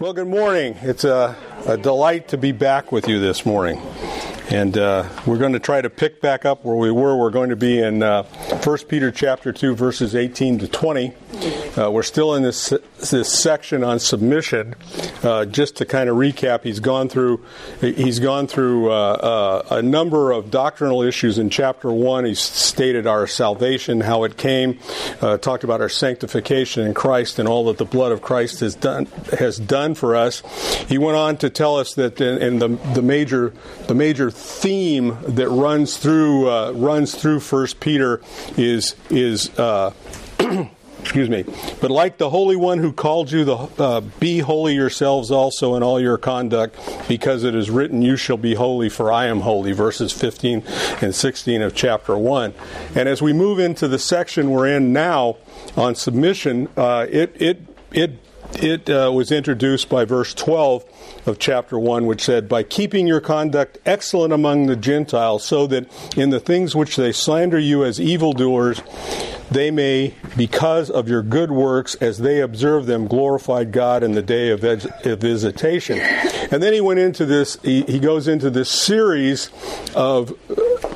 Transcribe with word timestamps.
Well, 0.00 0.14
good 0.14 0.28
morning. 0.28 0.78
It's 0.80 1.04
a, 1.04 1.36
a, 1.66 1.76
delight 1.76 2.28
to 2.28 2.38
be 2.38 2.52
back 2.52 2.90
with 2.90 3.06
you 3.06 3.20
this 3.20 3.44
morning. 3.44 3.78
And 4.48 4.78
uh, 4.78 5.06
we're 5.26 5.36
going 5.36 5.52
to 5.52 5.58
try 5.58 5.82
to 5.82 5.90
pick 5.90 6.22
back 6.22 6.46
up 6.46 6.64
where 6.64 6.74
we 6.74 6.90
were. 6.90 7.18
We're 7.18 7.28
going 7.28 7.50
to 7.50 7.56
be 7.56 7.80
in 7.80 8.02
uh, 8.02 8.22
1 8.22 8.78
Peter 8.88 9.10
chapter 9.10 9.52
2, 9.52 9.74
verses 9.74 10.14
18 10.14 10.60
to 10.60 10.68
20. 10.68 11.12
Uh, 11.78 11.88
we're 11.88 12.02
still 12.02 12.34
in 12.34 12.42
this 12.42 12.74
this 13.10 13.32
section 13.32 13.84
on 13.84 14.00
submission. 14.00 14.74
Uh, 15.22 15.44
just 15.44 15.76
to 15.76 15.84
kind 15.84 16.08
of 16.08 16.16
recap, 16.16 16.64
he's 16.64 16.80
gone 16.80 17.08
through 17.08 17.44
he's 17.80 18.18
gone 18.18 18.48
through 18.48 18.90
uh, 18.90 18.94
uh, 19.70 19.76
a 19.76 19.82
number 19.82 20.32
of 20.32 20.50
doctrinal 20.50 21.02
issues 21.02 21.38
in 21.38 21.48
chapter 21.48 21.92
one. 21.92 22.24
He's 22.24 22.40
stated 22.40 23.06
our 23.06 23.26
salvation, 23.28 24.00
how 24.00 24.24
it 24.24 24.36
came, 24.36 24.80
uh, 25.20 25.38
talked 25.38 25.62
about 25.62 25.80
our 25.80 25.88
sanctification 25.88 26.84
in 26.84 26.94
Christ, 26.94 27.38
and 27.38 27.48
all 27.48 27.66
that 27.66 27.78
the 27.78 27.84
blood 27.84 28.10
of 28.10 28.20
Christ 28.20 28.60
has 28.60 28.74
done 28.74 29.06
has 29.38 29.58
done 29.58 29.94
for 29.94 30.16
us. 30.16 30.42
He 30.88 30.98
went 30.98 31.16
on 31.16 31.36
to 31.38 31.50
tell 31.50 31.76
us 31.76 31.94
that 31.94 32.20
in, 32.20 32.38
in 32.42 32.58
the 32.58 32.68
the 32.94 33.02
major 33.02 33.54
the 33.86 33.94
major 33.94 34.30
theme 34.30 35.16
that 35.22 35.48
runs 35.48 35.98
through 35.98 36.50
uh, 36.50 36.72
runs 36.72 37.14
through 37.14 37.40
First 37.40 37.78
Peter 37.78 38.20
is 38.56 38.96
is 39.08 39.50
excuse 41.00 41.28
me. 41.28 41.44
But 41.80 41.90
like 41.90 42.18
the 42.18 42.30
Holy 42.30 42.56
One 42.56 42.78
who 42.78 42.92
called 42.92 43.30
you, 43.30 43.44
the, 43.44 43.56
uh, 43.56 44.00
be 44.00 44.38
holy 44.40 44.74
yourselves 44.74 45.30
also 45.30 45.74
in 45.74 45.82
all 45.82 46.00
your 46.00 46.18
conduct, 46.18 46.78
because 47.08 47.44
it 47.44 47.54
is 47.54 47.70
written, 47.70 48.02
You 48.02 48.16
shall 48.16 48.36
be 48.36 48.54
holy, 48.54 48.88
for 48.88 49.12
I 49.12 49.26
am 49.26 49.40
holy. 49.40 49.72
Verses 49.72 50.12
15 50.12 50.62
and 51.00 51.14
16 51.14 51.62
of 51.62 51.74
chapter 51.74 52.16
1. 52.16 52.54
And 52.94 53.08
as 53.08 53.22
we 53.22 53.32
move 53.32 53.58
into 53.58 53.88
the 53.88 53.98
section 53.98 54.50
we're 54.50 54.68
in 54.68 54.92
now 54.92 55.36
on 55.76 55.94
submission, 55.94 56.68
uh, 56.76 57.06
it, 57.10 57.34
it, 57.40 57.60
it, 57.92 58.18
it 58.54 58.90
uh, 58.90 59.10
was 59.12 59.30
introduced 59.30 59.88
by 59.88 60.04
verse 60.04 60.34
12 60.34 60.84
of 61.26 61.38
chapter 61.38 61.78
1, 61.78 62.06
which 62.06 62.22
said, 62.22 62.48
By 62.48 62.62
keeping 62.62 63.06
your 63.06 63.20
conduct 63.20 63.78
excellent 63.86 64.32
among 64.32 64.66
the 64.66 64.76
Gentiles, 64.76 65.44
so 65.44 65.66
that 65.68 65.88
in 66.16 66.30
the 66.30 66.40
things 66.40 66.74
which 66.74 66.96
they 66.96 67.12
slander 67.12 67.58
you 67.58 67.84
as 67.84 68.00
evildoers, 68.00 68.82
they 69.50 69.70
may, 69.70 70.14
because 70.36 70.90
of 70.90 71.08
your 71.08 71.22
good 71.22 71.50
works, 71.50 71.94
as 71.96 72.18
they 72.18 72.40
observe 72.40 72.86
them, 72.86 73.08
glorify 73.08 73.64
God 73.64 74.02
in 74.02 74.12
the 74.12 74.22
day 74.22 74.50
of, 74.50 74.60
visitation. 74.60 75.98
And 75.98 76.62
then 76.62 76.72
he 76.72 76.80
went 76.80 77.00
into 77.00 77.26
this, 77.26 77.58
he, 77.62 77.82
he 77.82 77.98
goes 77.98 78.28
into 78.28 78.50
this 78.50 78.70
series 78.70 79.50
of, 79.94 80.32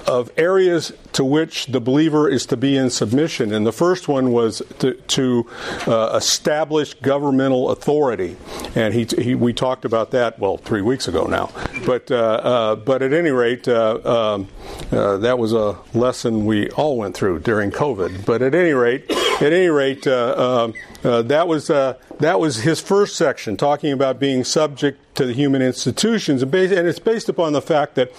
of 0.07 0.31
areas 0.37 0.93
to 1.13 1.25
which 1.25 1.67
the 1.67 1.81
believer 1.81 2.29
is 2.29 2.47
to 2.47 2.57
be 2.57 2.77
in 2.77 2.91
submission. 2.91 3.53
And 3.53 3.67
the 3.67 3.73
first 3.73 4.09
one 4.09 4.33
was 4.33 4.63
to, 4.81 4.95
to 4.95 5.47
uh, 5.87 6.13
establish 6.15 6.95
governmental 6.95 7.71
authority. 7.71 8.37
And 8.75 8.95
he, 8.95 9.05
he, 9.05 9.35
we 9.35 9.53
talked 9.53 9.85
about 9.85 10.11
that, 10.11 10.39
well, 10.39 10.57
three 10.57 10.83
weeks 10.83 11.09
ago 11.09 11.25
now. 11.25 11.51
But, 11.87 12.11
uh, 12.11 12.15
uh, 12.15 12.77
but 12.77 13.03
at 13.03 13.13
any 13.13 13.31
rate, 13.31 13.69
uh, 13.69 14.01
um, 14.35 14.49
uh, 14.91 15.19
that 15.19 15.39
was 15.39 15.53
a 15.53 15.79
lesson 15.95 16.47
we 16.47 16.71
all 16.71 16.97
went 16.97 17.15
through 17.15 17.41
during 17.41 17.71
COVID. 17.71 18.27
But 18.27 18.43
at 18.43 18.55
any 18.55 18.73
rate, 18.73 19.11
at 19.11 19.53
any 19.53 19.69
rate, 19.69 20.07
uh, 20.07 20.65
um, 20.65 20.75
that 21.03 21.49
was 21.49 21.69
that 21.69 22.41
was 22.41 22.57
his 22.57 22.81
first 22.81 23.17
section, 23.17 23.57
talking 23.57 23.93
about 23.93 24.19
being 24.19 24.45
subject 24.45 25.17
to 25.17 25.27
the 25.27 25.33
human 25.33 25.63
institutions, 25.63 26.43
and, 26.43 26.51
based, 26.51 26.73
and 26.73 26.87
it's 26.87 26.99
based 26.99 27.29
upon 27.29 27.53
the 27.53 27.61
fact 27.61 27.97
that 27.97 28.13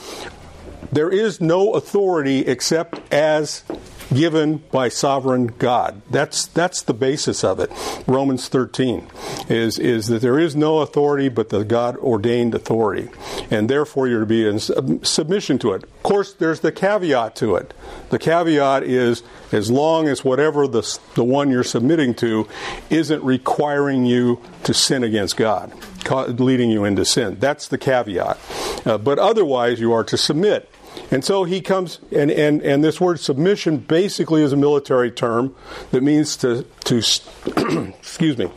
there 0.92 1.10
is 1.10 1.42
no 1.42 1.74
authority 1.74 2.40
except 2.40 3.00
as 3.14 3.64
given 4.14 4.58
by 4.72 4.90
sovereign 4.90 5.48
God. 5.48 6.02
That's 6.10 6.46
that's 6.48 6.82
the 6.82 6.94
basis 6.94 7.44
of 7.44 7.60
it. 7.60 7.72
Romans 8.08 8.48
13 8.48 9.08
is 9.50 9.80
is 9.80 10.08
that 10.08 10.22
there 10.22 10.40
is 10.40 10.56
no 10.56 10.80
authority 10.80 11.30
but 11.30 11.50
the 11.50 11.64
God 11.64 11.98
ordained 11.98 12.56
authority, 12.56 13.10
and 13.50 13.70
therefore 13.70 14.08
you're 14.08 14.22
to 14.22 14.26
be 14.26 14.48
in 14.48 14.60
submission 15.04 15.60
to 15.60 15.74
it. 15.74 15.84
Of 15.84 16.04
course, 16.04 16.34
there's 16.34 16.60
the 16.60 16.72
caveat 16.72 17.36
to 17.38 17.56
it. 17.56 17.74
The 18.10 18.20
caveat 18.20 18.84
is 18.84 19.24
as 19.52 19.72
long 19.72 20.08
as 20.08 20.24
whatever 20.24 20.68
the 20.68 21.00
the 21.16 21.24
one 21.24 21.50
you're 21.50 21.64
submitting 21.64 22.14
to 22.16 22.48
isn't 22.90 23.24
requiring 23.24 24.06
you 24.06 24.42
to 24.64 24.74
sin 24.74 25.04
against 25.04 25.38
God, 25.38 25.74
leading 26.40 26.70
you 26.70 26.86
into 26.86 27.06
sin. 27.06 27.38
That's 27.40 27.68
the 27.68 27.78
caveat. 27.78 28.38
Uh, 28.86 28.98
but 28.98 29.20
otherwise, 29.20 29.80
you 29.80 29.92
are 29.94 30.04
to 30.04 30.18
submit. 30.18 30.70
And 31.12 31.24
so 31.24 31.44
he 31.44 31.62
comes, 31.62 32.00
and, 32.12 32.32
and, 32.32 32.62
and 32.62 32.84
this 32.84 33.00
word 33.00 33.20
submission 33.20 33.78
basically 33.78 34.42
is 34.42 34.52
a 34.54 34.58
military 34.58 35.12
term 35.12 35.56
that 35.92 36.02
means 36.02 36.38
to, 36.38 36.64
to 36.86 36.98
excuse 38.00 38.38
me, 38.38 38.50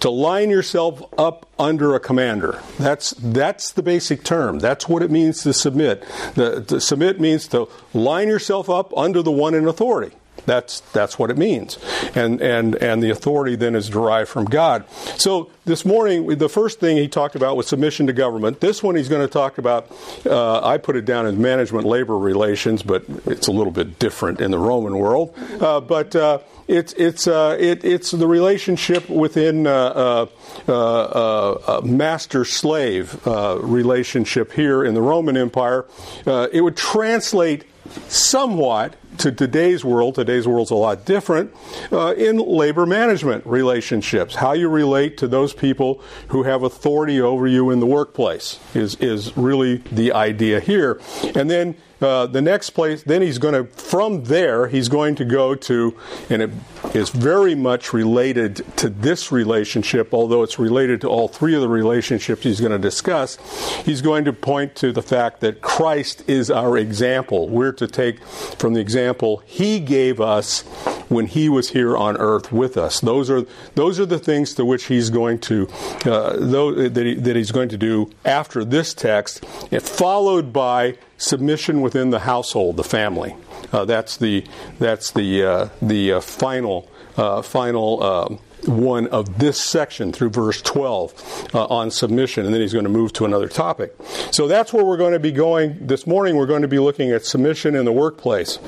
to 0.00 0.10
line 0.10 0.50
yourself 0.50 1.02
up 1.18 1.48
under 1.58 1.94
a 1.94 2.00
commander. 2.00 2.62
That's, 2.78 3.10
that's 3.10 3.72
the 3.72 3.82
basic 3.82 4.24
term. 4.24 4.58
That's 4.58 4.88
what 4.88 5.02
it 5.02 5.10
means 5.10 5.42
to 5.42 5.52
submit. 5.52 6.04
The, 6.34 6.62
to 6.64 6.80
submit 6.80 7.20
means 7.20 7.48
to 7.48 7.68
line 7.94 8.28
yourself 8.28 8.68
up 8.70 8.96
under 8.96 9.22
the 9.22 9.32
one 9.32 9.54
in 9.54 9.66
authority. 9.66 10.16
That's 10.46 10.80
that's 10.92 11.18
what 11.18 11.30
it 11.30 11.36
means, 11.36 11.78
and 12.14 12.40
and 12.40 12.74
and 12.76 13.02
the 13.02 13.10
authority 13.10 13.56
then 13.56 13.74
is 13.74 13.88
derived 13.88 14.28
from 14.30 14.46
God. 14.46 14.84
So 15.18 15.50
this 15.66 15.84
morning, 15.84 16.26
the 16.38 16.48
first 16.48 16.78
thing 16.78 16.96
he 16.96 17.08
talked 17.08 17.34
about 17.34 17.56
was 17.56 17.66
submission 17.66 18.06
to 18.06 18.12
government. 18.12 18.60
This 18.60 18.82
one 18.82 18.94
he's 18.94 19.08
going 19.08 19.26
to 19.26 19.32
talk 19.32 19.58
about. 19.58 19.90
Uh, 20.24 20.64
I 20.64 20.78
put 20.78 20.94
it 20.94 21.04
down 21.04 21.26
as 21.26 21.34
management 21.34 21.84
labor 21.84 22.16
relations, 22.16 22.84
but 22.84 23.04
it's 23.26 23.48
a 23.48 23.52
little 23.52 23.72
bit 23.72 23.98
different 23.98 24.40
in 24.40 24.52
the 24.52 24.58
Roman 24.58 24.96
world. 24.96 25.36
Uh, 25.60 25.80
but 25.80 26.14
uh, 26.14 26.38
it's 26.68 26.92
it's 26.92 27.26
uh, 27.26 27.56
it, 27.58 27.84
it's 27.84 28.12
the 28.12 28.28
relationship 28.28 29.08
within 29.08 29.66
uh, 29.66 30.26
uh, 30.68 31.80
master 31.84 32.44
slave 32.44 33.26
relationship 33.26 34.52
here 34.52 34.84
in 34.84 34.94
the 34.94 35.02
Roman 35.02 35.36
Empire. 35.36 35.86
it 36.24 36.62
would 36.62 36.76
translate 36.76 37.64
somewhat 38.08 38.94
to 39.18 39.32
today's 39.32 39.84
world, 39.84 40.14
today's 40.14 40.46
world's 40.46 40.70
a 40.70 40.74
lot 40.74 41.04
different, 41.04 41.54
uh, 41.92 42.14
in 42.16 42.38
labor 42.38 42.86
management 42.86 43.46
relationships. 43.46 44.34
How 44.34 44.52
you 44.52 44.68
relate 44.68 45.18
to 45.18 45.28
those 45.28 45.52
people 45.52 46.00
who 46.28 46.42
have 46.44 46.62
authority 46.62 47.20
over 47.20 47.46
you 47.46 47.70
in 47.70 47.80
the 47.80 47.86
workplace 47.86 48.58
is, 48.74 48.94
is 48.96 49.36
really 49.36 49.76
the 49.92 50.12
idea 50.12 50.60
here. 50.60 51.00
And 51.34 51.50
then 51.50 51.76
uh, 52.00 52.26
the 52.26 52.42
next 52.42 52.70
place, 52.70 53.02
then 53.02 53.22
he's 53.22 53.38
going 53.38 53.54
to, 53.54 53.64
from 53.72 54.24
there, 54.24 54.66
he's 54.68 54.88
going 54.88 55.14
to 55.14 55.24
go 55.24 55.54
to, 55.54 55.96
and 56.28 56.42
it 56.42 56.50
is 56.94 57.10
very 57.10 57.54
much 57.54 57.92
related 57.92 58.56
to 58.76 58.88
this 58.88 59.32
relationship, 59.32 60.12
although 60.12 60.42
it's 60.42 60.58
related 60.58 61.00
to 61.00 61.08
all 61.08 61.28
three 61.28 61.54
of 61.54 61.60
the 61.60 61.68
relationships 61.68 62.42
he's 62.42 62.60
going 62.60 62.72
to 62.72 62.78
discuss. 62.78 63.36
He's 63.84 64.02
going 64.02 64.24
to 64.26 64.32
point 64.32 64.74
to 64.76 64.92
the 64.92 65.02
fact 65.02 65.40
that 65.40 65.62
Christ 65.62 66.22
is 66.28 66.50
our 66.50 66.76
example. 66.76 67.48
We're 67.48 67.72
to 67.72 67.86
take 67.86 68.22
from 68.24 68.74
the 68.74 68.80
example 68.80 69.42
he 69.46 69.80
gave 69.80 70.20
us 70.20 70.62
when 71.08 71.26
he 71.26 71.48
was 71.48 71.70
here 71.70 71.96
on 71.96 72.16
earth 72.16 72.52
with 72.52 72.76
us. 72.76 73.00
Those 73.00 73.30
are 73.30 73.46
those 73.74 74.00
are 74.00 74.06
the 74.06 74.18
things 74.18 74.54
to 74.54 74.64
which 74.64 74.84
he's 74.84 75.10
going 75.10 75.38
to 75.40 75.68
uh, 76.04 76.36
that, 76.36 77.02
he, 77.06 77.14
that 77.14 77.36
he's 77.36 77.52
going 77.52 77.68
to 77.70 77.78
do 77.78 78.10
after 78.24 78.64
this 78.64 78.92
text, 78.92 79.44
followed 79.80 80.52
by 80.52 80.98
submission 81.18 81.80
within 81.80 82.10
the 82.10 82.20
household, 82.20 82.76
the 82.76 82.84
family. 82.84 83.36
Uh, 83.72 83.84
that's 83.84 84.16
the 84.16 84.44
that's 84.78 85.10
the 85.10 85.44
uh, 85.44 85.68
the 85.80 86.14
uh, 86.14 86.20
final 86.20 86.88
uh, 87.16 87.42
final 87.42 88.02
um, 88.02 88.38
one 88.64 89.06
of 89.08 89.38
this 89.38 89.60
section 89.60 90.12
through 90.12 90.30
verse 90.30 90.60
12 90.62 91.54
uh, 91.54 91.66
on 91.66 91.90
submission, 91.90 92.44
and 92.44 92.54
then 92.54 92.60
he's 92.60 92.72
going 92.72 92.84
to 92.84 92.90
move 92.90 93.12
to 93.12 93.24
another 93.24 93.48
topic. 93.48 93.94
So 94.32 94.48
that's 94.48 94.72
where 94.72 94.84
we're 94.84 94.96
going 94.96 95.12
to 95.12 95.20
be 95.20 95.32
going 95.32 95.86
this 95.86 96.06
morning. 96.06 96.36
We're 96.36 96.46
going 96.46 96.62
to 96.62 96.68
be 96.68 96.78
looking 96.78 97.10
at 97.12 97.24
submission 97.24 97.76
in 97.76 97.84
the 97.84 97.92
workplace, 97.92 98.58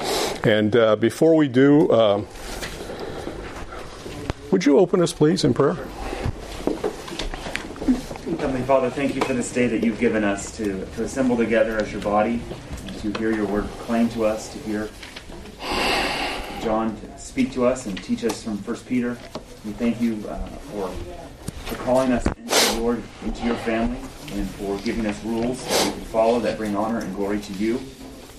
and 0.44 0.76
uh, 0.76 0.97
before 0.97 1.34
we 1.34 1.48
do, 1.48 1.88
would 4.50 4.65
you 4.65 4.78
open 4.78 5.03
us, 5.03 5.12
please, 5.12 5.44
in 5.44 5.53
prayer? 5.53 5.76
Heavenly 8.38 8.62
Father, 8.62 8.89
thank 8.89 9.16
you 9.16 9.21
for 9.22 9.34
this 9.34 9.53
day 9.53 9.66
that 9.66 9.83
you've 9.83 9.98
given 9.98 10.22
us 10.22 10.57
to, 10.59 10.86
to 10.86 11.03
assemble 11.03 11.36
together 11.36 11.77
as 11.77 11.91
your 11.91 12.01
body, 12.01 12.41
to 12.98 13.10
hear 13.18 13.33
your 13.33 13.47
word 13.47 13.66
proclaimed 13.66 14.13
to 14.13 14.24
us, 14.24 14.53
to 14.53 14.60
hear 14.60 14.89
John 16.63 16.97
speak 17.18 17.53
to 17.54 17.66
us 17.66 17.86
and 17.86 18.01
teach 18.01 18.24
us 18.24 18.45
from 18.45 18.59
1 18.59 18.77
Peter. 18.86 19.18
We 19.65 19.72
thank 19.72 20.01
you 20.01 20.24
uh, 20.28 20.47
for, 20.71 20.89
for 21.66 21.74
calling 21.83 22.13
us 22.13 22.24
into 22.27 22.45
the 22.45 22.80
Lord, 22.80 23.03
into 23.24 23.45
your 23.45 23.57
family, 23.57 23.98
and 24.30 24.48
for 24.51 24.78
giving 24.78 25.07
us 25.07 25.21
rules 25.24 25.66
that 25.66 25.86
we 25.86 25.92
can 25.95 26.01
follow 26.03 26.39
that 26.39 26.59
bring 26.59 26.77
honor 26.77 27.01
and 27.01 27.16
glory 27.16 27.41
to 27.41 27.53
you. 27.54 27.80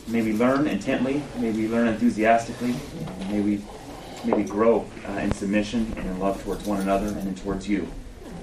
May 0.07 0.21
we 0.21 0.31
learn 0.31 0.65
intently, 0.67 1.21
may 1.39 1.51
we 1.51 1.67
learn 1.67 1.89
enthusiastically, 1.89 2.73
may 3.27 3.41
we, 3.41 3.61
may 4.23 4.31
we 4.31 4.43
grow 4.43 4.85
uh, 5.09 5.11
in 5.19 5.33
submission 5.33 5.93
and 5.97 6.07
in 6.07 6.19
love 6.19 6.41
towards 6.41 6.65
one 6.65 6.79
another 6.79 7.07
and 7.07 7.27
in 7.27 7.35
towards 7.35 7.67
you. 7.67 7.85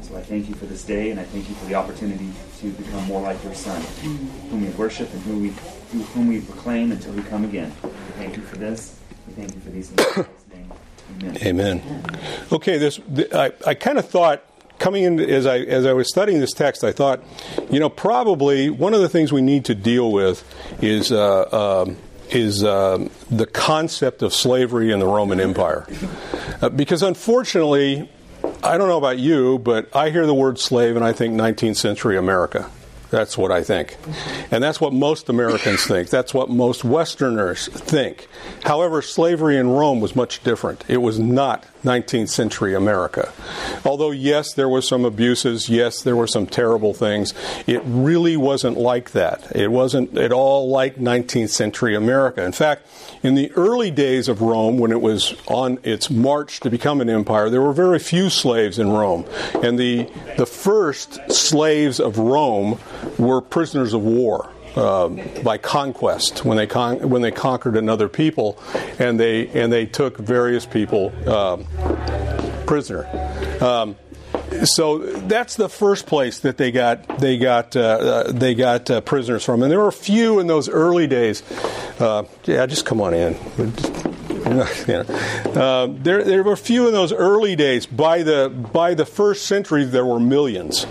So 0.06 0.17
I 0.17 0.23
thank 0.23 0.49
you 0.49 0.55
for 0.55 0.67
this 0.67 0.85
day, 0.85 1.11
and 1.11 1.19
I 1.19 1.25
thank 1.25 1.49
you 1.49 1.55
for 1.56 1.64
the 1.64 1.75
opportunity 1.75 2.31
to 2.61 2.70
become 2.70 3.05
more 3.06 3.20
like 3.20 3.43
your 3.43 3.55
Son, 3.55 3.82
whom 4.03 4.62
we 4.62 4.69
worship 4.70 5.12
and 5.12 5.20
whom 5.23 5.43
we, 5.43 5.49
whom 6.14 6.29
we 6.29 6.41
proclaim 6.43 6.93
until 6.93 7.12
we 7.12 7.23
come 7.23 7.43
again. 7.43 7.73
We 7.82 7.91
thank 8.12 8.37
you 8.37 8.43
for 8.44 8.56
this. 8.56 9.00
We 9.26 9.32
thank 9.32 9.53
you 9.53 9.61
for 9.61 9.70
these 9.70 9.91
things. 9.91 10.29
Amen. 11.11 11.37
Amen. 11.43 12.19
Okay, 12.53 12.79
this 12.79 13.00
I, 13.32 13.53
I 13.67 13.75
kind 13.75 13.99
of 13.99 14.08
thought 14.08 14.44
coming 14.79 15.03
in 15.03 15.19
as 15.19 15.44
I 15.44 15.58
as 15.58 15.85
I 15.85 15.93
was 15.93 16.08
studying 16.08 16.38
this 16.38 16.53
text, 16.53 16.85
I 16.85 16.93
thought, 16.93 17.25
you 17.69 17.81
know, 17.81 17.88
probably 17.88 18.70
one 18.70 18.94
of 18.94 19.00
the 19.00 19.08
things 19.08 19.32
we 19.32 19.43
need 19.43 19.64
to 19.64 19.75
deal 19.75 20.12
with 20.12 20.44
is. 20.81 21.11
Uh, 21.11 21.85
um, 21.85 21.97
is 22.31 22.64
um, 22.64 23.08
the 23.31 23.47
concept 23.47 24.20
of 24.20 24.35
slavery 24.35 24.91
in 24.91 24.99
the 24.99 25.06
Roman 25.06 25.38
Empire. 25.38 25.87
Uh, 26.61 26.69
because 26.69 27.00
unfortunately, 27.00 28.11
I 28.66 28.78
don't 28.78 28.88
know 28.88 28.98
about 28.98 29.20
you, 29.20 29.60
but 29.60 29.94
I 29.94 30.10
hear 30.10 30.26
the 30.26 30.34
word 30.34 30.58
slave 30.58 30.96
and 30.96 31.04
I 31.04 31.12
think 31.12 31.34
19th 31.34 31.76
century 31.76 32.16
America. 32.16 32.68
That's 33.10 33.38
what 33.38 33.52
I 33.52 33.62
think. 33.62 33.96
And 34.50 34.60
that's 34.60 34.80
what 34.80 34.92
most 34.92 35.28
Americans 35.28 35.86
think. 35.86 36.10
That's 36.10 36.34
what 36.34 36.50
most 36.50 36.84
Westerners 36.84 37.68
think. 37.68 38.26
However, 38.64 39.02
slavery 39.02 39.56
in 39.56 39.70
Rome 39.70 40.00
was 40.00 40.16
much 40.16 40.42
different. 40.42 40.84
It 40.88 40.96
was 40.96 41.16
not 41.16 41.64
19th 41.86 42.28
century 42.28 42.74
America. 42.74 43.32
Although, 43.84 44.10
yes, 44.10 44.52
there 44.52 44.68
were 44.68 44.82
some 44.82 45.04
abuses, 45.04 45.68
yes, 45.68 46.02
there 46.02 46.16
were 46.16 46.26
some 46.26 46.46
terrible 46.46 46.92
things, 46.92 47.32
it 47.66 47.80
really 47.84 48.36
wasn't 48.36 48.76
like 48.76 49.12
that. 49.12 49.56
It 49.56 49.70
wasn't 49.70 50.18
at 50.18 50.32
all 50.32 50.68
like 50.68 50.96
19th 50.96 51.50
century 51.50 51.94
America. 51.94 52.44
In 52.44 52.52
fact, 52.52 52.86
in 53.22 53.36
the 53.36 53.52
early 53.52 53.90
days 53.90 54.28
of 54.28 54.42
Rome, 54.42 54.78
when 54.78 54.90
it 54.90 55.00
was 55.00 55.34
on 55.46 55.78
its 55.84 56.10
march 56.10 56.60
to 56.60 56.70
become 56.70 57.00
an 57.00 57.08
empire, 57.08 57.48
there 57.48 57.62
were 57.62 57.72
very 57.72 58.00
few 58.00 58.28
slaves 58.28 58.78
in 58.78 58.90
Rome. 58.90 59.24
And 59.62 59.78
the, 59.78 60.10
the 60.36 60.46
first 60.46 61.30
slaves 61.30 62.00
of 62.00 62.18
Rome 62.18 62.78
were 63.18 63.40
prisoners 63.40 63.94
of 63.94 64.02
war. 64.02 64.50
Uh, 64.76 65.08
by 65.43 65.56
conquest 65.56 66.44
when 66.44 66.58
they 66.58 66.67
con- 66.67 67.08
when 67.08 67.23
they 67.23 67.31
conquered 67.31 67.76
another 67.76 68.08
people, 68.11 68.58
and 68.99 69.19
they 69.19 69.49
and 69.49 69.73
they 69.73 69.87
took 69.87 70.19
various 70.19 70.67
people 70.67 71.11
uh, 71.26 71.56
prisoner. 72.67 73.06
Um, 73.62 73.96
so 74.64 74.99
that's 74.99 75.56
the 75.56 75.69
first 75.69 76.06
place 76.06 76.40
that 76.40 76.56
they 76.56 76.70
got 76.70 77.19
they 77.19 77.38
got 77.38 77.76
uh, 77.76 77.81
uh, 77.81 78.32
they 78.32 78.55
got 78.55 78.90
uh, 78.90 79.00
prisoners 79.00 79.44
from, 79.44 79.62
and 79.62 79.70
there 79.70 79.81
were 79.81 79.88
a 79.88 79.93
few 79.93 80.38
in 80.38 80.46
those 80.46 80.69
early 80.69 81.06
days. 81.06 81.43
Uh, 81.99 82.25
yeah, 82.44 82.67
just 82.67 82.84
come 82.84 83.00
on 83.00 83.14
in. 83.14 83.37
Uh, 84.46 85.88
there, 85.90 86.22
there 86.22 86.44
were 86.44 86.52
a 86.52 86.56
few 86.56 86.87
in 86.87 86.93
those 86.93 87.12
early 87.12 87.56
days. 87.56 87.84
By 87.84 88.22
the 88.22 88.49
by 88.49 88.94
the 88.94 89.05
first 89.05 89.46
century, 89.46 89.84
there 89.84 90.06
were 90.06 90.20
millions. 90.20 90.87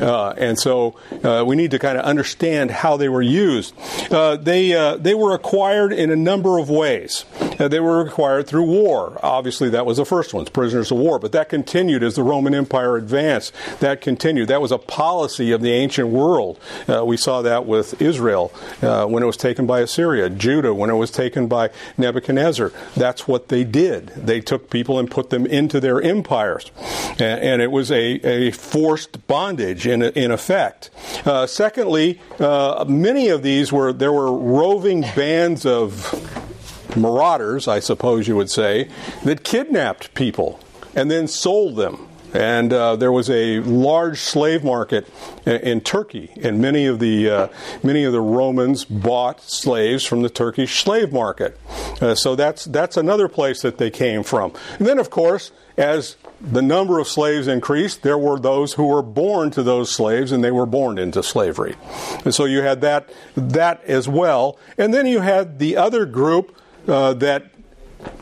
Uh, 0.00 0.30
and 0.36 0.58
so 0.58 0.96
uh, 1.24 1.44
we 1.46 1.56
need 1.56 1.70
to 1.72 1.78
kind 1.78 1.98
of 1.98 2.04
understand 2.04 2.70
how 2.70 2.96
they 2.96 3.08
were 3.08 3.22
used. 3.22 3.74
Uh, 4.10 4.36
they, 4.36 4.74
uh, 4.74 4.96
they 4.96 5.14
were 5.14 5.34
acquired 5.34 5.92
in 5.92 6.10
a 6.10 6.16
number 6.16 6.58
of 6.58 6.70
ways. 6.70 7.24
Uh, 7.58 7.68
they 7.68 7.80
were 7.80 8.00
acquired 8.00 8.46
through 8.46 8.64
war. 8.64 9.18
Obviously, 9.22 9.70
that 9.70 9.86
was 9.86 9.98
the 9.98 10.04
first 10.04 10.34
ones, 10.34 10.48
prisoners 10.48 10.90
of 10.90 10.98
war. 10.98 11.18
But 11.18 11.32
that 11.32 11.48
continued 11.48 12.02
as 12.02 12.14
the 12.14 12.22
Roman 12.22 12.54
Empire 12.54 12.96
advanced. 12.96 13.52
That 13.80 14.00
continued. 14.00 14.48
That 14.48 14.60
was 14.60 14.72
a 14.72 14.78
policy 14.78 15.52
of 15.52 15.60
the 15.60 15.72
ancient 15.72 16.08
world. 16.08 16.58
Uh, 16.88 17.04
we 17.04 17.16
saw 17.16 17.42
that 17.42 17.66
with 17.66 18.00
Israel 18.00 18.48
when 18.80 19.22
it 19.22 19.26
was 19.26 19.36
taken 19.36 19.66
by 19.66 19.80
Assyria, 19.80 20.30
Judah 20.30 20.74
when 20.74 20.90
it 20.90 20.94
was 20.94 21.10
taken 21.10 21.48
by 21.48 21.70
Nebuchadnezzar. 21.96 22.72
That's 22.96 23.28
what 23.28 23.48
they 23.48 23.64
did. 23.64 24.08
They 24.08 24.40
took 24.40 24.70
people 24.70 24.98
and 24.98 25.10
put 25.10 25.30
them 25.30 25.46
into 25.46 25.80
their 25.80 26.00
empires. 26.00 26.70
And, 27.12 27.40
and 27.40 27.62
it 27.62 27.70
was 27.70 27.90
a, 27.90 28.14
a 28.26 28.50
forced 28.52 29.26
bondage 29.26 29.86
in, 29.86 30.02
in 30.02 30.30
effect. 30.30 30.90
Uh, 31.24 31.46
secondly, 31.46 32.20
uh, 32.38 32.84
many 32.88 33.28
of 33.28 33.42
these 33.42 33.72
were 33.72 33.92
there 33.92 34.12
were 34.12 34.32
roving 34.32 35.02
bands 35.02 35.66
of 35.66 36.47
marauders, 36.96 37.68
I 37.68 37.80
suppose 37.80 38.28
you 38.28 38.36
would 38.36 38.50
say, 38.50 38.88
that 39.24 39.44
kidnapped 39.44 40.14
people 40.14 40.60
and 40.94 41.10
then 41.10 41.28
sold 41.28 41.76
them. 41.76 42.06
And 42.34 42.74
uh, 42.74 42.96
there 42.96 43.10
was 43.10 43.30
a 43.30 43.60
large 43.60 44.20
slave 44.20 44.62
market 44.62 45.08
in, 45.46 45.56
in 45.56 45.80
Turkey, 45.80 46.30
and 46.42 46.60
many 46.60 46.84
of 46.84 46.98
the 46.98 47.30
uh, 47.30 47.48
many 47.82 48.04
of 48.04 48.12
the 48.12 48.20
Romans 48.20 48.84
bought 48.84 49.40
slaves 49.40 50.04
from 50.04 50.20
the 50.20 50.28
Turkish 50.28 50.82
slave 50.82 51.10
market. 51.10 51.58
Uh, 52.02 52.14
so 52.14 52.36
that's 52.36 52.66
that's 52.66 52.98
another 52.98 53.28
place 53.28 53.62
that 53.62 53.78
they 53.78 53.90
came 53.90 54.22
from. 54.22 54.52
And 54.78 54.86
then, 54.86 54.98
of 54.98 55.08
course, 55.08 55.52
as 55.78 56.16
the 56.40 56.62
number 56.62 56.98
of 56.98 57.08
slaves 57.08 57.46
increased, 57.46 58.02
there 58.02 58.18
were 58.18 58.38
those 58.38 58.74
who 58.74 58.86
were 58.86 59.02
born 59.02 59.50
to 59.52 59.62
those 59.62 59.90
slaves 59.90 60.32
and 60.32 60.42
they 60.42 60.50
were 60.50 60.66
born 60.66 60.98
into 60.98 61.22
slavery. 61.22 61.76
And 62.24 62.34
so 62.34 62.44
you 62.44 62.62
had 62.62 62.80
that, 62.82 63.08
that 63.36 63.82
as 63.84 64.08
well. 64.08 64.58
And 64.76 64.94
then 64.94 65.06
you 65.06 65.20
had 65.20 65.58
the 65.58 65.76
other 65.76 66.06
group 66.06 66.56
uh, 66.88 67.14
that 67.14 67.52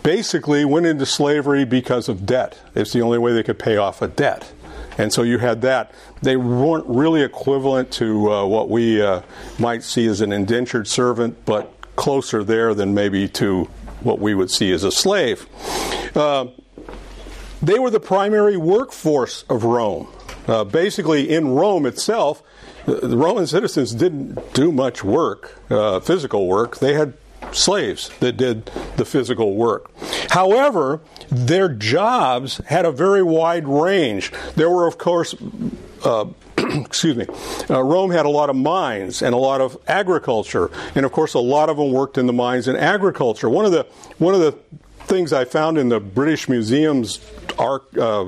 basically 0.03 0.65
went 0.65 0.87
into 0.87 1.07
slavery 1.07 1.65
because 1.65 2.09
of 2.09 2.27
debt. 2.27 2.59
It's 2.75 2.93
the 2.93 3.03
only 3.03 3.19
way 3.19 3.33
they 3.33 3.43
could 3.43 3.59
pay 3.59 3.77
off 3.77 4.03
a 4.03 4.09
debt. 4.09 4.53
And 4.99 5.13
so 5.13 5.23
you 5.23 5.39
had 5.39 5.63
that. 5.63 5.93
They 6.23 6.37
weren't 6.37 6.87
really 6.87 7.23
equivalent 7.23 7.91
to 7.93 8.33
uh, 8.33 8.47
what 8.47 8.71
we 8.71 9.03
uh, 9.03 9.23
might 9.59 9.83
see 9.83 10.07
as 10.07 10.21
an 10.21 10.33
indentured 10.33 10.89
servant, 10.89 11.45
but 11.45 11.73
closer 11.97 12.43
there 12.43 12.75
than 12.75 12.95
maybe 12.95 13.29
to 13.29 13.65
what 14.01 14.19
we 14.19 14.35
would 14.35 14.51
see 14.51 14.73
as 14.73 14.85
a 14.85 14.93
slave. 14.93 15.47
Uh, 16.17 16.47
they 17.62 17.79
were 17.79 17.91
the 17.91 18.01
primary 18.01 18.57
workforce 18.57 19.45
of 19.49 19.65
Rome. 19.65 20.09
Uh, 20.47 20.65
basically, 20.65 21.29
in 21.29 21.49
Rome 21.49 21.87
itself, 21.87 22.43
the 22.87 23.17
Roman 23.17 23.47
citizens 23.47 23.93
didn't 23.93 24.55
do 24.55 24.71
much 24.71 25.03
work, 25.03 25.61
uh, 25.71 25.99
physical 26.01 26.47
work. 26.47 26.79
They 26.79 26.95
had 26.95 27.15
slaves 27.53 28.11
that 28.21 28.37
did 28.37 28.67
the 28.97 29.05
physical 29.05 29.55
work. 29.55 29.91
However, 30.31 31.01
their 31.31 31.69
jobs 31.69 32.59
had 32.67 32.85
a 32.85 32.93
very 32.93 33.23
wide 33.23 33.67
range. 33.67 34.33
There 34.55 34.71
were, 34.71 34.87
of 34.87 34.99
course, 34.99 35.35
uh, 36.05 36.27
excuse 36.59 37.17
me, 37.17 37.27
uh, 37.69 37.83
Rome 37.83 38.11
had 38.11 38.27
a 38.27 38.31
lot 38.31 38.51
of 38.51 38.57
mines 38.57 39.23
and 39.23 39.35
a 39.35 39.39
lot 39.39 39.61
of 39.61 39.77
agriculture, 39.89 40.71
and 40.95 41.05
of 41.05 41.13
course, 41.13 41.35
a 41.35 41.39
lot 41.39 41.69
of 41.69 41.77
them 41.77 41.93
worked 41.93 42.19
in 42.19 42.27
the 42.27 42.33
mines 42.33 42.69
and 42.69 42.77
agriculture. 42.79 43.49
One 43.49 43.65
of 43.65 43.73
the 43.73 43.87
one 44.19 44.35
of 44.35 44.41
the 44.41 44.53
things 45.07 45.33
I 45.33 45.45
found 45.45 45.79
in 45.79 45.89
the 45.89 46.01
British 46.01 46.49
Museum's 46.49 47.21
arc, 47.59 47.97
uh, 47.97 48.27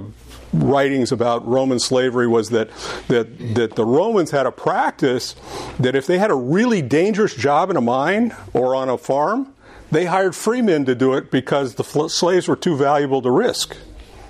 writings 0.53 1.13
about 1.13 1.47
Roman 1.47 1.79
slavery 1.79 2.27
was 2.27 2.51
that, 2.51 2.71
that, 3.09 3.55
that 3.55 3.77
the 3.77 3.85
Romans 3.85 4.31
had 4.31 4.47
a 4.47 4.53
practice 4.53 5.35
that 5.79 5.95
if 5.95 6.07
they 6.07 6.19
had 6.19 6.31
a 6.31 6.35
really 6.35 6.83
dangerous 6.83 7.35
job 7.35 7.71
in 7.71 7.77
a 7.77 7.81
mine 7.81 8.35
or 8.53 8.75
on 8.75 8.89
a 8.89 8.99
farm, 8.99 9.53
they 9.91 10.05
hired 10.05 10.35
free 10.35 10.63
men 10.63 10.85
to 10.85 10.95
do 10.95 11.15
it 11.15 11.31
because 11.31 11.75
the 11.75 11.85
slaves 12.09 12.49
were 12.49 12.57
too 12.57 12.77
valuable 12.77 13.23
to 13.23 13.31
risk. 13.31 13.77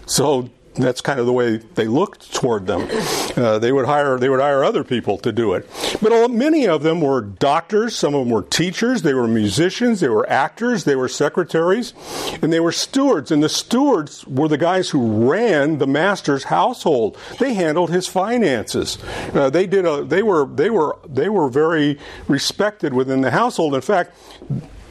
So 0.07 0.51
that's 0.79 1.01
kind 1.01 1.19
of 1.19 1.27
the 1.27 1.33
way 1.33 1.57
they 1.57 1.87
looked 1.87 2.33
toward 2.33 2.67
them. 2.67 2.89
Uh, 3.37 3.59
they 3.59 3.73
would 3.73 3.87
hire 3.87 4.19
they 4.19 4.29
would 4.29 4.41
hire 4.41 4.65
other 4.65 4.85
people 4.85 5.19
to 5.19 5.33
do 5.33 5.55
it, 5.55 5.69
but 6.01 6.31
many 6.31 6.67
of 6.67 6.83
them 6.83 7.01
were 7.01 7.21
doctors. 7.21 7.97
Some 7.97 8.15
of 8.15 8.21
them 8.25 8.31
were 8.31 8.43
teachers. 8.43 9.03
They 9.03 9.15
were 9.15 9.27
musicians. 9.27 10.01
They 10.01 10.09
were 10.09 10.29
actors. 10.29 10.85
They 10.85 10.97
were 10.97 11.09
secretaries, 11.09 11.95
and 12.43 12.53
they 12.53 12.61
were 12.61 12.73
stewards. 12.73 13.31
And 13.31 13.43
the 13.43 13.49
stewards 13.49 14.27
were 14.27 14.49
the 14.49 14.59
guys 14.59 14.91
who 14.91 15.31
ran 15.31 15.79
the 15.79 15.87
master's 15.87 16.45
household. 16.45 17.17
They 17.39 17.55
handled 17.55 17.91
his 17.91 18.07
finances. 18.07 18.99
Uh, 19.35 19.51
they 19.51 19.67
did 19.67 19.85
a 19.85 20.05
they 20.05 20.23
were 20.23 20.47
they 20.47 20.71
were 20.71 20.97
they 21.09 21.29
were 21.29 21.49
very 21.49 21.99
respected 22.29 22.95
within 22.95 23.21
the 23.21 23.31
household. 23.31 23.75
In 23.75 23.81
fact. 23.81 24.17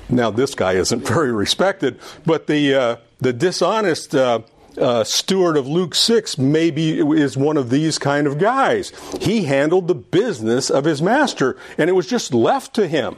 Now 0.09 0.31
this 0.31 0.55
guy 0.55 0.73
isn't 0.73 1.05
very 1.15 1.33
respected, 1.33 1.99
but 2.25 2.47
the 2.47 2.73
uh, 2.73 2.95
the 3.19 3.33
dishonest 3.33 4.15
uh, 4.15 4.39
uh, 4.77 5.03
steward 5.03 5.57
of 5.57 5.67
Luke 5.67 5.95
6 5.95 6.37
maybe 6.37 6.99
is 6.99 7.37
one 7.37 7.57
of 7.57 7.69
these 7.69 7.97
kind 7.97 8.27
of 8.27 8.37
guys. 8.37 8.91
He 9.19 9.43
handled 9.43 9.87
the 9.87 9.95
business 9.95 10.69
of 10.69 10.85
his 10.85 11.01
master, 11.01 11.57
and 11.77 11.89
it 11.89 11.93
was 11.93 12.07
just 12.07 12.33
left 12.33 12.73
to 12.75 12.87
him. 12.87 13.17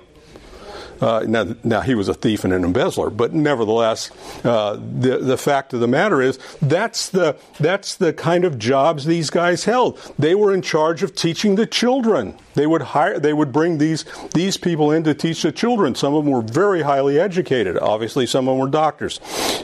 Uh, 1.02 1.24
now, 1.28 1.56
now, 1.64 1.82
he 1.82 1.96
was 1.96 2.08
a 2.08 2.14
thief 2.14 2.44
and 2.44 2.54
an 2.54 2.64
embezzler, 2.64 3.10
but 3.10 3.34
nevertheless, 3.34 4.12
uh, 4.44 4.74
the 4.76 5.20
the 5.20 5.38
fact 5.38 5.74
of 5.74 5.80
the 5.80 5.88
matter 5.88 6.22
is 6.22 6.38
that's 6.62 7.10
the 7.10 7.38
that's 7.60 7.96
the 7.96 8.12
kind 8.14 8.44
of 8.44 8.60
jobs 8.60 9.06
these 9.06 9.30
guys 9.30 9.64
held. 9.64 9.98
They 10.20 10.36
were 10.36 10.54
in 10.54 10.62
charge 10.62 11.04
of 11.04 11.16
teaching 11.16 11.56
the 11.56 11.66
children. 11.66 12.38
They 12.56 12.68
would 12.68 12.82
hire, 12.82 13.20
they 13.20 13.34
would 13.34 13.52
bring 13.52 13.78
these 13.78 14.06
these 14.34 14.58
people 14.58 14.92
in 14.92 15.04
to 15.06 15.14
teach 15.14 15.44
the 15.44 15.52
children. 15.52 15.96
Some 15.96 16.14
of 16.14 16.26
them 16.26 16.34
were 16.34 16.42
very 16.42 16.82
highly 16.82 17.20
educated. 17.20 17.78
Obviously, 17.78 18.26
some 18.26 18.48
of 18.48 18.54
them 18.54 18.60
were 18.60 18.70
doctors, 18.70 19.20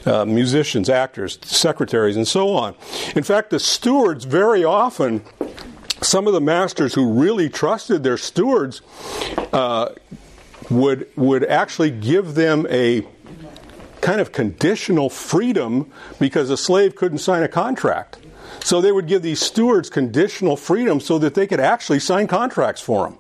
uh, 0.06 0.26
musicians, 0.26 0.90
actors, 0.90 1.38
secretaries, 1.44 2.16
and 2.16 2.28
so 2.28 2.56
on. 2.56 2.76
In 3.16 3.24
fact, 3.24 3.50
the 3.50 3.60
stewards 3.60 4.26
very 4.26 4.64
often 4.64 5.24
some 6.02 6.28
of 6.28 6.34
the 6.34 6.42
masters 6.42 6.94
who 6.94 7.12
really 7.14 7.50
trusted 7.50 8.04
their 8.04 8.18
stewards 8.18 8.82
uh, 9.54 9.90
would 10.70 11.08
would 11.16 11.46
actually 11.46 11.92
give 11.92 12.36
them 12.36 12.66
a 12.70 13.06
kind 14.02 14.22
of 14.22 14.32
conditional 14.32 15.10
freedom 15.10 15.92
because 16.20 16.50
a 16.50 16.58
slave 16.58 16.96
couldn't 16.96 17.18
sign 17.20 17.44
a 17.44 17.48
contract. 17.48 18.18
So 18.64 18.82
they 18.82 18.92
would 18.92 19.08
give 19.08 19.22
these 19.22 19.40
stewards 19.40 19.90
conditional 19.90 20.58
freedom 20.58 21.00
so 21.00 21.18
that 21.20 21.34
they 21.34 21.48
could 21.48 21.60
actually 21.60 22.00
sign 22.00 22.28
contracts 22.28 22.82
for 22.82 23.08
them. 23.08 23.18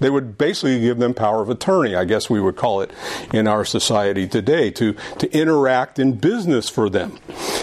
They 0.00 0.08
would 0.08 0.38
basically 0.38 0.80
give 0.80 0.98
them 0.98 1.14
power 1.14 1.42
of 1.42 1.50
attorney, 1.50 1.94
I 1.94 2.04
guess 2.06 2.30
we 2.30 2.40
would 2.40 2.56
call 2.56 2.80
it 2.80 2.90
in 3.32 3.46
our 3.46 3.64
society 3.64 4.26
today, 4.26 4.70
to, 4.72 4.94
to 5.18 5.30
interact 5.36 5.98
in 5.98 6.12
business 6.12 6.68
for 6.68 6.88
them. 6.88 7.18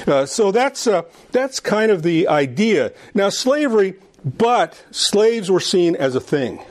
Uh, 0.06 0.26
so 0.26 0.52
that's, 0.52 0.86
uh, 0.86 1.02
that's 1.32 1.60
kind 1.60 1.92
of 1.92 2.04
the 2.04 2.28
idea. 2.28 2.94
Now, 3.16 3.30
slavery, 3.30 3.96
but 4.24 4.84
slaves 4.92 5.50
were 5.50 5.60
seen 5.60 5.96
as 5.96 6.16
a 6.16 6.20
thing. 6.20 6.64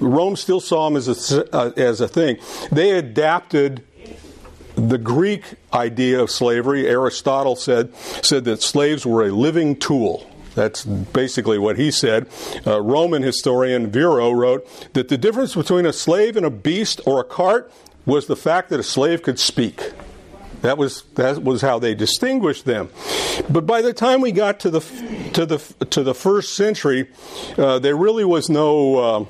Rome 0.00 0.36
still 0.36 0.60
saw 0.60 0.88
them 0.88 0.96
as 0.96 1.32
a, 1.32 1.54
uh, 1.54 1.70
as 1.76 2.00
a 2.00 2.08
thing. 2.08 2.38
They 2.72 2.92
adapted 2.92 3.84
the 4.74 4.98
Greek 4.98 5.54
idea 5.72 6.20
of 6.20 6.30
slavery. 6.30 6.86
Aristotle 6.86 7.56
said, 7.56 7.94
said 7.96 8.44
that 8.44 8.62
slaves 8.62 9.04
were 9.04 9.26
a 9.26 9.30
living 9.30 9.76
tool. 9.76 10.26
That's 10.54 10.84
basically 10.84 11.58
what 11.58 11.76
he 11.76 11.90
said. 11.90 12.28
Uh, 12.66 12.80
Roman 12.80 13.22
historian 13.22 13.90
Varro 13.90 14.32
wrote 14.32 14.66
that 14.94 15.08
the 15.08 15.18
difference 15.18 15.54
between 15.54 15.86
a 15.86 15.92
slave 15.92 16.36
and 16.36 16.44
a 16.44 16.50
beast 16.50 17.00
or 17.06 17.20
a 17.20 17.24
cart 17.24 17.72
was 18.06 18.26
the 18.26 18.36
fact 18.36 18.70
that 18.70 18.80
a 18.80 18.84
slave 18.84 19.22
could 19.22 19.38
speak. 19.38 19.92
That 20.62 20.76
was 20.76 21.04
that 21.14 21.42
was 21.42 21.62
how 21.62 21.78
they 21.78 21.94
distinguished 21.94 22.64
them. 22.64 22.90
But 23.48 23.64
by 23.64 23.80
the 23.80 23.94
time 23.94 24.20
we 24.20 24.32
got 24.32 24.60
to 24.60 24.70
the 24.70 24.80
to 25.32 25.46
the 25.46 25.58
to 25.86 26.02
the 26.02 26.14
first 26.14 26.54
century, 26.54 27.08
uh, 27.56 27.78
there 27.78 27.96
really 27.96 28.24
was 28.24 28.50
no. 28.50 28.96
Uh, 28.96 29.24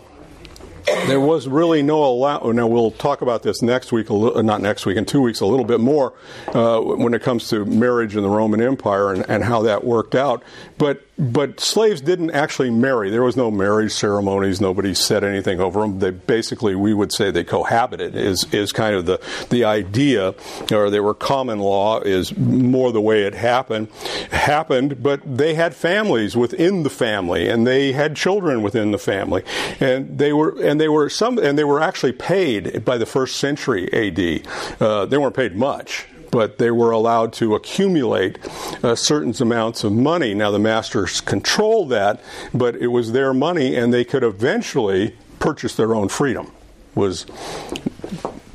there 1.07 1.21
was 1.21 1.49
really 1.49 1.83
no 1.83 2.05
allow. 2.05 2.39
Now 2.53 2.67
we'll 2.67 2.91
talk 2.91 3.23
about 3.23 3.43
this 3.43 3.63
next 3.63 3.93
week, 3.93 4.11
not 4.11 4.61
next 4.61 4.87
week, 4.87 4.97
in 4.97 5.05
two 5.05 5.21
weeks, 5.21 5.41
a 5.41 5.47
little 5.47 5.65
bit 5.65 5.81
more 5.81 6.13
uh, 6.49 6.81
when 6.81 7.15
it 7.15 7.23
comes 7.23 7.49
to 7.49 7.65
marriage 7.65 8.17
in 8.17 8.23
the 8.23 8.29
Roman 8.29 8.61
Empire 8.61 9.13
and, 9.13 9.29
and 9.29 9.45
how 9.45 9.63
that 9.63 9.85
worked 9.85 10.15
out. 10.15 10.43
But 10.79 11.05
but 11.21 11.61
slaves 11.61 12.01
didn't 12.01 12.31
actually 12.31 12.71
marry. 12.71 13.11
There 13.11 13.23
was 13.23 13.37
no 13.37 13.51
marriage 13.51 13.93
ceremonies. 13.93 14.61
Nobody 14.61 14.95
said 14.95 15.23
anything 15.23 15.61
over 15.61 15.81
them. 15.81 15.99
They 15.99 16.11
basically, 16.11 16.75
we 16.75 16.95
would 16.95 17.13
say, 17.13 17.31
they 17.31 17.45
cohabited. 17.45 18.17
Is 18.17 18.47
is 18.53 18.73
kind 18.73 18.97
of 18.97 19.05
the 19.05 19.21
the 19.51 19.65
idea, 19.65 20.35
or 20.73 20.89
they 20.89 21.01
were 21.01 21.15
common 21.15 21.59
law. 21.59 22.01
Is 22.01 22.37
more 22.37 22.91
the 22.91 23.01
way 23.01 23.25
it 23.25 23.35
happened 23.35 23.89
happened. 24.31 25.03
But 25.03 25.21
they 25.25 25.55
had 25.55 25.75
families 25.75 26.37
within 26.37 26.85
the 26.85 26.91
family, 26.91 27.49
and 27.49 27.67
they 27.67 27.93
had 27.93 28.17
children 28.17 28.63
within 28.63 28.91
the 28.91 28.99
family, 28.99 29.45
and 29.79 30.19
they 30.19 30.33
were 30.33 30.59
and 30.63 30.81
they 30.81 30.89
were 30.89 31.11
some 31.11 31.39
and 31.39 31.59
they 31.59 31.65
were 31.65 31.83
actually 31.83 32.13
paid 32.13 32.85
by 32.85 32.97
the 32.97 33.07
first 33.07 33.37
century 33.37 33.89
A.D. 33.93 34.43
Uh, 34.81 35.05
they 35.05 35.19
weren't 35.19 35.37
paid 35.37 35.55
much 35.55 36.07
but 36.31 36.59
they 36.59 36.71
were 36.71 36.91
allowed 36.91 37.33
to 37.35 37.55
accumulate 37.55 38.39
uh, 38.85 38.95
certain 38.95 39.35
amounts 39.41 39.85
of 39.85 39.93
money. 39.93 40.35
Now, 40.35 40.51
the 40.51 40.59
masters 40.59 41.21
controlled 41.21 41.91
that, 41.91 42.21
but 42.55 42.77
it 42.77 42.89
was 42.89 43.13
their 43.13 43.33
money, 43.35 43.77
and 43.77 43.93
they 43.93 44.05
could 44.05 44.23
eventually 44.23 45.17
purchase 45.39 45.75
their 45.77 45.95
own 45.95 46.09
freedom. 46.09 46.53
Was 46.95 47.25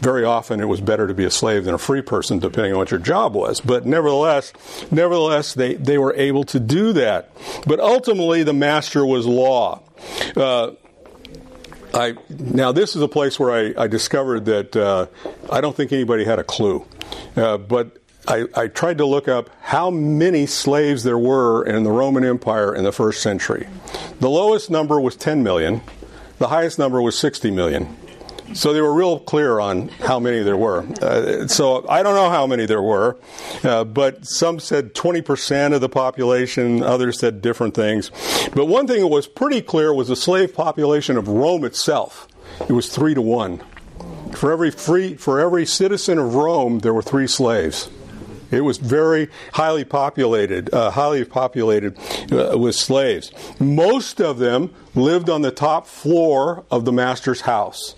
very 0.06 0.24
often 0.24 0.60
it 0.60 0.68
was 0.68 0.82
better 0.82 1.08
to 1.08 1.14
be 1.16 1.26
a 1.26 1.32
slave 1.32 1.66
than 1.66 1.74
a 1.74 1.80
free 1.80 2.02
person, 2.02 2.38
depending 2.38 2.74
on 2.74 2.78
what 2.78 2.92
your 2.92 3.00
job 3.00 3.34
was. 3.34 3.60
But 3.60 3.88
nevertheless, 3.88 4.54
nevertheless, 4.92 5.56
they, 5.56 5.74
they 5.74 5.98
were 5.98 6.14
able 6.14 6.44
to 6.46 6.60
do 6.60 6.94
that. 6.94 7.32
But 7.66 7.80
ultimately, 7.80 8.44
the 8.44 8.54
master 8.54 9.04
was 9.04 9.26
law. 9.26 9.82
Uh, 10.36 10.72
I, 11.96 12.16
now, 12.30 12.74
this 12.74 12.96
is 12.96 13.02
a 13.02 13.08
place 13.08 13.40
where 13.40 13.52
I, 13.52 13.84
I 13.84 13.88
discovered 13.88 14.46
that 14.46 14.76
uh, 14.76 15.08
I 15.50 15.62
don't 15.62 15.76
think 15.76 15.94
anybody 15.94 16.26
had 16.26 16.40
a 16.40 16.44
clue. 16.44 16.86
Uh, 17.38 17.58
but 17.58 17.98
I, 18.28 18.46
I, 18.54 18.68
tried 18.68 18.98
to 18.98 19.06
look 19.06 19.28
up 19.28 19.50
how 19.62 19.92
many 19.92 20.46
slaves 20.46 21.04
there 21.04 21.18
were 21.18 21.66
in 21.66 21.84
the 21.84 21.92
Roman 21.92 22.26
Empire 22.26 22.76
in 22.76 22.84
the 22.84 22.92
first 22.92 23.22
century. 23.22 23.68
The 24.20 24.30
lowest 24.30 24.70
number 24.70 25.00
was 25.00 25.16
10 25.16 25.42
million, 25.42 25.82
the 26.38 26.50
highest 26.50 26.78
number 26.78 27.02
was 27.02 27.18
60 27.18 27.52
million. 27.52 27.96
So 28.54 28.74
they 28.74 28.82
were 28.82 28.94
real 28.94 29.20
clear 29.20 29.60
on 29.60 29.88
how 29.88 30.20
many 30.20 30.44
there 30.44 30.58
were. 30.58 30.86
Uh, 31.02 31.48
so 31.48 31.86
I 31.90 32.04
don't 32.04 32.16
know 32.16 32.30
how 32.30 32.46
many 32.46 32.66
there 32.66 32.82
were, 32.82 33.18
uh, 33.64 33.84
but 33.84 34.26
some 34.26 34.60
said 34.60 34.94
20% 34.94 35.74
of 35.74 35.82
the 35.82 35.90
population, 35.90 36.84
others 36.84 37.20
said 37.20 37.42
different 37.42 37.74
things. 37.74 38.12
But 38.54 38.66
one 38.66 38.88
thing 38.88 39.02
that 39.02 39.08
was 39.08 39.28
pretty 39.28 39.62
clear 39.62 39.94
was 39.94 40.10
the 40.10 40.16
slave 40.16 40.54
population 40.54 41.18
of 41.18 41.28
Rome 41.28 41.66
itself. 41.66 42.28
It 42.70 42.74
was 42.74 42.90
three 42.90 43.14
to 43.14 43.22
one. 43.22 43.64
For 44.34 44.52
every 44.52 44.72
free, 44.72 45.16
for 45.16 45.40
every 45.40 45.66
citizen 45.66 46.18
of 46.18 46.36
Rome, 46.36 46.80
there 46.80 46.94
were 46.94 47.02
three 47.02 47.28
slaves. 47.28 47.90
It 48.52 48.62
was 48.62 48.78
very 48.78 49.30
highly 49.54 49.84
populated, 49.84 50.74
uh, 50.74 50.92
highly 50.92 51.26
populated 51.26 51.98
uh, 52.32 52.58
with 52.58 52.76
slaves. 52.76 53.32
Most 53.60 54.22
of 54.22 54.38
them 54.40 54.74
lived 54.94 55.30
on 55.30 55.42
the 55.42 55.52
top 55.52 55.88
floor 55.88 56.64
of 56.72 56.86
the 56.86 56.92
master's 56.92 57.42
house. 57.42 57.96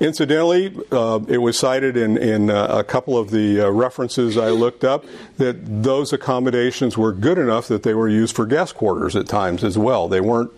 Incidentally, 0.00 0.76
uh, 0.92 1.20
it 1.28 1.38
was 1.38 1.58
cited 1.58 1.96
in, 1.96 2.16
in 2.16 2.50
uh, 2.50 2.66
a 2.66 2.84
couple 2.84 3.18
of 3.18 3.30
the 3.30 3.60
uh, 3.60 3.70
references 3.70 4.36
I 4.36 4.50
looked 4.50 4.84
up 4.84 5.04
that 5.38 5.82
those 5.82 6.12
accommodations 6.12 6.96
were 6.96 7.12
good 7.12 7.38
enough 7.38 7.68
that 7.68 7.82
they 7.82 7.94
were 7.94 8.08
used 8.08 8.36
for 8.36 8.46
guest 8.46 8.74
quarters 8.74 9.16
at 9.16 9.26
times 9.26 9.64
as 9.64 9.76
well. 9.76 10.08
They 10.08 10.20
weren't 10.20 10.52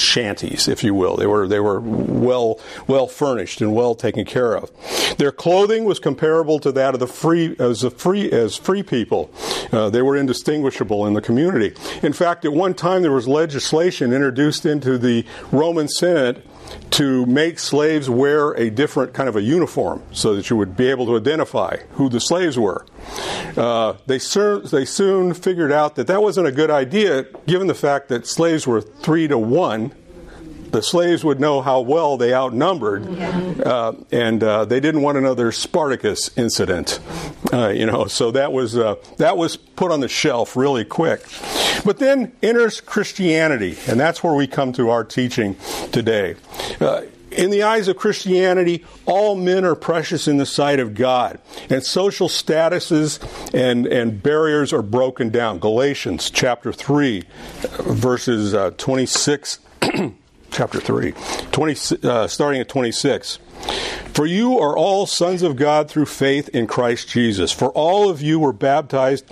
shanties, 0.00 0.68
if 0.68 0.82
you 0.84 0.94
will. 0.94 1.16
They 1.16 1.26
were 1.26 1.46
they 1.46 1.60
were 1.60 1.80
well 1.80 2.60
well 2.86 3.06
furnished 3.06 3.60
and 3.60 3.74
well 3.74 3.94
taken 3.94 4.24
care 4.24 4.56
of. 4.56 4.70
Their 5.18 5.32
clothing 5.32 5.84
was 5.84 5.98
comparable 5.98 6.58
to 6.60 6.72
that 6.72 6.94
of 6.94 7.00
the 7.00 7.06
free 7.06 7.56
as 7.58 7.84
a 7.84 7.90
free 7.90 8.30
as 8.30 8.56
free 8.56 8.82
people. 8.82 9.30
Uh, 9.72 9.90
they 9.90 10.02
were 10.02 10.16
indistinguishable 10.16 11.06
in 11.06 11.14
the 11.14 11.22
community. 11.22 11.74
In 12.02 12.12
fact, 12.12 12.44
at 12.44 12.52
one 12.52 12.74
time 12.74 13.02
there 13.02 13.12
was 13.12 13.28
legislation 13.28 14.12
introduced 14.12 14.66
into 14.66 14.98
the 14.98 15.24
Roman 15.50 15.88
Senate 15.88 16.44
to 16.90 17.26
make 17.26 17.58
slaves 17.58 18.08
wear 18.08 18.52
a 18.52 18.70
different 18.70 19.12
kind 19.14 19.28
of 19.28 19.36
a 19.36 19.42
uniform 19.42 20.02
so 20.12 20.34
that 20.34 20.50
you 20.50 20.56
would 20.56 20.76
be 20.76 20.88
able 20.88 21.06
to 21.06 21.16
identify 21.16 21.76
who 21.92 22.08
the 22.08 22.20
slaves 22.20 22.58
were. 22.58 22.86
Uh, 23.56 23.94
they, 24.06 24.18
sur- 24.18 24.60
they 24.60 24.84
soon 24.84 25.34
figured 25.34 25.72
out 25.72 25.96
that 25.96 26.06
that 26.06 26.22
wasn't 26.22 26.46
a 26.46 26.52
good 26.52 26.70
idea 26.70 27.24
given 27.46 27.66
the 27.66 27.74
fact 27.74 28.08
that 28.08 28.26
slaves 28.26 28.66
were 28.66 28.80
three 28.80 29.26
to 29.28 29.38
one 29.38 29.92
the 30.74 30.82
slaves 30.82 31.24
would 31.24 31.38
know 31.38 31.62
how 31.62 31.80
well 31.80 32.16
they 32.16 32.34
outnumbered, 32.34 33.06
uh, 33.60 33.92
and 34.10 34.42
uh, 34.42 34.64
they 34.64 34.80
didn't 34.80 35.02
want 35.02 35.16
another 35.16 35.52
Spartacus 35.52 36.36
incident. 36.36 36.98
Uh, 37.52 37.68
you 37.68 37.86
know, 37.86 38.06
so 38.06 38.32
that 38.32 38.52
was 38.52 38.76
uh, 38.76 38.96
that 39.18 39.36
was 39.36 39.56
put 39.56 39.92
on 39.92 40.00
the 40.00 40.08
shelf 40.08 40.56
really 40.56 40.84
quick. 40.84 41.24
But 41.84 41.98
then 41.98 42.32
enters 42.42 42.80
Christianity, 42.80 43.78
and 43.86 44.00
that's 44.00 44.24
where 44.24 44.34
we 44.34 44.48
come 44.48 44.72
to 44.72 44.90
our 44.90 45.04
teaching 45.04 45.56
today. 45.92 46.34
Uh, 46.80 47.02
in 47.30 47.50
the 47.50 47.62
eyes 47.62 47.86
of 47.86 47.96
Christianity, 47.96 48.84
all 49.06 49.36
men 49.36 49.64
are 49.64 49.74
precious 49.74 50.26
in 50.26 50.38
the 50.38 50.46
sight 50.46 50.80
of 50.80 50.94
God, 50.94 51.38
and 51.70 51.84
social 51.84 52.28
statuses 52.28 53.22
and, 53.54 53.86
and 53.86 54.22
barriers 54.22 54.72
are 54.72 54.82
broken 54.82 55.30
down. 55.30 55.60
Galatians 55.60 56.30
chapter 56.30 56.72
3, 56.72 57.22
verses 57.80 58.54
uh, 58.54 58.70
26 58.72 59.60
chapter 60.54 60.80
3, 60.80 61.12
20, 61.52 62.08
uh, 62.08 62.26
starting 62.26 62.60
at 62.60 62.68
26. 62.68 63.38
For 64.14 64.26
you 64.26 64.58
are 64.60 64.76
all 64.76 65.06
sons 65.06 65.42
of 65.42 65.56
God 65.56 65.90
through 65.90 66.06
faith 66.06 66.48
in 66.50 66.68
Christ 66.68 67.08
Jesus. 67.08 67.50
For 67.50 67.70
all 67.70 68.08
of 68.08 68.22
you 68.22 68.38
were 68.38 68.52
baptized 68.52 69.24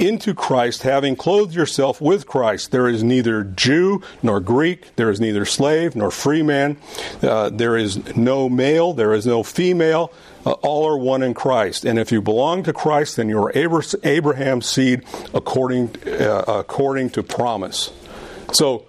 into 0.00 0.32
Christ, 0.32 0.82
having 0.82 1.14
clothed 1.14 1.54
yourself 1.54 2.00
with 2.00 2.26
Christ. 2.26 2.70
There 2.70 2.88
is 2.88 3.02
neither 3.02 3.44
Jew 3.44 4.02
nor 4.22 4.40
Greek, 4.40 4.96
there 4.96 5.10
is 5.10 5.20
neither 5.20 5.44
slave 5.44 5.94
nor 5.94 6.10
free 6.10 6.42
man, 6.42 6.78
uh, 7.22 7.50
there 7.50 7.76
is 7.76 8.16
no 8.16 8.48
male, 8.48 8.94
there 8.94 9.12
is 9.12 9.26
no 9.26 9.42
female. 9.42 10.10
Uh, 10.46 10.52
all 10.52 10.88
are 10.88 10.96
one 10.96 11.22
in 11.22 11.34
Christ. 11.34 11.84
And 11.84 11.98
if 11.98 12.10
you 12.10 12.22
belong 12.22 12.62
to 12.62 12.72
Christ, 12.72 13.16
then 13.16 13.28
you 13.28 13.42
are 13.42 13.52
Abraham's 13.54 14.66
seed 14.66 15.04
according, 15.34 15.94
uh, 16.06 16.44
according 16.48 17.10
to 17.10 17.22
promise. 17.22 17.92
So, 18.52 18.86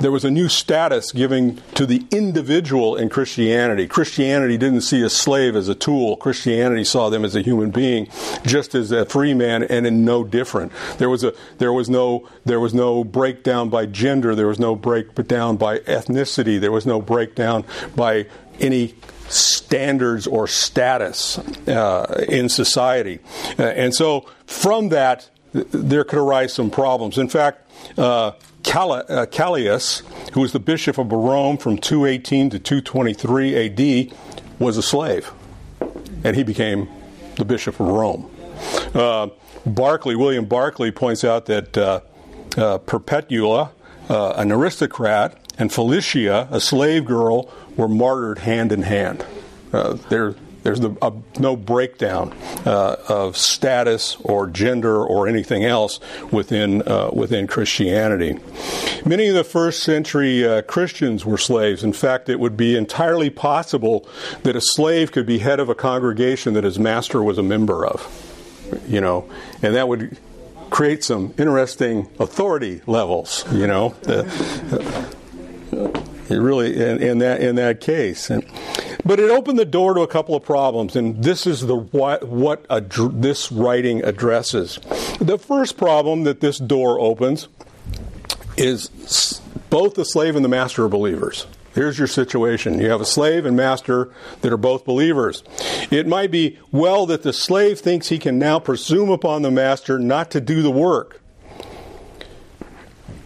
there 0.00 0.10
was 0.10 0.24
a 0.24 0.30
new 0.30 0.48
status 0.48 1.12
given 1.12 1.60
to 1.74 1.86
the 1.86 2.04
individual 2.10 2.96
in 2.96 3.08
Christianity. 3.08 3.86
Christianity 3.86 4.56
didn't 4.56 4.80
see 4.80 5.02
a 5.02 5.10
slave 5.10 5.54
as 5.54 5.68
a 5.68 5.74
tool. 5.74 6.16
Christianity 6.16 6.84
saw 6.84 7.10
them 7.10 7.24
as 7.24 7.36
a 7.36 7.42
human 7.42 7.70
being, 7.70 8.08
just 8.44 8.74
as 8.74 8.90
a 8.92 9.04
free 9.04 9.34
man, 9.34 9.62
and 9.62 9.86
in 9.86 10.04
no 10.04 10.24
different. 10.24 10.72
There 10.98 11.10
was 11.10 11.22
a 11.24 11.34
there 11.58 11.72
was 11.72 11.90
no 11.90 12.28
there 12.44 12.60
was 12.60 12.74
no 12.74 13.04
breakdown 13.04 13.68
by 13.68 13.86
gender. 13.86 14.34
There 14.34 14.48
was 14.48 14.58
no 14.58 14.74
breakdown 14.74 15.56
by 15.56 15.78
ethnicity. 15.80 16.60
There 16.60 16.72
was 16.72 16.86
no 16.86 17.00
breakdown 17.00 17.64
by 17.94 18.26
any 18.58 18.94
standards 19.28 20.26
or 20.26 20.48
status 20.48 21.38
uh, 21.68 22.24
in 22.28 22.48
society. 22.48 23.20
Uh, 23.58 23.62
and 23.62 23.94
so 23.94 24.26
from 24.46 24.88
that, 24.88 25.30
there 25.52 26.04
could 26.04 26.18
arise 26.18 26.52
some 26.52 26.70
problems. 26.70 27.16
In 27.18 27.28
fact, 27.28 27.70
uh, 27.96 28.32
Callias, 28.62 30.02
who 30.32 30.40
was 30.40 30.52
the 30.52 30.60
bishop 30.60 30.98
of 30.98 31.10
Rome 31.10 31.56
from 31.56 31.78
218 31.78 32.50
to 32.50 32.58
223 32.58 34.06
AD, 34.10 34.12
was 34.58 34.76
a 34.76 34.82
slave, 34.82 35.32
and 36.24 36.36
he 36.36 36.42
became 36.42 36.88
the 37.36 37.44
bishop 37.44 37.80
of 37.80 37.86
Rome. 37.86 38.30
Uh, 38.94 39.28
Barclay, 39.66 40.14
William 40.14 40.44
Barclay, 40.44 40.90
points 40.90 41.24
out 41.24 41.46
that 41.46 41.76
uh, 41.76 42.00
uh 42.56 42.78
Perpetua, 42.78 43.72
uh, 44.08 44.30
an 44.36 44.52
aristocrat, 44.52 45.38
and 45.58 45.72
Felicia, 45.72 46.48
a 46.50 46.60
slave 46.60 47.04
girl, 47.04 47.52
were 47.76 47.88
martyred 47.88 48.38
hand 48.38 48.72
in 48.72 48.82
hand. 48.82 49.24
Uh, 49.72 49.94
there, 50.08 50.34
there's 50.62 50.80
the, 50.80 50.94
uh, 51.00 51.10
no 51.38 51.56
breakdown 51.56 52.34
uh, 52.66 52.96
of 53.08 53.36
status 53.36 54.16
or 54.22 54.46
gender 54.46 55.02
or 55.04 55.26
anything 55.26 55.64
else 55.64 56.00
within 56.30 56.82
uh, 56.86 57.10
within 57.12 57.46
Christianity. 57.46 58.38
Many 59.04 59.28
of 59.28 59.34
the 59.34 59.44
first 59.44 59.82
century 59.82 60.46
uh, 60.46 60.62
Christians 60.62 61.24
were 61.24 61.38
slaves. 61.38 61.82
In 61.82 61.92
fact, 61.92 62.28
it 62.28 62.38
would 62.38 62.56
be 62.56 62.76
entirely 62.76 63.30
possible 63.30 64.08
that 64.42 64.56
a 64.56 64.60
slave 64.60 65.12
could 65.12 65.26
be 65.26 65.38
head 65.38 65.60
of 65.60 65.68
a 65.68 65.74
congregation 65.74 66.54
that 66.54 66.64
his 66.64 66.78
master 66.78 67.22
was 67.22 67.38
a 67.38 67.42
member 67.42 67.86
of. 67.86 68.26
You 68.86 69.00
know, 69.00 69.28
and 69.62 69.74
that 69.74 69.88
would 69.88 70.16
create 70.70 71.02
some 71.02 71.34
interesting 71.38 72.08
authority 72.20 72.82
levels. 72.86 73.44
You 73.52 73.66
know, 73.66 73.94
really 76.38 76.74
in, 76.76 77.02
in, 77.02 77.18
that 77.18 77.40
in 77.40 77.56
that 77.56 77.80
case. 77.80 78.30
And, 78.30 78.44
but 79.04 79.18
it 79.18 79.30
opened 79.30 79.58
the 79.58 79.64
door 79.64 79.94
to 79.94 80.02
a 80.02 80.06
couple 80.06 80.34
of 80.34 80.44
problems, 80.44 80.96
and 80.96 81.22
this 81.22 81.46
is 81.46 81.62
the 81.62 81.76
what, 81.76 82.26
what 82.28 82.66
this 82.68 83.50
writing 83.50 84.04
addresses. 84.04 84.78
The 85.20 85.38
first 85.38 85.76
problem 85.76 86.24
that 86.24 86.40
this 86.40 86.58
door 86.58 87.00
opens 87.00 87.48
is 88.56 89.40
both 89.70 89.94
the 89.94 90.04
slave 90.04 90.36
and 90.36 90.44
the 90.44 90.48
master 90.48 90.84
are 90.84 90.88
believers. 90.88 91.46
Here's 91.74 91.98
your 91.98 92.08
situation. 92.08 92.80
You 92.80 92.90
have 92.90 93.00
a 93.00 93.06
slave 93.06 93.46
and 93.46 93.56
master 93.56 94.10
that 94.40 94.52
are 94.52 94.56
both 94.56 94.84
believers. 94.84 95.44
It 95.90 96.06
might 96.06 96.30
be 96.32 96.58
well 96.72 97.06
that 97.06 97.22
the 97.22 97.32
slave 97.32 97.78
thinks 97.78 98.08
he 98.08 98.18
can 98.18 98.38
now 98.38 98.58
presume 98.58 99.08
upon 99.08 99.42
the 99.42 99.52
master 99.52 99.98
not 99.98 100.30
to 100.32 100.40
do 100.40 100.62
the 100.62 100.70
work. 100.70 101.20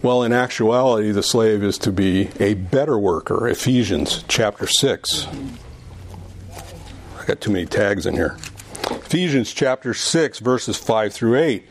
Well, 0.01 0.23
in 0.23 0.33
actuality, 0.33 1.11
the 1.11 1.23
slave 1.23 1.63
is 1.63 1.77
to 1.79 1.91
be 1.91 2.29
a 2.39 2.53
better 2.53 2.97
worker. 2.97 3.47
Ephesians 3.47 4.23
chapter 4.27 4.67
6. 4.67 5.27
I 7.17 7.25
got 7.25 7.41
too 7.41 7.51
many 7.51 7.65
tags 7.65 8.05
in 8.05 8.13
here. 8.13 8.37
Ephesians 8.91 9.53
chapter 9.53 9.93
6, 9.93 10.39
verses 10.39 10.77
5 10.77 11.13
through 11.13 11.37
8. 11.37 11.67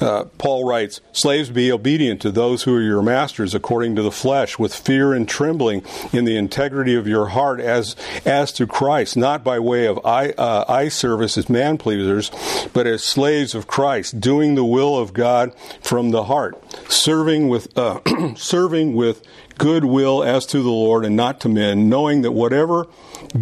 Uh, 0.00 0.24
Paul 0.38 0.66
writes, 0.66 1.00
Slaves, 1.12 1.50
be 1.50 1.70
obedient 1.70 2.22
to 2.22 2.30
those 2.30 2.62
who 2.62 2.74
are 2.74 2.80
your 2.80 3.02
masters 3.02 3.54
according 3.54 3.96
to 3.96 4.02
the 4.02 4.10
flesh, 4.10 4.58
with 4.58 4.74
fear 4.74 5.12
and 5.12 5.28
trembling 5.28 5.84
in 6.12 6.24
the 6.24 6.36
integrity 6.36 6.94
of 6.94 7.06
your 7.06 7.26
heart 7.26 7.60
as, 7.60 7.96
as 8.24 8.50
to 8.52 8.66
Christ, 8.66 9.16
not 9.16 9.44
by 9.44 9.58
way 9.58 9.86
of 9.86 10.04
eye, 10.06 10.30
uh, 10.38 10.64
eye 10.68 10.88
service 10.88 11.36
as 11.36 11.50
man 11.50 11.76
pleasers, 11.76 12.30
but 12.72 12.86
as 12.86 13.04
slaves 13.04 13.54
of 13.54 13.66
Christ, 13.66 14.20
doing 14.20 14.54
the 14.54 14.64
will 14.64 14.96
of 14.96 15.12
God 15.12 15.54
from 15.82 16.12
the 16.12 16.24
heart, 16.24 16.56
serving 16.88 17.48
with, 17.48 17.76
uh, 17.76 18.00
serving 18.36 18.94
with 18.94 19.22
good 19.58 19.84
will 19.84 20.22
as 20.22 20.46
to 20.46 20.62
the 20.62 20.70
Lord 20.70 21.04
and 21.04 21.16
not 21.16 21.40
to 21.40 21.48
men, 21.48 21.88
knowing 21.88 22.22
that 22.22 22.32
whatever 22.32 22.86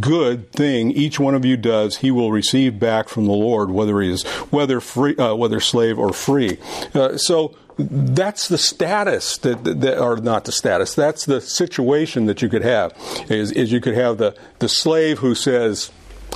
good 0.00 0.50
thing 0.52 0.90
each 0.92 1.18
one 1.18 1.34
of 1.34 1.44
you 1.44 1.56
does, 1.56 1.98
he 1.98 2.10
will 2.10 2.32
receive 2.32 2.78
back 2.78 3.08
from 3.08 3.26
the 3.26 3.32
Lord, 3.32 3.70
whether 3.70 4.00
he 4.00 4.10
is 4.10 4.22
whether 4.50 4.80
free, 4.80 5.16
uh, 5.16 5.34
whether 5.34 5.60
slave 5.60 5.98
or 5.98 6.12
free. 6.12 6.58
Uh, 6.94 7.16
so 7.16 7.56
that's 7.76 8.48
the 8.48 8.58
status 8.58 9.36
that, 9.38 9.64
that, 9.64 9.98
or 9.98 10.16
not 10.16 10.44
the 10.44 10.52
status. 10.52 10.94
That's 10.94 11.24
the 11.24 11.40
situation 11.40 12.26
that 12.26 12.40
you 12.40 12.48
could 12.48 12.62
have. 12.62 12.92
Is, 13.28 13.50
is 13.52 13.72
you 13.72 13.80
could 13.80 13.94
have 13.94 14.18
the 14.18 14.36
the 14.60 14.68
slave 14.68 15.18
who 15.18 15.34
says, 15.34 15.90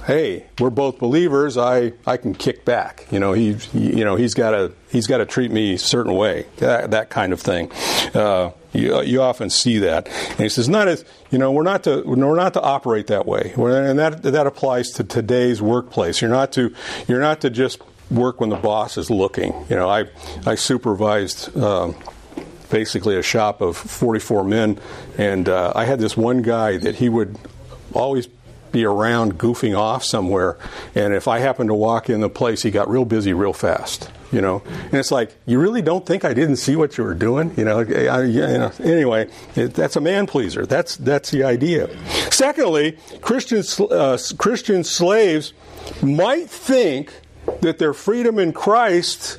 hey, 0.06 0.46
we're 0.58 0.70
both 0.70 0.98
believers. 0.98 1.56
I, 1.56 1.92
I 2.06 2.16
can 2.16 2.34
kick 2.34 2.64
back. 2.64 3.06
You 3.10 3.20
know, 3.20 3.32
he, 3.32 3.56
you 3.72 4.04
know, 4.04 4.16
he's 4.16 4.34
got 4.34 4.50
to 4.52 4.72
he's 4.90 5.06
got 5.06 5.18
to 5.18 5.26
treat 5.26 5.50
me 5.50 5.74
a 5.74 5.78
certain 5.78 6.14
way. 6.14 6.46
That, 6.56 6.90
that 6.90 7.10
kind 7.10 7.32
of 7.32 7.40
thing. 7.40 7.70
Uh, 8.14 8.52
you, 8.72 9.00
you 9.02 9.22
often 9.22 9.50
see 9.50 9.78
that, 9.78 10.08
and 10.08 10.40
he 10.40 10.48
says, 10.48 10.68
not 10.68 10.88
as 10.88 11.04
you 11.30 11.38
know, 11.38 11.52
we're 11.52 11.62
not 11.62 11.84
to 11.84 12.02
we're 12.04 12.36
not 12.36 12.54
to 12.54 12.60
operate 12.60 13.06
that 13.08 13.26
way, 13.26 13.54
and 13.56 13.98
that 13.98 14.22
that 14.22 14.46
applies 14.46 14.90
to 14.92 15.04
today's 15.04 15.62
workplace. 15.62 16.20
You're 16.20 16.30
not 16.30 16.52
to 16.52 16.74
you're 17.06 17.20
not 17.20 17.40
to 17.42 17.50
just 17.50 17.80
work 18.10 18.40
when 18.40 18.50
the 18.50 18.56
boss 18.56 18.98
is 18.98 19.10
looking. 19.10 19.52
You 19.68 19.76
know, 19.76 19.88
I 19.88 20.06
I 20.46 20.54
supervised. 20.54 21.56
Um, 21.56 21.96
basically, 22.70 23.16
a 23.16 23.22
shop 23.22 23.62
of 23.62 23.78
44 23.78 24.44
men, 24.44 24.78
and 25.16 25.48
uh, 25.48 25.72
I 25.74 25.86
had 25.86 25.98
this 25.98 26.16
one 26.18 26.42
guy 26.42 26.76
that 26.76 26.96
he 26.96 27.08
would 27.08 27.38
always 27.94 28.28
be 28.78 28.84
around 28.84 29.38
goofing 29.38 29.76
off 29.76 30.04
somewhere. 30.04 30.56
And 30.94 31.12
if 31.12 31.26
I 31.26 31.40
happened 31.40 31.70
to 31.70 31.74
walk 31.74 32.08
in 32.08 32.20
the 32.20 32.30
place, 32.30 32.62
he 32.62 32.70
got 32.70 32.88
real 32.88 33.04
busy 33.04 33.32
real 33.32 33.52
fast. 33.52 34.10
You 34.30 34.42
know, 34.42 34.62
and 34.66 34.94
it's 34.94 35.10
like 35.10 35.34
you 35.46 35.58
really 35.58 35.80
don't 35.80 36.04
think 36.04 36.22
I 36.22 36.34
didn't 36.34 36.56
see 36.56 36.76
what 36.76 36.98
you 36.98 37.04
were 37.04 37.14
doing. 37.14 37.54
You 37.56 37.64
know, 37.64 37.78
I, 37.78 38.24
you 38.24 38.40
know 38.42 38.70
anyway, 38.84 39.30
it, 39.56 39.72
that's 39.72 39.96
a 39.96 40.02
man 40.02 40.26
pleaser. 40.26 40.66
That's 40.66 40.96
that's 40.96 41.30
the 41.30 41.44
idea. 41.44 41.88
Secondly, 42.30 42.98
Christian 43.22 43.64
uh, 43.90 44.18
Christian 44.36 44.84
slaves 44.84 45.54
might 46.02 46.50
think 46.50 47.10
that 47.62 47.78
their 47.78 47.94
freedom 47.94 48.38
in 48.38 48.52
Christ 48.52 49.38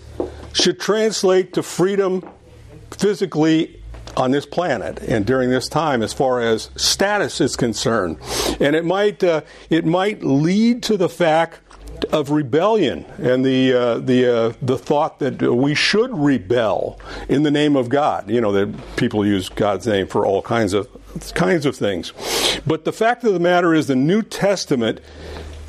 should 0.54 0.80
translate 0.80 1.54
to 1.54 1.62
freedom 1.62 2.28
physically 2.89 3.78
on 4.19 4.32
this 4.32 4.45
planet 4.45 4.99
and 4.99 5.25
during 5.25 5.49
this 5.49 5.67
time 5.67 6.03
as 6.03 6.13
far 6.13 6.41
as 6.41 6.69
status 6.75 7.39
is 7.39 7.55
concerned. 7.55 8.17
And 8.60 8.75
it 8.75 8.86
might, 8.86 9.23
uh, 9.23 9.41
it 9.69 9.86
might 9.86 10.21
lead 10.23 10.84
to 10.84 10.97
the 10.97 11.10
fact 11.10 11.62
of 12.12 12.32
rebellion 12.32 13.05
and 13.17 13.43
the 13.43 13.73
uh, 13.73 13.97
the 13.99 14.25
uh, 14.25 14.53
the 14.62 14.77
thought 14.77 15.19
that 15.19 15.41
we 15.41 15.75
should 15.75 16.17
rebel 16.17 16.99
in 17.27 17.43
the 17.43 17.51
name 17.51 17.75
of 17.75 17.89
God. 17.89 18.29
You 18.29 18.39
know 18.41 18.51
that 18.53 18.95
people 18.95 19.25
use 19.25 19.49
God's 19.49 19.86
name 19.86 20.08
for 20.08 20.25
all 20.25 20.41
kinds 20.41 20.73
of 20.73 20.88
kinds 21.34 21.65
of 21.65 21.75
things. 21.75 22.13
But 22.65 22.86
the 22.86 22.93
fact 22.93 23.23
of 23.23 23.34
the 23.34 23.39
matter 23.39 23.73
is, 23.73 23.88
the 23.88 23.95
New 23.95 24.21
Testament 24.21 25.01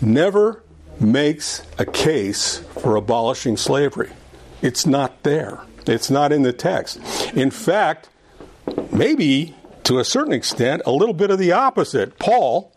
never 0.01 0.63
makes 0.99 1.63
a 1.79 1.87
case 1.87 2.59
for 2.79 2.97
abolishing 2.97 3.57
slavery. 3.57 4.11
It's 4.63 4.87
not 4.87 5.23
there. 5.23 5.61
It's 5.87 6.11
not 6.11 6.31
in 6.33 6.43
the 6.43 6.53
text. 6.53 7.01
In 7.35 7.51
fact, 7.51 8.10
maybe 8.93 9.55
to 9.85 9.99
a 9.99 10.05
certain 10.05 10.33
extent, 10.33 10.83
a 10.87 10.93
little 10.93 11.15
bit 11.15 11.31
of 11.31 11.39
the 11.39 11.53
opposite. 11.53 12.19
Paul, 12.19 12.73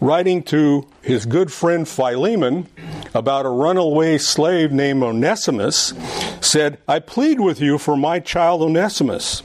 writing 0.00 0.42
to 0.44 0.86
his 1.02 1.26
good 1.26 1.52
friend 1.52 1.86
Philemon 1.86 2.66
about 3.14 3.46
a 3.46 3.50
runaway 3.50 4.18
slave 4.18 4.72
named 4.72 5.02
Onesimus, 5.02 5.92
said, 6.40 6.78
I 6.86 7.00
plead 7.00 7.40
with 7.40 7.60
you 7.60 7.78
for 7.78 7.96
my 7.96 8.20
child 8.20 8.62
Onesimus, 8.62 9.42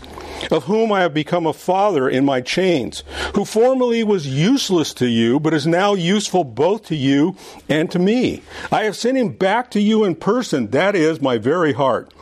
of 0.52 0.66
whom 0.66 0.92
I 0.92 1.02
have 1.02 1.14
become 1.14 1.46
a 1.46 1.54
father 1.54 2.08
in 2.10 2.26
my 2.26 2.42
chains, 2.42 3.04
who 3.36 3.46
formerly 3.46 4.04
was 4.04 4.28
useless 4.28 4.94
to 4.96 5.08
you, 5.08 5.40
but 5.40 5.54
is 5.54 5.68
now 5.68 5.94
useful 5.94 6.44
both 6.44 6.86
to 6.86 6.96
you 6.96 7.36
and 7.68 7.92
to 7.92 8.00
me. 8.00 8.42
I 8.72 8.84
have 8.84 8.96
sent 8.96 9.18
him 9.18 9.30
back 9.30 9.72
to 9.72 9.82
you 9.82 10.04
in 10.04 10.16
person, 10.16 10.72
that 10.72 10.96
is, 10.96 11.22
my 11.22 11.38
very 11.38 11.74
heart, 11.74 12.14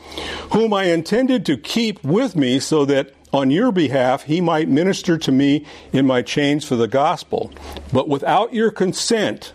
whom 0.52 0.74
I 0.74 0.86
intended 0.86 1.46
to 1.46 1.58
keep 1.58 2.04
with 2.04 2.36
me 2.36 2.60
so 2.60 2.86
that 2.86 3.14
on 3.32 3.52
your 3.52 3.72
behalf 3.72 4.24
he 4.24 4.42
might 4.42 4.68
minister 4.68 5.18
to 5.18 5.32
me 5.32 5.66
in 5.94 6.06
my 6.06 6.22
chains 6.22 6.66
for 6.66 6.76
the 6.76 6.88
gospel. 6.88 7.52
But 7.94 8.08
without 8.10 8.54
your 8.54 8.72
consent, 8.72 9.54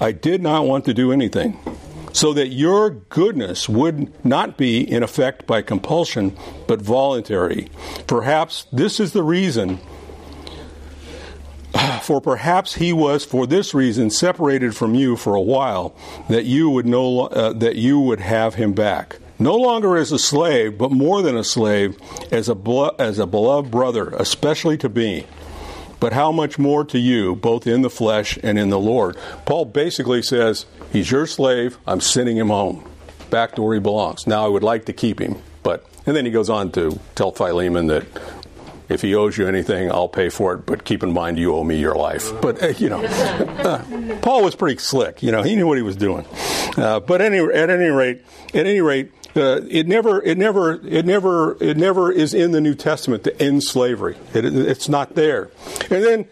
I 0.00 0.12
did 0.12 0.42
not 0.42 0.66
want 0.66 0.84
to 0.84 0.94
do 0.94 1.10
anything, 1.12 1.58
so 2.12 2.32
that 2.32 2.48
your 2.48 2.90
goodness 2.90 3.68
would 3.68 4.24
not 4.24 4.56
be 4.56 4.80
in 4.80 5.02
effect 5.02 5.46
by 5.46 5.62
compulsion, 5.62 6.36
but 6.66 6.80
voluntary. 6.80 7.68
Perhaps 8.06 8.66
this 8.72 9.00
is 9.00 9.12
the 9.12 9.22
reason. 9.22 9.80
For 12.02 12.20
perhaps 12.20 12.76
he 12.76 12.92
was, 12.92 13.24
for 13.24 13.46
this 13.46 13.74
reason, 13.74 14.08
separated 14.08 14.74
from 14.74 14.94
you 14.94 15.14
for 15.14 15.34
a 15.34 15.40
while, 15.42 15.94
that 16.30 16.46
you 16.46 16.70
would 16.70 16.86
know 16.86 17.26
uh, 17.26 17.52
that 17.52 17.76
you 17.76 18.00
would 18.00 18.20
have 18.20 18.54
him 18.54 18.72
back 18.72 19.18
no 19.38 19.54
longer 19.54 19.96
as 19.96 20.12
a 20.12 20.18
slave, 20.18 20.78
but 20.78 20.90
more 20.90 21.22
than 21.22 21.36
a 21.36 21.44
slave, 21.44 21.96
as 22.32 22.48
a, 22.48 22.54
blo- 22.54 22.94
as 22.98 23.18
a 23.18 23.26
beloved 23.26 23.70
brother, 23.70 24.08
especially 24.10 24.76
to 24.78 24.88
me. 24.88 25.26
But 26.00 26.12
how 26.12 26.30
much 26.30 26.58
more 26.58 26.84
to 26.84 26.98
you, 26.98 27.34
both 27.34 27.66
in 27.66 27.82
the 27.82 27.90
flesh 27.90 28.38
and 28.42 28.58
in 28.58 28.70
the 28.70 28.78
Lord? 28.78 29.16
Paul 29.46 29.64
basically 29.64 30.22
says, 30.22 30.66
He's 30.92 31.10
your 31.10 31.26
slave, 31.26 31.78
I'm 31.86 32.00
sending 32.00 32.36
him 32.36 32.48
home, 32.48 32.88
back 33.30 33.54
to 33.56 33.62
where 33.62 33.74
he 33.74 33.80
belongs. 33.80 34.26
Now, 34.26 34.44
I 34.44 34.48
would 34.48 34.62
like 34.62 34.84
to 34.86 34.92
keep 34.92 35.20
him, 35.20 35.36
but. 35.62 35.84
And 36.06 36.16
then 36.16 36.24
he 36.24 36.30
goes 36.30 36.48
on 36.48 36.72
to 36.72 36.98
tell 37.16 37.32
Philemon 37.32 37.88
that 37.88 38.06
if 38.88 39.02
he 39.02 39.14
owes 39.14 39.36
you 39.36 39.46
anything, 39.46 39.90
I'll 39.90 40.08
pay 40.08 40.30
for 40.30 40.54
it, 40.54 40.64
but 40.64 40.84
keep 40.84 41.02
in 41.02 41.12
mind 41.12 41.38
you 41.38 41.54
owe 41.54 41.64
me 41.64 41.78
your 41.78 41.94
life. 41.94 42.32
But, 42.40 42.62
uh, 42.62 42.68
you 42.68 42.88
know, 42.88 43.04
uh, 43.04 43.84
Paul 44.22 44.42
was 44.42 44.54
pretty 44.56 44.78
slick. 44.78 45.22
You 45.22 45.30
know, 45.32 45.42
he 45.42 45.56
knew 45.56 45.66
what 45.66 45.76
he 45.76 45.82
was 45.82 45.96
doing. 45.96 46.24
Uh, 46.76 47.00
but 47.00 47.20
any, 47.20 47.38
at 47.38 47.68
any 47.68 47.88
rate, 47.88 48.22
at 48.54 48.66
any 48.66 48.80
rate, 48.80 49.12
it 49.40 49.86
never, 49.86 50.22
it 50.22 50.38
never, 50.38 50.74
it 50.86 51.04
never, 51.04 51.62
it 51.62 51.76
never 51.76 52.10
is 52.12 52.34
in 52.34 52.52
the 52.52 52.60
New 52.60 52.74
Testament 52.74 53.24
to 53.24 53.42
end 53.42 53.62
slavery. 53.62 54.16
It, 54.34 54.44
it's 54.44 54.88
not 54.88 55.14
there. 55.14 55.50
And 55.90 56.04
then, 56.04 56.28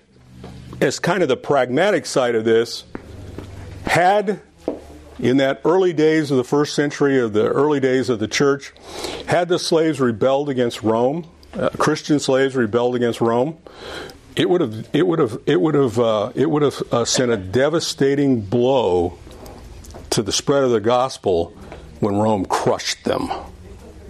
as 0.80 0.98
kind 0.98 1.22
of 1.22 1.28
the 1.28 1.36
pragmatic 1.36 2.06
side 2.06 2.34
of 2.34 2.44
this, 2.44 2.84
had 3.86 4.40
in 5.18 5.38
that 5.38 5.62
early 5.64 5.92
days 5.92 6.30
of 6.30 6.36
the 6.36 6.44
first 6.44 6.74
century 6.74 7.18
of 7.18 7.32
the 7.32 7.46
early 7.48 7.80
days 7.80 8.10
of 8.10 8.18
the 8.18 8.28
church, 8.28 8.72
had 9.26 9.48
the 9.48 9.58
slaves 9.58 10.00
rebelled 10.00 10.48
against 10.48 10.82
Rome, 10.82 11.26
uh, 11.54 11.70
Christian 11.78 12.20
slaves 12.20 12.54
rebelled 12.54 12.94
against 12.94 13.20
Rome, 13.20 13.58
it 14.36 14.50
would 14.50 14.60
have 14.60 14.88
it 14.92 15.06
would 15.06 15.18
have 15.18 15.40
it 15.46 15.60
would 15.60 15.74
have 15.74 15.98
uh, 15.98 16.32
it 16.34 16.50
would 16.50 16.62
have 16.62 16.82
uh, 16.92 17.04
sent 17.06 17.30
a 17.30 17.36
devastating 17.38 18.42
blow 18.42 19.18
to 20.10 20.22
the 20.22 20.32
spread 20.32 20.62
of 20.62 20.70
the 20.70 20.80
gospel 20.80 21.56
when 22.00 22.16
Rome 22.16 22.44
crushed 22.44 23.04
them. 23.04 23.30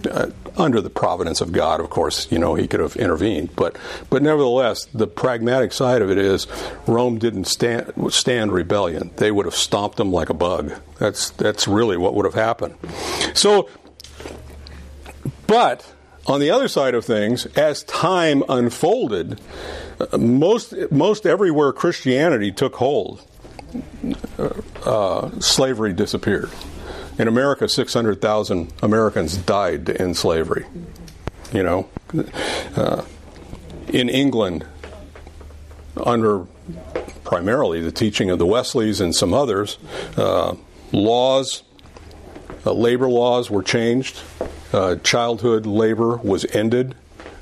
Uh, 0.09 0.29
under 0.55 0.79
the 0.79 0.89
providence 0.89 1.41
of 1.41 1.51
God, 1.51 1.79
of 1.79 1.89
course, 1.89 2.31
you 2.31 2.39
know 2.39 2.55
he 2.55 2.67
could 2.67 2.79
have 2.79 2.95
intervened, 2.95 3.55
but 3.55 3.77
but 4.09 4.21
nevertheless, 4.21 4.85
the 4.85 5.07
pragmatic 5.07 5.71
side 5.71 6.01
of 6.01 6.09
it 6.09 6.17
is 6.17 6.47
Rome 6.85 7.17
didn't 7.17 7.45
stand 7.45 7.91
stand 8.09 8.51
rebellion. 8.51 9.11
They 9.17 9.31
would 9.31 9.45
have 9.45 9.55
stomped 9.55 9.97
them 9.97 10.11
like 10.11 10.29
a 10.29 10.33
bug. 10.33 10.73
That's 10.99 11.31
that's 11.31 11.67
really 11.67 11.97
what 11.97 12.13
would 12.13 12.25
have 12.25 12.35
happened. 12.35 12.75
So, 13.33 13.69
but 15.45 15.93
on 16.27 16.39
the 16.39 16.51
other 16.51 16.67
side 16.67 16.93
of 16.93 17.05
things, 17.05 17.45
as 17.47 17.83
time 17.83 18.43
unfolded, 18.49 19.39
most 20.17 20.73
most 20.91 21.25
everywhere 21.25 21.71
Christianity 21.73 22.51
took 22.51 22.75
hold, 22.75 23.25
uh, 24.85 25.39
slavery 25.39 25.93
disappeared. 25.93 26.49
In 27.17 27.27
America, 27.27 27.67
600,000 27.67 28.73
Americans 28.83 29.37
died 29.37 29.89
in 29.89 30.13
slavery. 30.13 30.65
You 31.51 31.63
know, 31.63 31.89
uh, 32.75 33.03
in 33.87 34.09
England, 34.09 34.65
under 35.95 36.45
primarily 37.23 37.81
the 37.81 37.91
teaching 37.91 38.29
of 38.29 38.37
the 38.37 38.45
Wesleys 38.45 39.01
and 39.01 39.15
some 39.15 39.33
others, 39.33 39.77
uh, 40.15 40.55
laws, 40.91 41.63
uh, 42.65 42.73
labor 42.73 43.09
laws 43.09 43.49
were 43.49 43.63
changed. 43.63 44.21
Uh, 44.71 44.97
childhood 44.97 45.65
labor 45.65 46.17
was 46.17 46.45
ended. 46.53 46.95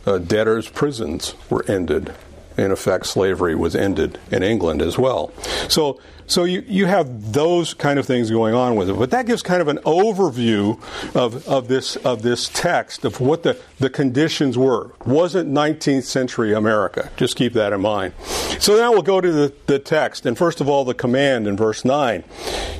Uh, 0.05 0.19
debtors' 0.19 0.69
prisons 0.69 1.33
were 1.49 1.65
ended. 1.67 2.13
In 2.57 2.71
effect, 2.71 3.05
slavery 3.05 3.55
was 3.55 3.75
ended 3.75 4.17
in 4.31 4.43
England 4.43 4.81
as 4.81 4.97
well. 4.97 5.31
So 5.67 5.99
so 6.27 6.43
you, 6.43 6.63
you 6.67 6.87
have 6.87 7.33
those 7.33 7.73
kind 7.73 7.99
of 7.99 8.05
things 8.05 8.31
going 8.31 8.55
on 8.55 8.75
with 8.75 8.89
it. 8.89 8.97
But 8.97 9.11
that 9.11 9.27
gives 9.27 9.43
kind 9.43 9.61
of 9.61 9.67
an 9.67 9.77
overview 9.79 10.79
of, 11.15 11.47
of 11.47 11.67
this 11.67 11.95
of 11.97 12.23
this 12.23 12.49
text 12.49 13.05
of 13.05 13.19
what 13.19 13.43
the, 13.43 13.59
the 13.79 13.89
conditions 13.89 14.57
were. 14.57 14.91
Wasn't 15.05 15.51
19th 15.51 16.03
century 16.03 16.53
America. 16.53 17.11
Just 17.15 17.35
keep 17.35 17.53
that 17.53 17.73
in 17.73 17.81
mind. 17.81 18.13
So 18.59 18.75
now 18.75 18.91
we'll 18.91 19.03
go 19.03 19.21
to 19.21 19.31
the, 19.31 19.53
the 19.67 19.79
text. 19.79 20.25
And 20.25 20.37
first 20.37 20.61
of 20.61 20.67
all, 20.67 20.83
the 20.83 20.93
command 20.93 21.47
in 21.47 21.55
verse 21.57 21.85
9. 21.85 22.23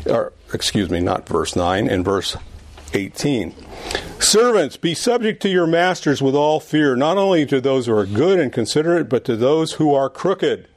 Or 0.08 0.34
excuse 0.54 0.90
me, 0.90 1.00
not 1.00 1.28
verse 1.28 1.56
9, 1.56 1.88
in 1.88 2.04
verse 2.04 2.38
18. 2.94 3.56
Servants, 4.20 4.78
be 4.78 4.94
subject 4.94 5.42
to 5.42 5.50
your 5.50 5.68
masters 5.68 6.22
with 6.22 6.36
all 6.36 6.60
fear, 6.60 6.96
not 6.96 7.18
only 7.18 7.46
to 7.46 7.62
those 7.62 7.86
who 7.86 7.96
are 7.96 8.06
good 8.06 8.40
and 8.40 8.52
considerate, 8.52 9.10
but 9.10 9.26
to 9.26 9.36
those 9.36 9.74
who 9.74 9.94
are 9.94 10.10
crooked. 10.10 10.68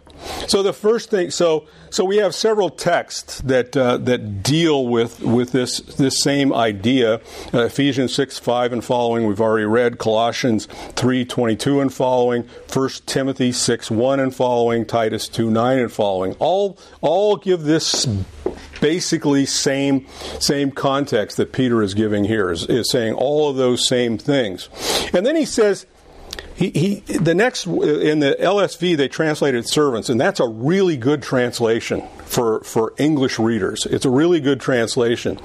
So 0.47 0.63
the 0.63 0.73
first 0.73 1.11
thing, 1.11 1.31
so 1.31 1.67
so 1.91 2.05
we 2.05 2.19
have 2.19 2.35
several 2.35 2.71
texts 2.71 3.41
that 3.43 3.77
uh, 3.77 3.97
that 3.99 4.43
deal 4.43 4.87
with 4.87 5.21
with 5.21 5.53
this 5.53 5.79
this 5.81 6.23
same 6.23 6.53
idea. 6.53 7.21
Uh, 7.53 7.65
Ephesians 7.65 8.15
six 8.15 8.39
five 8.39 8.73
and 8.73 8.85
following 8.85 9.27
we've 9.27 9.41
already 9.41 9.67
read. 9.67 9.99
Colossians 9.99 10.67
three 10.95 11.25
twenty 11.25 11.57
two 11.57 11.81
and 11.81 11.93
following. 11.93 12.45
First 12.67 13.07
Timothy 13.07 13.53
six 13.53 13.91
one 13.91 14.21
and 14.21 14.35
following. 14.35 14.87
Titus 14.87 15.29
two 15.29 15.51
nine 15.51 15.79
and 15.79 15.93
following. 15.93 16.35
All 16.39 16.79
all 17.01 17.37
give 17.37 17.63
this 17.63 18.07
basically 18.81 19.45
same 19.45 20.07
same 20.39 20.71
context 20.71 21.37
that 21.37 21.53
Peter 21.53 21.83
is 21.83 21.95
giving 21.95 22.25
here 22.25 22.51
is, 22.51 22.65
is 22.67 22.91
saying 22.91 23.15
all 23.15 23.51
of 23.51 23.57
those 23.57 23.87
same 23.87 24.19
things, 24.19 24.69
and 25.13 25.27
then 25.27 25.37
he 25.37 25.45
says 25.45 25.87
he, 26.59 26.71
he, 26.71 26.95
the 27.19 27.37
next 27.37 27.69
uh, 27.69 27.83
in 27.83 28.19
the 28.19 28.37
LSB 28.41 28.97
they 28.97 29.07
translated 29.07 29.69
servants, 29.69 30.09
and 30.09 30.21
that's 30.21 30.41
a 30.41 30.49
really 30.49 30.97
good 30.97 31.23
translation 31.23 32.03
for 32.25 32.65
for 32.65 32.95
English 32.99 33.39
readers. 33.39 33.87
It's 33.87 34.05
a 34.05 34.11
really 34.11 34.41
good 34.41 34.61
translation 34.61 35.39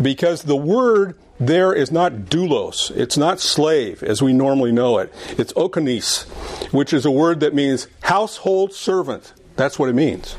because 0.00 0.44
the 0.44 0.54
word 0.54 1.18
there 1.40 1.72
is 1.72 1.90
not 1.90 2.12
doulos. 2.12 2.96
It's 2.96 3.16
not 3.16 3.40
slave 3.40 4.04
as 4.04 4.22
we 4.22 4.32
normally 4.32 4.70
know 4.70 4.98
it. 4.98 5.12
It's 5.30 5.52
okonis, 5.54 6.28
which 6.72 6.92
is 6.92 7.04
a 7.04 7.10
word 7.10 7.40
that 7.40 7.52
means 7.52 7.88
household 8.02 8.72
servant. 8.72 9.32
That's 9.56 9.76
what 9.76 9.88
it 9.88 9.94
means. 9.94 10.36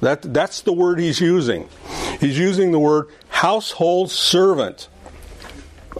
That 0.00 0.34
that's 0.34 0.60
the 0.62 0.72
word 0.72 0.98
he's 0.98 1.20
using. 1.20 1.68
He's 2.18 2.36
using 2.36 2.72
the 2.72 2.80
word 2.80 3.10
household 3.28 4.10
servant. 4.10 4.88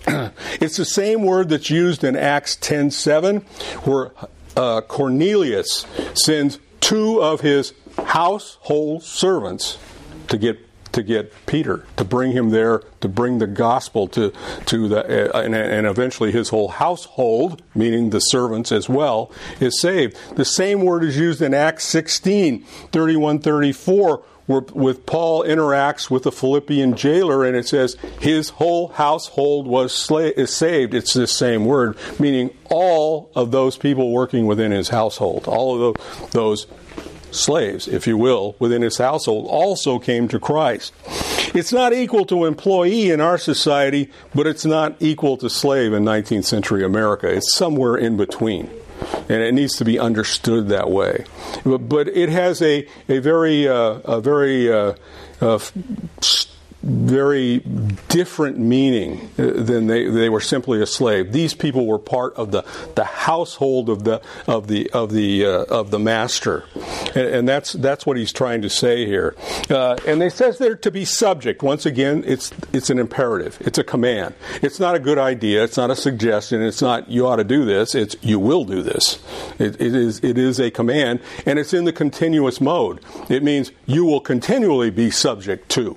it's 0.60 0.76
the 0.76 0.84
same 0.84 1.22
word 1.22 1.48
that's 1.48 1.70
used 1.70 2.04
in 2.04 2.16
Acts 2.16 2.56
10:7 2.56 3.42
where 3.86 4.12
uh, 4.56 4.80
Cornelius 4.82 5.86
sends 6.14 6.58
two 6.80 7.20
of 7.22 7.40
his 7.40 7.72
household 7.96 9.02
servants 9.02 9.78
to 10.28 10.38
get 10.38 10.58
to 10.92 11.02
get 11.02 11.32
Peter 11.46 11.84
to 11.96 12.04
bring 12.04 12.32
him 12.32 12.50
there 12.50 12.82
to 13.00 13.08
bring 13.08 13.38
the 13.38 13.46
gospel 13.46 14.08
to 14.08 14.32
to 14.66 14.88
the 14.88 15.34
uh, 15.34 15.40
and, 15.40 15.54
and, 15.54 15.86
eventually 15.86 16.32
his 16.32 16.48
whole 16.48 16.68
household 16.68 17.62
meaning 17.74 18.10
the 18.10 18.20
servants 18.20 18.72
as 18.72 18.88
well 18.88 19.30
is 19.60 19.80
saved. 19.80 20.16
The 20.36 20.44
same 20.44 20.82
word 20.82 21.04
is 21.04 21.16
used 21.16 21.42
in 21.42 21.54
Acts 21.54 21.84
16 21.84 22.62
31 22.92 23.38
34 23.40 24.22
with 24.48 25.06
Paul 25.06 25.44
interacts 25.44 26.10
with 26.10 26.22
the 26.22 26.32
Philippian 26.32 26.96
jailer, 26.96 27.44
and 27.44 27.56
it 27.56 27.68
says 27.68 27.96
his 28.20 28.48
whole 28.48 28.88
household 28.88 29.66
was 29.66 29.92
sla- 29.92 30.32
is 30.32 30.52
saved. 30.52 30.94
It's 30.94 31.12
this 31.12 31.36
same 31.36 31.66
word, 31.66 31.96
meaning 32.18 32.50
all 32.70 33.30
of 33.34 33.50
those 33.50 33.76
people 33.76 34.10
working 34.10 34.46
within 34.46 34.72
his 34.72 34.88
household, 34.88 35.46
all 35.46 35.90
of 35.90 36.30
those 36.30 36.66
slaves, 37.30 37.86
if 37.86 38.06
you 38.06 38.16
will, 38.16 38.56
within 38.58 38.82
his 38.82 38.96
household 38.96 39.46
also 39.48 39.98
came 39.98 40.28
to 40.28 40.40
Christ. 40.40 40.94
It's 41.54 41.72
not 41.72 41.92
equal 41.92 42.24
to 42.26 42.46
employee 42.46 43.10
in 43.10 43.20
our 43.20 43.38
society, 43.38 44.10
but 44.34 44.46
it's 44.46 44.64
not 44.64 44.96
equal 45.00 45.36
to 45.38 45.50
slave 45.50 45.92
in 45.92 46.04
19th 46.04 46.44
century 46.44 46.84
America. 46.84 47.28
It's 47.28 47.54
somewhere 47.54 47.96
in 47.96 48.16
between 48.16 48.70
and 49.28 49.42
it 49.42 49.52
needs 49.52 49.76
to 49.76 49.84
be 49.84 49.98
understood 49.98 50.68
that 50.68 50.90
way. 50.90 51.24
But, 51.64 51.88
but 51.88 52.08
it 52.08 52.28
has 52.28 52.62
a, 52.62 52.86
a 53.08 53.18
very, 53.18 53.68
uh, 53.68 54.00
a 54.04 54.20
very 54.20 54.72
uh, 54.72 54.94
uh, 55.40 55.58
very 56.82 57.58
different 58.08 58.56
meaning 58.56 59.30
uh, 59.36 59.50
than 59.62 59.88
they, 59.88 60.08
they 60.08 60.28
were 60.28 60.40
simply 60.40 60.80
a 60.80 60.86
slave. 60.86 61.32
These 61.32 61.54
people 61.54 61.86
were 61.86 61.98
part 61.98 62.34
of 62.34 62.52
the, 62.52 62.64
the 62.94 63.04
household 63.04 63.88
of 63.88 64.04
the 64.04 64.22
of 64.46 64.68
the 64.68 64.88
of 64.90 65.12
the 65.12 65.44
uh, 65.44 65.64
of 65.64 65.90
the 65.90 65.98
master, 65.98 66.64
and, 67.16 67.26
and, 67.26 67.48
that's 67.48 67.72
that's 67.72 68.06
what 68.06 68.16
he's 68.16 68.32
trying 68.32 68.62
to 68.62 68.70
say 68.70 69.06
here. 69.06 69.34
Uh, 69.68 69.96
and 70.06 70.20
they 70.20 70.28
says 70.28 70.58
they're 70.58 70.76
to 70.76 70.90
be 70.90 71.04
subject. 71.04 71.62
Once 71.62 71.84
again, 71.84 72.22
it's 72.26 72.52
it's 72.72 72.90
an 72.90 72.98
imperative. 72.98 73.58
It's 73.60 73.78
a 73.78 73.84
command. 73.84 74.34
It's 74.62 74.78
not 74.78 74.94
a 74.94 75.00
good 75.00 75.18
idea. 75.18 75.64
It's 75.64 75.76
not 75.76 75.90
a 75.90 75.96
suggestion. 75.96 76.62
It's 76.62 76.82
not 76.82 77.10
you 77.10 77.26
ought 77.26 77.36
to 77.36 77.44
do 77.44 77.64
this. 77.64 77.96
It's 77.96 78.14
you 78.22 78.38
will 78.38 78.64
do 78.64 78.82
this. 78.82 79.18
it, 79.58 79.80
it 79.80 79.94
is 79.94 80.22
it 80.22 80.38
is 80.38 80.60
a 80.60 80.70
command, 80.70 81.20
and 81.44 81.58
it's 81.58 81.74
in 81.74 81.84
the 81.84 81.92
continuous 81.92 82.60
mode. 82.60 83.00
It 83.28 83.42
means 83.42 83.72
you 83.86 84.04
will 84.04 84.20
continually 84.20 84.90
be 84.90 85.10
subject 85.10 85.68
to. 85.70 85.96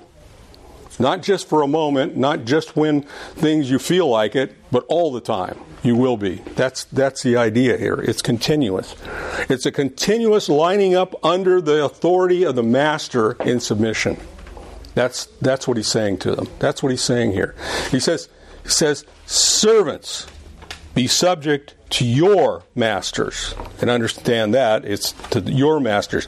Not 0.98 1.22
just 1.22 1.48
for 1.48 1.62
a 1.62 1.66
moment, 1.66 2.16
not 2.16 2.44
just 2.44 2.76
when 2.76 3.02
things 3.34 3.70
you 3.70 3.78
feel 3.78 4.08
like 4.08 4.36
it, 4.36 4.54
but 4.70 4.84
all 4.88 5.12
the 5.12 5.20
time. 5.20 5.58
You 5.82 5.96
will 5.96 6.16
be. 6.16 6.36
That's 6.54 6.84
that's 6.84 7.22
the 7.22 7.36
idea 7.36 7.76
here. 7.76 7.94
It's 7.94 8.22
continuous. 8.22 8.94
It's 9.48 9.66
a 9.66 9.72
continuous 9.72 10.48
lining 10.48 10.94
up 10.94 11.14
under 11.24 11.60
the 11.60 11.84
authority 11.84 12.44
of 12.44 12.54
the 12.54 12.62
master 12.62 13.32
in 13.42 13.58
submission. 13.58 14.16
That's 14.94 15.26
that's 15.40 15.66
what 15.66 15.76
he's 15.76 15.88
saying 15.88 16.18
to 16.18 16.36
them. 16.36 16.48
That's 16.60 16.82
what 16.82 16.90
he's 16.90 17.02
saying 17.02 17.32
here. 17.32 17.56
He 17.90 17.98
says 17.98 18.28
he 18.62 18.68
says 18.68 19.04
servants 19.26 20.28
be 20.94 21.06
subject 21.06 21.74
to 21.90 22.06
your 22.06 22.62
masters. 22.74 23.54
And 23.80 23.90
understand 23.90 24.54
that 24.54 24.84
it's 24.84 25.12
to 25.30 25.40
your 25.40 25.80
masters. 25.80 26.26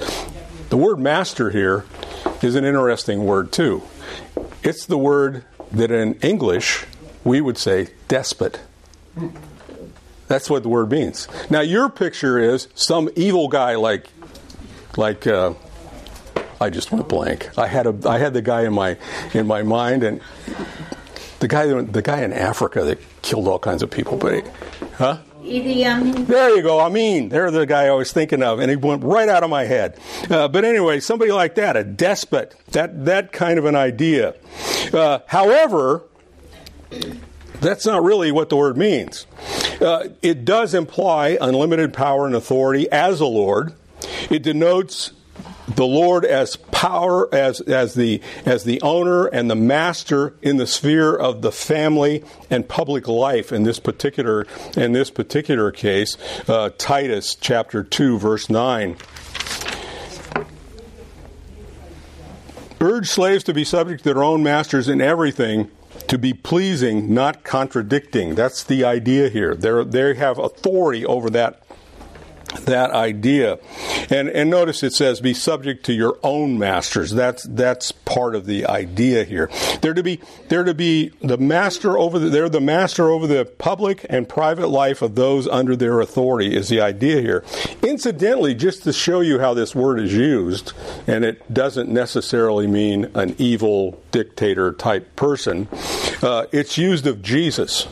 The 0.70 0.77
word 0.77 0.98
master 0.98 1.50
here 1.50 1.85
is 2.42 2.55
an 2.55 2.64
interesting 2.64 3.24
word 3.24 3.53
too. 3.53 3.83
It's 4.64 4.87
the 4.87 4.96
word 4.96 5.44
that 5.72 5.90
in 5.90 6.14
English 6.14 6.87
we 7.22 7.42
would 7.42 7.59
say 7.59 7.88
despot. 8.09 8.61
That's 10.27 10.48
what 10.48 10.62
the 10.62 10.70
word 10.70 10.90
means. 10.90 11.29
Now 11.50 11.61
your 11.61 11.90
picture 11.90 12.38
is 12.38 12.68
some 12.74 13.11
evil 13.14 13.48
guy 13.48 13.74
like 13.74 14.07
like 14.96 15.27
uh, 15.27 15.53
I 16.61 16.70
just 16.70 16.90
went 16.90 17.09
blank. 17.09 17.50
I 17.59 17.66
had 17.66 17.87
a 17.87 18.09
I 18.09 18.18
had 18.18 18.33
the 18.33 18.40
guy 18.40 18.62
in 18.62 18.72
my 18.72 18.96
in 19.35 19.46
my 19.46 19.62
mind 19.62 20.03
and 20.03 20.22
the 21.40 21.48
guy 21.48 21.66
the 21.66 22.03
guy 22.03 22.22
in 22.22 22.33
Africa 22.33 22.85
that 22.85 22.98
killed 23.20 23.46
all 23.46 23.59
kinds 23.59 23.83
of 23.83 23.90
people. 23.90 24.16
But 24.16 24.48
huh? 24.94 25.18
Idi 25.44 25.85
Amin. 25.85 26.24
There 26.24 26.57
you 26.57 26.62
go, 26.62 26.80
Amin. 26.80 27.28
They're 27.28 27.50
the 27.50 27.66
guy 27.66 27.87
I 27.87 27.92
was 27.92 28.12
thinking 28.12 28.42
of, 28.42 28.61
and 28.61 28.70
he 28.70 28.76
went 28.76 29.04
right 29.04 29.28
out 29.28 29.42
of 29.42 29.50
my 29.50 29.64
head. 29.64 29.98
Uh, 30.30 30.48
but 30.48 30.64
anyway, 30.64 31.00
somebody 31.00 31.33
like 31.33 31.57
that, 31.57 31.76
a 31.76 31.85
despot, 31.85 32.54
that 32.72 33.04
that 33.04 33.33
kind 33.33 33.59
of 33.59 33.66
an 33.66 33.76
idea. 33.76 34.35
Uh, 34.92 35.18
however, 35.26 36.02
that's 37.61 37.85
not 37.85 38.02
really 38.02 38.33
what 38.33 38.48
the 38.48 38.57
word 38.57 38.78
means. 38.78 39.26
Uh, 39.80 40.09
it 40.22 40.44
does 40.44 40.72
imply 40.72 41.37
unlimited 41.40 41.92
power 41.92 42.26
and 42.26 42.35
authority 42.35 42.90
as 42.90 43.20
a 43.20 43.26
Lord. 43.26 43.74
It 44.30 44.42
denotes 44.42 45.12
the 45.66 45.87
Lord 45.87 46.24
as 46.24 46.57
power, 46.57 47.33
as, 47.35 47.61
as, 47.62 47.94
the, 47.94 48.20
as 48.44 48.64
the 48.64 48.81
owner 48.83 49.27
and 49.27 49.50
the 49.50 49.55
master 49.55 50.35
in 50.42 50.59
the 50.59 50.66
sphere 50.66 51.14
of 51.14 51.42
the 51.42 51.53
family 51.53 52.22
and 52.50 52.68
public 52.68 53.09
life 53.09 53.53
in 53.53 53.62
this 53.62 53.81
particular, 53.81 54.46
in 54.77 54.92
this 54.92 55.11
particular 55.11 55.70
case, 55.70 56.16
uh, 56.48 56.70
Titus 56.77 57.35
chapter 57.35 57.83
2, 57.83 58.18
verse 58.18 58.50
9. 58.50 58.96
Urge 62.81 63.09
slaves 63.09 63.42
to 63.44 63.55
be 63.55 63.64
subject 63.64 64.05
to 64.05 64.12
their 64.12 64.22
own 64.22 64.42
masters 64.42 64.88
in 64.88 65.00
everything, 65.00 65.70
to 66.07 66.18
be 66.18 66.35
pleasing, 66.35 67.14
not 67.14 67.42
contradicting. 67.42 68.35
That's 68.35 68.62
the 68.62 68.85
idea 68.85 69.31
here. 69.31 69.55
They're, 69.55 69.85
they 69.85 70.14
have 70.14 70.38
authority 70.38 71.07
over 71.07 71.31
that 71.31 71.63
that 72.62 72.90
idea. 72.90 73.58
And, 74.10 74.28
and 74.28 74.50
notice 74.50 74.82
it 74.82 74.92
says 74.92 75.20
be 75.20 75.34
subject 75.34 75.84
to 75.86 75.92
your 75.92 76.18
own 76.22 76.58
masters. 76.58 77.10
That's, 77.10 77.44
that's 77.44 77.92
part 77.92 78.34
of 78.34 78.46
the 78.46 78.66
idea 78.66 79.24
here. 79.24 79.50
They're 79.80 79.94
to 79.94 80.02
be, 80.02 80.20
they're 80.48 80.64
to 80.64 80.74
be 80.74 81.08
the 81.20 81.38
master 81.38 81.98
over 81.98 82.18
the, 82.18 82.28
they're 82.28 82.48
the 82.48 82.60
master 82.60 83.10
over 83.10 83.26
the 83.26 83.44
public 83.44 84.06
and 84.08 84.28
private 84.28 84.68
life 84.68 85.02
of 85.02 85.14
those 85.14 85.46
under 85.48 85.76
their 85.76 86.00
authority 86.00 86.54
is 86.54 86.68
the 86.68 86.80
idea 86.80 87.20
here. 87.20 87.44
Incidentally, 87.82 88.54
just 88.54 88.84
to 88.84 88.92
show 88.92 89.20
you 89.20 89.38
how 89.38 89.54
this 89.54 89.74
word 89.74 90.00
is 90.00 90.12
used, 90.12 90.72
and 91.06 91.24
it 91.24 91.52
doesn't 91.52 91.88
necessarily 91.88 92.66
mean 92.66 93.10
an 93.14 93.34
evil 93.38 94.00
dictator 94.10 94.72
type 94.72 95.16
person, 95.16 95.68
uh, 96.22 96.46
it's 96.52 96.78
used 96.78 97.06
of 97.06 97.22
Jesus. 97.22 97.86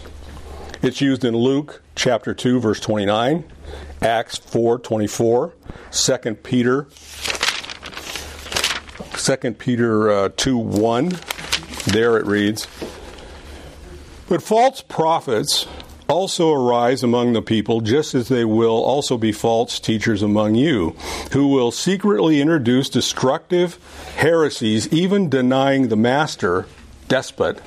It's 0.82 1.00
used 1.00 1.24
in 1.24 1.36
Luke 1.36 1.80
chapter 1.94 2.34
2 2.34 2.58
verse 2.58 2.80
29 2.80 3.44
Acts 4.00 4.36
4:24, 4.36 5.52
2 5.92 6.34
Peter 6.34 6.88
2 9.16 9.52
Peter 9.52 10.10
uh, 10.10 10.28
2 10.36 10.58
1. 10.58 11.18
There 11.86 12.16
it 12.16 12.26
reads, 12.26 12.66
But 14.28 14.42
false 14.42 14.80
prophets 14.80 15.68
also 16.08 16.52
arise 16.52 17.04
among 17.04 17.32
the 17.32 17.42
people, 17.42 17.80
just 17.80 18.16
as 18.16 18.26
they 18.26 18.44
will 18.44 18.82
also 18.82 19.16
be 19.16 19.30
false 19.30 19.78
teachers 19.78 20.20
among 20.20 20.56
you, 20.56 20.96
who 21.30 21.46
will 21.46 21.70
secretly 21.70 22.40
introduce 22.40 22.88
destructive 22.88 23.78
heresies, 24.16 24.92
even 24.92 25.30
denying 25.30 25.88
the 25.88 25.96
master, 25.96 26.66
despot, 27.06 27.60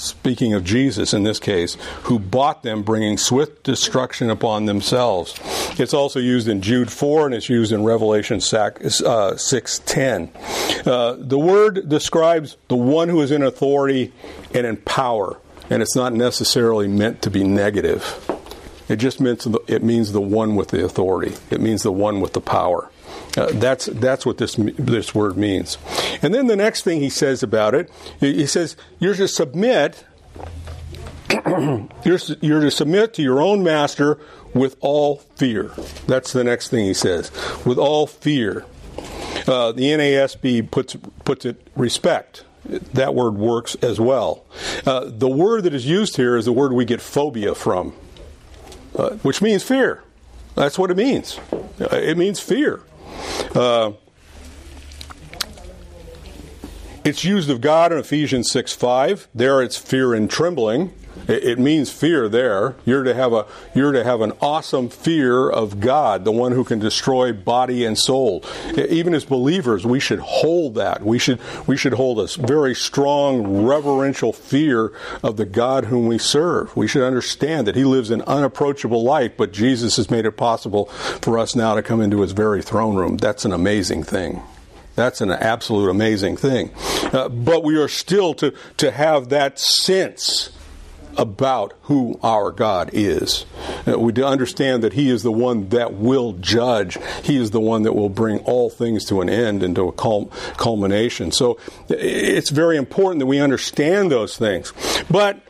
speaking 0.00 0.54
of 0.54 0.64
Jesus 0.64 1.12
in 1.12 1.22
this 1.22 1.38
case, 1.38 1.76
who 2.02 2.18
bought 2.18 2.62
them, 2.62 2.82
bringing 2.82 3.18
swift 3.18 3.62
destruction 3.62 4.30
upon 4.30 4.64
themselves. 4.64 5.38
It's 5.78 5.94
also 5.94 6.18
used 6.18 6.48
in 6.48 6.62
Jude 6.62 6.90
4 6.90 7.26
and 7.26 7.34
it's 7.34 7.48
used 7.48 7.72
in 7.72 7.84
Revelation 7.84 8.36
uh, 8.36 8.40
6.10. 8.40 10.86
Uh, 10.86 11.16
the 11.18 11.38
word 11.38 11.88
describes 11.88 12.56
the 12.68 12.76
one 12.76 13.08
who 13.08 13.20
is 13.20 13.30
in 13.30 13.42
authority 13.42 14.12
and 14.54 14.66
in 14.66 14.76
power, 14.78 15.38
and 15.68 15.82
it's 15.82 15.96
not 15.96 16.12
necessarily 16.12 16.88
meant 16.88 17.22
to 17.22 17.30
be 17.30 17.44
negative. 17.44 18.26
It 18.88 18.96
just 18.96 19.20
means 19.20 19.44
the, 19.44 19.60
it 19.68 19.84
means 19.84 20.12
the 20.12 20.20
one 20.20 20.56
with 20.56 20.68
the 20.68 20.84
authority. 20.84 21.34
It 21.50 21.60
means 21.60 21.84
the 21.84 21.92
one 21.92 22.20
with 22.20 22.32
the 22.32 22.40
power. 22.40 22.90
Uh, 23.40 23.48
that's 23.54 23.86
that's 23.86 24.26
what 24.26 24.36
this 24.36 24.56
this 24.58 25.14
word 25.14 25.34
means. 25.34 25.78
And 26.20 26.34
then 26.34 26.46
the 26.46 26.56
next 26.56 26.82
thing 26.82 27.00
he 27.00 27.08
says 27.08 27.42
about 27.42 27.74
it, 27.74 27.90
he 28.20 28.46
says 28.46 28.76
you're 28.98 29.14
to 29.14 29.26
submit. 29.26 30.04
you're, 31.46 32.18
you're 32.42 32.60
to 32.60 32.70
submit 32.70 33.14
to 33.14 33.22
your 33.22 33.40
own 33.40 33.62
master 33.62 34.18
with 34.52 34.76
all 34.80 35.16
fear. 35.36 35.70
That's 36.06 36.34
the 36.34 36.44
next 36.44 36.68
thing 36.68 36.84
he 36.84 36.92
says. 36.92 37.30
With 37.64 37.78
all 37.78 38.06
fear. 38.06 38.66
Uh, 39.46 39.72
the 39.72 39.84
NASB 39.84 40.70
puts 40.70 40.96
puts 41.24 41.46
it 41.46 41.66
respect. 41.74 42.44
That 42.66 43.14
word 43.14 43.36
works 43.36 43.74
as 43.76 43.98
well. 43.98 44.44
Uh, 44.84 45.06
the 45.06 45.28
word 45.30 45.64
that 45.64 45.72
is 45.72 45.86
used 45.86 46.16
here 46.16 46.36
is 46.36 46.44
the 46.44 46.52
word 46.52 46.74
we 46.74 46.84
get 46.84 47.00
phobia 47.00 47.54
from, 47.54 47.94
uh, 48.98 49.12
which 49.22 49.40
means 49.40 49.62
fear. 49.62 50.02
That's 50.56 50.78
what 50.78 50.90
it 50.90 50.98
means. 50.98 51.40
Uh, 51.80 51.96
it 51.96 52.18
means 52.18 52.38
fear. 52.38 52.82
Uh, 53.54 53.92
it's 57.04 57.24
used 57.24 57.50
of 57.50 57.60
God 57.60 57.92
in 57.92 57.98
Ephesians 57.98 58.50
6 58.50 58.72
5. 58.72 59.28
There 59.34 59.62
it's 59.62 59.76
fear 59.76 60.14
and 60.14 60.30
trembling. 60.30 60.92
It, 61.30 61.58
means 61.60 61.90
fear 61.92 62.28
there. 62.28 62.74
You're 62.84 63.04
to 63.04 63.14
have 63.14 63.32
a 63.32 63.46
you're 63.74 63.92
to 63.92 64.02
have 64.02 64.20
an 64.20 64.32
awesome 64.40 64.88
fear 64.88 65.48
of 65.48 65.78
God, 65.78 66.24
the 66.24 66.32
one 66.32 66.52
who 66.52 66.64
can 66.64 66.78
destroy 66.78 67.32
body 67.32 67.84
and 67.84 67.96
soul. 67.96 68.44
Even 68.76 69.14
as 69.14 69.24
believers, 69.24 69.86
we 69.86 70.00
should 70.00 70.18
hold 70.18 70.74
that. 70.74 71.02
We 71.04 71.18
should 71.18 71.38
we 71.66 71.76
should 71.76 71.94
hold 71.94 72.18
a 72.18 72.26
very 72.42 72.74
strong 72.74 73.64
reverential 73.64 74.32
fear 74.32 74.92
of 75.22 75.36
the 75.36 75.46
God 75.46 75.84
whom 75.84 76.06
we 76.06 76.18
serve. 76.18 76.74
We 76.76 76.88
should 76.88 77.06
understand 77.06 77.66
that 77.66 77.76
He 77.76 77.84
lives 77.84 78.10
an 78.10 78.22
unapproachable 78.22 79.04
life, 79.04 79.32
but 79.36 79.52
Jesus 79.52 79.96
has 79.96 80.10
made 80.10 80.26
it 80.26 80.32
possible 80.32 80.86
for 80.86 81.38
us 81.38 81.54
now 81.54 81.74
to 81.74 81.82
come 81.82 82.00
into 82.00 82.22
His 82.22 82.32
very 82.32 82.62
throne 82.62 82.96
room. 82.96 83.16
That's 83.16 83.44
an 83.44 83.52
amazing 83.52 84.02
thing. 84.02 84.42
That's 84.96 85.20
an 85.20 85.30
absolute 85.30 85.88
amazing 85.88 86.36
thing. 86.36 86.72
Uh, 87.12 87.28
but 87.28 87.62
we 87.62 87.76
are 87.76 87.88
still 87.88 88.34
to, 88.34 88.52
to 88.78 88.90
have 88.90 89.28
that 89.30 89.58
sense 89.58 90.50
about 91.16 91.74
who 91.82 92.18
our 92.22 92.50
God 92.50 92.90
is. 92.92 93.44
Uh, 93.86 93.98
we 93.98 94.12
understand 94.22 94.82
that 94.82 94.92
He 94.92 95.10
is 95.10 95.22
the 95.22 95.32
one 95.32 95.68
that 95.70 95.94
will 95.94 96.32
judge. 96.34 96.98
He 97.22 97.36
is 97.36 97.50
the 97.50 97.60
one 97.60 97.82
that 97.82 97.94
will 97.94 98.08
bring 98.08 98.38
all 98.40 98.70
things 98.70 99.04
to 99.06 99.20
an 99.20 99.28
end 99.28 99.62
and 99.62 99.74
to 99.76 99.88
a 99.88 99.92
culmination. 99.92 101.32
So 101.32 101.58
it's 101.88 102.50
very 102.50 102.76
important 102.76 103.20
that 103.20 103.26
we 103.26 103.40
understand 103.40 104.10
those 104.10 104.36
things. 104.36 104.72
But 105.10 105.40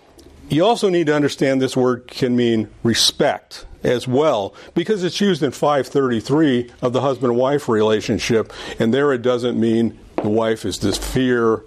you 0.48 0.64
also 0.64 0.88
need 0.88 1.06
to 1.06 1.14
understand 1.14 1.62
this 1.62 1.76
word 1.76 2.08
can 2.08 2.36
mean 2.36 2.68
respect 2.82 3.66
as 3.82 4.06
well 4.06 4.54
because 4.74 5.04
it's 5.04 5.20
used 5.20 5.42
in 5.42 5.52
533 5.52 6.70
of 6.82 6.92
the 6.92 7.00
husband 7.00 7.32
and 7.32 7.40
wife 7.40 7.68
relationship 7.68 8.52
and 8.78 8.92
there 8.92 9.12
it 9.12 9.22
doesn't 9.22 9.58
mean 9.58 9.98
the 10.16 10.28
wife 10.28 10.66
is 10.66 10.80
this 10.80 10.98
fear 10.98 11.62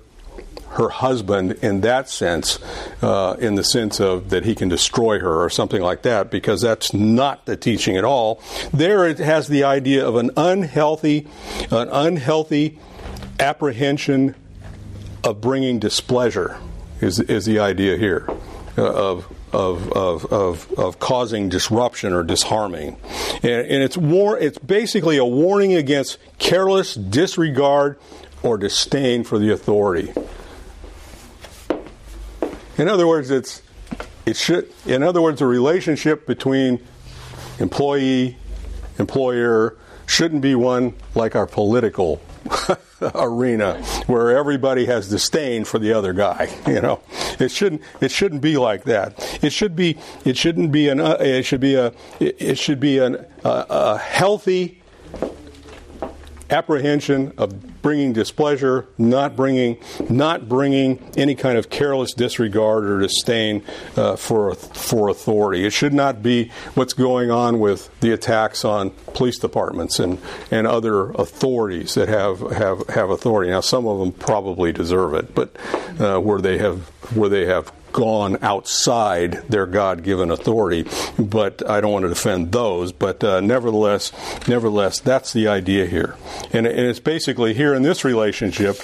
her 0.74 0.90
husband 0.90 1.54
in 1.62 1.82
that 1.82 2.10
sense, 2.10 2.60
uh, 3.02 3.36
in 3.40 3.56
the 3.56 3.64
sense 3.64 4.00
of 4.00 4.30
that 4.30 4.46
he 4.46 4.56
can 4.56 4.70
destroy 4.70 5.20
her 5.20 5.44
or 5.44 5.50
something 5.50 5.82
like 5.82 6.02
that, 6.04 6.32
because 6.32 6.62
that's 6.62 6.94
not 6.94 7.46
the 7.46 7.56
teaching 7.56 7.98
at 7.98 8.04
all. 8.04 8.42
There 8.74 9.08
it 9.08 9.20
has 9.20 9.48
the 9.48 9.64
idea 9.64 10.08
of 10.08 10.16
an 10.16 10.32
unhealthy, 10.36 11.28
an 11.72 11.90
unhealthy 11.90 12.80
apprehension 13.40 14.36
of 15.24 15.42
bringing 15.42 15.80
displeasure 15.80 16.58
is, 17.02 17.20
is 17.20 17.46
the 17.46 17.60
idea 17.60 17.98
here 17.98 18.28
uh, 18.78 18.84
of 18.84 19.34
of, 19.54 19.92
of, 19.92 20.26
of, 20.34 20.72
of, 20.80 20.98
causing 20.98 21.48
disruption 21.48 22.12
or 22.12 22.24
disharming. 22.24 22.98
And, 23.44 23.68
and, 23.68 23.84
it's, 23.84 23.96
war, 23.96 24.36
it's 24.40 24.58
basically 24.58 25.18
a 25.18 25.26
warning 25.26 25.76
against 25.76 26.18
careless 26.40 26.96
disregard 26.96 28.00
or 28.42 28.58
disdain 28.58 29.24
for 29.24 29.38
the 29.38 29.52
authority. 29.52 30.12
In 32.78 32.88
other 32.88 33.08
words, 33.08 33.30
it's 33.30 33.62
it 34.26 34.38
should. 34.38 34.72
In 34.86 35.04
other 35.04 35.22
words, 35.22 35.42
a 35.42 35.46
relationship 35.46 36.26
between 36.26 36.80
employee 37.60 38.38
employer 39.00 39.78
shouldn't 40.06 40.42
be 40.42 40.56
one 40.56 40.94
like 41.16 41.36
our 41.36 41.48
political 41.48 42.22
arena 43.16 43.82
where 44.08 44.38
everybody 44.38 44.86
has 44.86 45.10
disdain 45.10 45.64
for 45.64 45.80
the 45.80 45.94
other 45.94 46.14
guy 46.14 46.50
you 46.68 46.82
know 46.82 47.02
it 47.40 47.50
shouldn't 47.50 47.82
it 48.02 48.12
shouldn't 48.12 48.42
be 48.42 48.58
like 48.58 48.84
that 48.84 49.40
it 49.42 49.52
should 49.52 49.76
be 49.76 49.98
it 50.26 50.38
shouldn't 50.38 50.72
be 50.72 50.90
an 50.90 51.00
uh, 51.00 51.16
it 51.20 51.44
should 51.44 51.62
be 51.62 51.76
a 51.76 51.94
it 52.20 52.58
should 52.58 52.80
be 52.80 53.00
an, 53.00 53.16
a, 53.44 53.66
a 53.70 53.98
healthy 53.98 54.83
apprehension 56.54 57.34
of 57.38 57.82
bringing 57.82 58.14
displeasure, 58.14 58.88
not 58.98 59.36
bringing 59.36 59.78
not 60.10 60.48
bringing 60.48 61.00
any 61.18 61.36
kind 61.36 61.58
of 61.58 61.70
careless 61.70 62.14
disregard 62.14 62.86
or 62.86 63.00
disdain 63.00 63.64
uh, 63.98 64.16
for 64.16 64.56
for 64.56 65.10
authority. 65.10 65.66
It 65.66 65.74
should 65.74 65.94
not 65.94 66.24
be 66.24 66.52
what's 66.76 66.94
going 66.94 67.32
on 67.32 67.60
with 67.60 67.90
the 68.00 68.12
attacks 68.12 68.64
on 68.64 68.92
police 69.14 69.38
departments 69.38 70.00
and, 70.00 70.20
and 70.52 70.68
other 70.68 71.12
authorities 71.12 71.94
that 71.96 72.08
have, 72.10 72.40
have, 72.52 72.88
have 72.90 73.10
authority. 73.10 73.52
Now, 73.52 73.62
some 73.62 73.88
of 73.88 74.00
them 74.00 74.12
probably 74.12 74.72
deserve 74.72 75.14
it, 75.14 75.36
but 75.36 75.56
uh, 76.00 76.20
where 76.20 76.42
they 76.42 76.58
have 76.58 76.88
where 77.16 77.30
they 77.30 77.46
have 77.46 77.72
gone 77.94 78.38
outside 78.42 79.44
their 79.48 79.66
God-given 79.66 80.30
authority. 80.32 80.86
But 81.18 81.68
I 81.70 81.80
don't 81.80 81.94
want 81.94 82.04
to 82.04 82.10
defend 82.10 82.52
those. 82.52 82.92
But 82.92 83.24
uh, 83.24 83.40
nevertheless, 83.40 84.12
nevertheless, 84.48 85.00
that's 85.00 85.32
the 85.32 85.48
idea 85.48 85.86
here, 85.86 86.18
and, 86.52 86.68
and 86.68 86.80
it's 86.80 87.00
basically 87.00 87.54
here 87.54 87.74
in 87.74 87.84
this 87.84 88.04
relationship. 88.04 88.78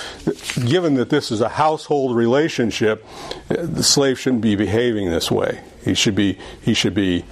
Given 0.66 0.94
that 0.94 1.10
this 1.10 1.32
is 1.32 1.42
a 1.42 1.50
household 1.50 2.16
relationship, 2.16 3.06
the 3.50 3.84
slave 3.84 4.20
shouldn't 4.20 4.42
be 4.42 4.56
behaving 4.56 5.10
this 5.10 5.30
way. 5.30 5.62
He 5.84 5.94
should 5.94 6.16
be 6.16 6.38
he 6.62 6.74
should 6.74 6.94
be 6.94 7.26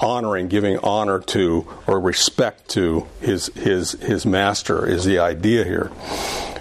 honoring, 0.00 0.48
giving 0.48 0.78
honor 0.78 1.20
to, 1.20 1.66
or 1.86 2.00
respect 2.00 2.68
to 2.70 3.06
his 3.20 3.46
his 3.54 3.92
his 3.92 4.26
master 4.26 4.86
is 4.86 5.04
the 5.04 5.18
idea 5.18 5.64
here. 5.64 5.90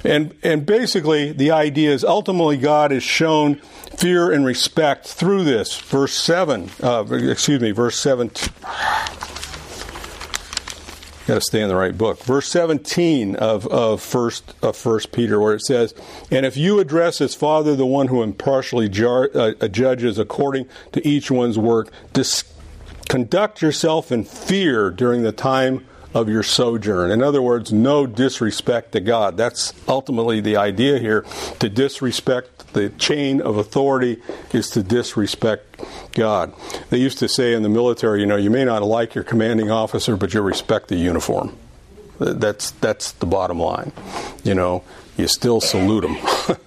And 0.03 0.35
and 0.43 0.65
basically 0.65 1.31
the 1.31 1.51
idea 1.51 1.91
is 1.91 2.03
ultimately 2.03 2.57
God 2.57 2.91
is 2.91 3.03
shown 3.03 3.61
fear 3.99 4.31
and 4.31 4.45
respect 4.45 5.07
through 5.07 5.43
this. 5.43 5.77
Verse 5.77 6.13
seven, 6.13 6.69
uh, 6.81 7.05
excuse 7.11 7.61
me, 7.61 7.71
verse 7.71 7.99
17. 7.99 8.53
Got 11.27 11.35
to 11.35 11.41
stay 11.41 11.61
in 11.61 11.67
the 11.67 11.75
right 11.75 11.95
book. 11.95 12.23
Verse 12.23 12.47
17 12.47 13.35
of, 13.35 13.67
of 13.67 14.01
first 14.01 14.55
of 14.63 14.75
First 14.75 15.11
Peter, 15.11 15.39
where 15.39 15.53
it 15.53 15.61
says, 15.61 15.93
"And 16.31 16.45
if 16.45 16.57
you 16.57 16.79
address 16.79 17.21
as 17.21 17.35
Father 17.35 17.75
the 17.75 17.85
one 17.85 18.07
who 18.07 18.23
impartially 18.23 18.89
jar, 18.89 19.29
uh, 19.35 19.67
judges 19.67 20.17
according 20.17 20.67
to 20.93 21.07
each 21.07 21.29
one's 21.29 21.59
work, 21.59 21.91
dis- 22.13 22.45
conduct 23.09 23.61
yourself 23.61 24.11
in 24.11 24.23
fear 24.23 24.89
during 24.89 25.21
the 25.21 25.31
time 25.31 25.85
of 26.13 26.27
your 26.27 26.43
sojourn. 26.43 27.11
In 27.11 27.21
other 27.21 27.41
words, 27.41 27.71
no 27.71 28.07
disrespect 28.07 28.93
to 28.93 28.99
God. 28.99 29.37
That's 29.37 29.73
ultimately 29.87 30.41
the 30.41 30.57
idea 30.57 30.99
here. 30.99 31.25
To 31.59 31.69
disrespect 31.69 32.73
the 32.73 32.89
chain 32.89 33.41
of 33.41 33.57
authority 33.57 34.21
is 34.51 34.69
to 34.71 34.83
disrespect 34.83 35.81
God. 36.13 36.53
They 36.89 36.97
used 36.97 37.19
to 37.19 37.27
say 37.27 37.53
in 37.53 37.63
the 37.63 37.69
military, 37.69 38.21
you 38.21 38.25
know, 38.25 38.37
you 38.37 38.49
may 38.49 38.65
not 38.65 38.81
like 38.83 39.13
your 39.15 39.23
commanding 39.23 39.69
officer, 39.71 40.17
but 40.17 40.33
you 40.33 40.41
respect 40.41 40.87
the 40.87 40.95
uniform. 40.95 41.55
That's 42.19 42.71
that's 42.71 43.13
the 43.13 43.25
bottom 43.25 43.59
line. 43.59 43.93
You 44.43 44.53
know, 44.53 44.83
you 45.15 45.27
still 45.27 45.61
salute 45.61 46.03
him. 46.03 46.17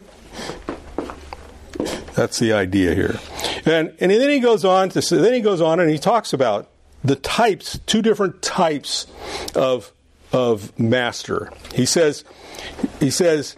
that's 2.14 2.38
the 2.38 2.52
idea 2.54 2.94
here. 2.94 3.18
And 3.66 3.94
and 4.00 4.10
then 4.10 4.30
he 4.30 4.40
goes 4.40 4.64
on 4.64 4.88
to 4.90 5.00
then 5.00 5.34
he 5.34 5.40
goes 5.40 5.60
on 5.60 5.78
and 5.78 5.90
he 5.90 5.98
talks 5.98 6.32
about 6.32 6.71
the 7.04 7.16
types, 7.16 7.78
two 7.86 8.02
different 8.02 8.42
types 8.42 9.06
of 9.54 9.92
of 10.32 10.78
master. 10.78 11.52
He 11.74 11.84
says 11.84 12.24
he 13.00 13.10
says 13.10 13.56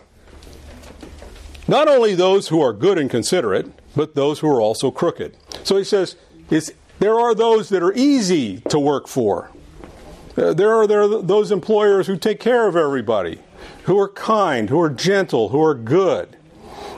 not 1.68 1.88
only 1.88 2.14
those 2.14 2.48
who 2.48 2.60
are 2.60 2.72
good 2.72 2.98
and 2.98 3.08
considerate, 3.08 3.70
but 3.96 4.14
those 4.14 4.40
who 4.40 4.48
are 4.48 4.60
also 4.60 4.90
crooked. 4.90 5.36
So 5.62 5.76
he 5.76 5.84
says 5.84 6.16
there 6.98 7.18
are 7.18 7.34
those 7.34 7.68
that 7.70 7.82
are 7.82 7.92
easy 7.92 8.60
to 8.68 8.78
work 8.78 9.08
for. 9.08 9.50
Uh, 10.36 10.52
there, 10.52 10.74
are, 10.74 10.86
there 10.86 11.02
are 11.02 11.22
those 11.22 11.52
employers 11.52 12.06
who 12.06 12.16
take 12.16 12.40
care 12.40 12.66
of 12.66 12.76
everybody, 12.76 13.38
who 13.84 13.98
are 13.98 14.08
kind, 14.08 14.68
who 14.68 14.80
are 14.80 14.90
gentle, 14.90 15.50
who 15.50 15.62
are 15.62 15.74
good. 15.74 16.36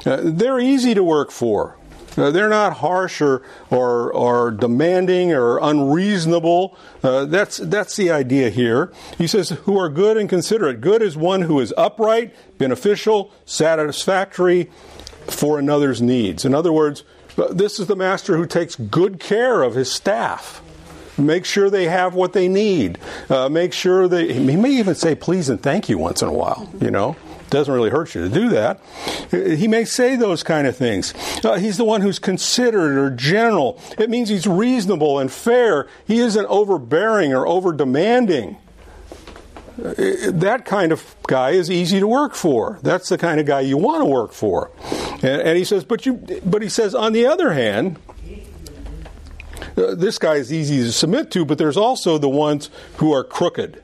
Uh, 0.07 0.21
they're 0.23 0.61
easy 0.61 0.95
to 0.95 1.05
work 1.05 1.31
for. 1.31 1.76
Uh, 2.17 2.31
they're 2.31 2.49
not 2.49 2.75
harsh 2.79 3.21
or, 3.21 3.43
or, 3.71 4.13
or 4.13 4.51
demanding 4.51 5.33
or 5.33 5.59
unreasonable. 5.59 6.77
Uh, 7.03 7.25
that's, 7.27 7.59
that's 7.59 7.97
the 7.97 8.11
idea 8.11 8.51
here. 8.51 8.93
He 9.19 9.27
says, 9.27 9.51
who 9.51 9.79
are 9.79 9.89
good 9.89 10.17
and 10.17 10.29
considerate. 10.29 10.81
Good 10.81 11.03
is 11.03 11.17
one 11.17 11.43
who 11.43 11.61
is 11.61 11.75
upright, 11.77 12.35
beneficial, 12.59 13.33
satisfactory 13.45 14.71
for 15.27 15.59
another's 15.59 16.01
needs. 16.01 16.45
In 16.45 16.55
other 16.55 16.73
words, 16.73 17.05
uh, 17.37 17.53
this 17.53 17.79
is 17.79 17.87
the 17.87 17.97
master 17.97 18.37
who 18.37 18.47
takes 18.47 18.77
good 18.77 19.21
care 19.21 19.63
of 19.63 19.75
his 19.75 19.91
staff. 19.93 20.63
Make 21.19 21.45
sure 21.45 21.71
they 21.71 21.87
have 21.87 22.15
what 22.15 22.35
they 22.35 22.47
need. 22.47 22.99
Uh, 23.31 23.49
make 23.49 23.73
sure 23.73 24.07
they, 24.07 24.33
he 24.33 24.57
may 24.57 24.71
even 24.73 24.95
say 24.95 25.15
please 25.15 25.49
and 25.49 25.63
thank 25.63 25.89
you 25.89 25.97
once 25.97 26.21
in 26.23 26.29
a 26.29 26.33
while, 26.33 26.69
you 26.81 26.91
know 26.91 27.17
doesn't 27.51 27.73
really 27.73 27.91
hurt 27.91 28.15
you 28.15 28.23
to 28.23 28.29
do 28.29 28.49
that. 28.51 28.81
He 29.31 29.69
may 29.69 29.85
say 29.85 30.17
those 30.17 30.43
kind 30.43 30.67
of 30.67 30.77
things. 30.77 31.15
Uh, 31.45 31.55
he's 31.59 31.77
the 31.77 31.85
one 31.85 32.01
who's 32.01 32.19
considerate 32.19 32.97
or 32.97 33.11
general. 33.11 33.81
It 33.99 34.11
means 34.11 34.29
he's 34.29 34.47
reasonable 34.47 35.19
and 35.19 35.31
fair. 35.31 35.89
He 36.07 36.19
isn't 36.19 36.47
overbearing 36.47 37.33
or 37.33 37.47
over 37.47 37.73
demanding. 37.73 38.57
Uh, 39.79 39.93
that 40.31 40.65
kind 40.65 40.91
of 40.91 41.15
guy 41.27 41.51
is 41.51 41.71
easy 41.71 42.01
to 42.01 42.07
work 42.07 42.35
for. 42.35 42.79
That's 42.83 43.09
the 43.11 43.19
kind 43.19 43.39
of 43.39 43.47
guy 43.47 43.61
you 43.61 43.77
want 43.77 44.01
to 44.01 44.07
work 44.07 44.33
for. 44.33 44.71
And, 45.23 45.43
and 45.43 45.59
he 45.59 45.65
says, 45.65 45.85
but 45.85 46.07
you, 46.07 46.15
but 46.45 46.63
he 46.63 46.69
says, 46.69 46.95
on 46.95 47.13
the 47.13 47.27
other 47.27 47.53
hand, 47.53 47.99
uh, 49.77 49.95
this 49.95 50.19
guy 50.19 50.37
is 50.37 50.53
easy 50.53 50.79
to 50.79 50.93
submit 50.93 51.31
to, 51.33 51.45
but 51.45 51.59
there's 51.59 51.77
also 51.77 52.17
the 52.17 52.29
ones 52.29 52.71
who 52.97 53.13
are 53.13 53.23
crooked. 53.23 53.83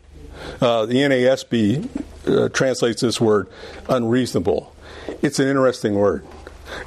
Uh, 0.61 0.87
the 0.87 0.95
NASB 0.95 1.89
uh, 2.27 2.49
translates 2.51 3.03
this 3.03 3.21
word 3.21 3.49
unreasonable. 3.89 4.75
It's 5.23 5.39
an 5.39 5.49
interesting 5.49 5.95
word. 5.95 6.25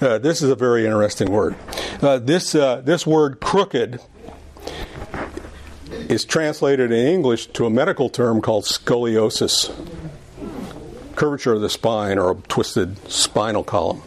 Uh, 0.01 0.17
this 0.17 0.41
is 0.41 0.49
a 0.49 0.55
very 0.55 0.85
interesting 0.85 1.31
word. 1.31 1.55
Uh, 2.01 2.17
this 2.17 2.55
uh, 2.55 2.81
this 2.81 3.05
word 3.05 3.39
crooked 3.39 3.99
is 6.09 6.25
translated 6.25 6.91
in 6.91 7.07
English 7.07 7.47
to 7.47 7.65
a 7.65 7.69
medical 7.69 8.09
term 8.09 8.41
called 8.41 8.63
scoliosis, 8.63 9.71
curvature 11.15 11.53
of 11.53 11.61
the 11.61 11.69
spine 11.69 12.17
or 12.17 12.31
a 12.31 12.35
twisted 12.35 12.97
spinal 13.09 13.63
column. 13.63 14.01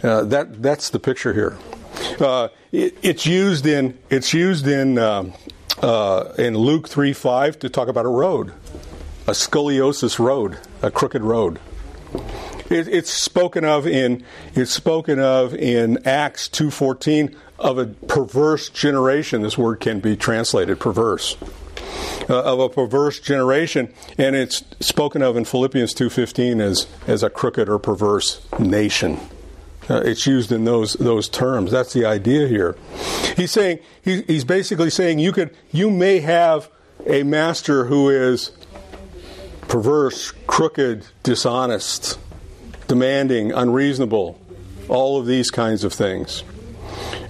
That 0.00 0.62
that's 0.62 0.90
the 0.90 0.98
picture 0.98 1.32
here. 1.32 1.56
It, 2.72 2.96
it's 3.02 3.26
used 3.26 3.66
in 3.66 3.98
it's 4.08 4.32
used 4.32 4.66
in 4.66 4.98
um, 4.98 5.32
in 6.38 6.56
Luke 6.56 6.88
three 6.88 7.12
five 7.12 7.58
to 7.60 7.68
talk 7.68 7.88
about 7.88 8.04
a 8.04 8.10
road 8.10 8.52
a 9.26 9.32
scoliosis 9.32 10.18
road, 10.18 10.58
a 10.82 10.90
crooked 10.90 11.22
road. 11.22 11.60
It, 12.68 12.88
it's 12.88 13.10
spoken 13.10 13.64
of 13.64 13.86
in 13.86 14.24
it's 14.54 14.72
spoken 14.72 15.20
of 15.20 15.54
in 15.54 16.06
Acts 16.06 16.48
two 16.48 16.70
fourteen 16.70 17.36
of 17.58 17.78
a 17.78 17.86
perverse 17.86 18.70
generation. 18.70 19.42
This 19.42 19.58
word 19.58 19.80
can 19.80 20.00
be 20.00 20.16
translated 20.16 20.80
perverse. 20.80 21.36
Uh, 22.28 22.42
of 22.42 22.60
a 22.60 22.68
perverse 22.68 23.18
generation, 23.18 23.92
and 24.16 24.36
it's 24.36 24.62
spoken 24.80 25.22
of 25.22 25.36
in 25.36 25.44
Philippians 25.44 25.92
two 25.94 26.10
fifteen 26.10 26.60
as 26.60 26.86
as 27.06 27.22
a 27.22 27.30
crooked 27.30 27.68
or 27.68 27.78
perverse 27.78 28.40
nation. 28.58 29.18
Uh, 29.90 30.00
it's 30.04 30.24
used 30.24 30.52
in 30.52 30.64
those 30.64 30.92
those 30.94 31.28
terms. 31.28 31.72
That's 31.72 31.92
the 31.92 32.04
idea 32.04 32.46
here. 32.46 32.76
He's 33.36 33.50
saying 33.50 33.80
he, 34.02 34.22
he's 34.22 34.44
basically 34.44 34.88
saying 34.88 35.18
you 35.18 35.32
could 35.32 35.54
you 35.72 35.90
may 35.90 36.20
have 36.20 36.70
a 37.06 37.24
master 37.24 37.86
who 37.86 38.08
is 38.08 38.52
perverse, 39.62 40.32
crooked, 40.46 41.06
dishonest, 41.24 42.18
demanding, 42.86 43.52
unreasonable, 43.52 44.38
all 44.88 45.18
of 45.18 45.26
these 45.26 45.50
kinds 45.50 45.82
of 45.82 45.92
things. 45.92 46.44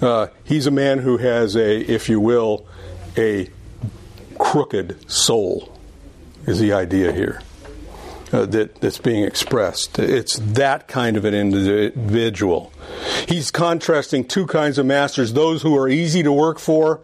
Uh, 0.03 0.29
he's 0.45 0.67
a 0.67 0.71
man 0.71 0.99
who 0.99 1.19
has 1.19 1.57
a, 1.57 1.81
if 1.81 2.09
you 2.09 2.19
will, 2.19 2.67
a 3.17 3.49
crooked 4.39 5.11
soul, 5.11 5.79
is 6.47 6.59
the 6.59 6.73
idea 6.73 7.13
here. 7.13 7.43
Uh, 8.33 8.47
that, 8.47 8.81
that's 8.81 8.99
being 8.99 9.25
expressed. 9.25 9.99
It's 9.99 10.39
that 10.39 10.87
kind 10.87 11.17
of 11.17 11.25
an 11.25 11.35
individual. 11.35 12.73
He's 13.27 13.51
contrasting 13.51 14.25
two 14.25 14.47
kinds 14.47 14.79
of 14.79 14.87
masters 14.87 15.33
those 15.33 15.63
who 15.63 15.77
are 15.77 15.89
easy 15.89 16.23
to 16.23 16.33
work 16.33 16.61
for 16.61 17.01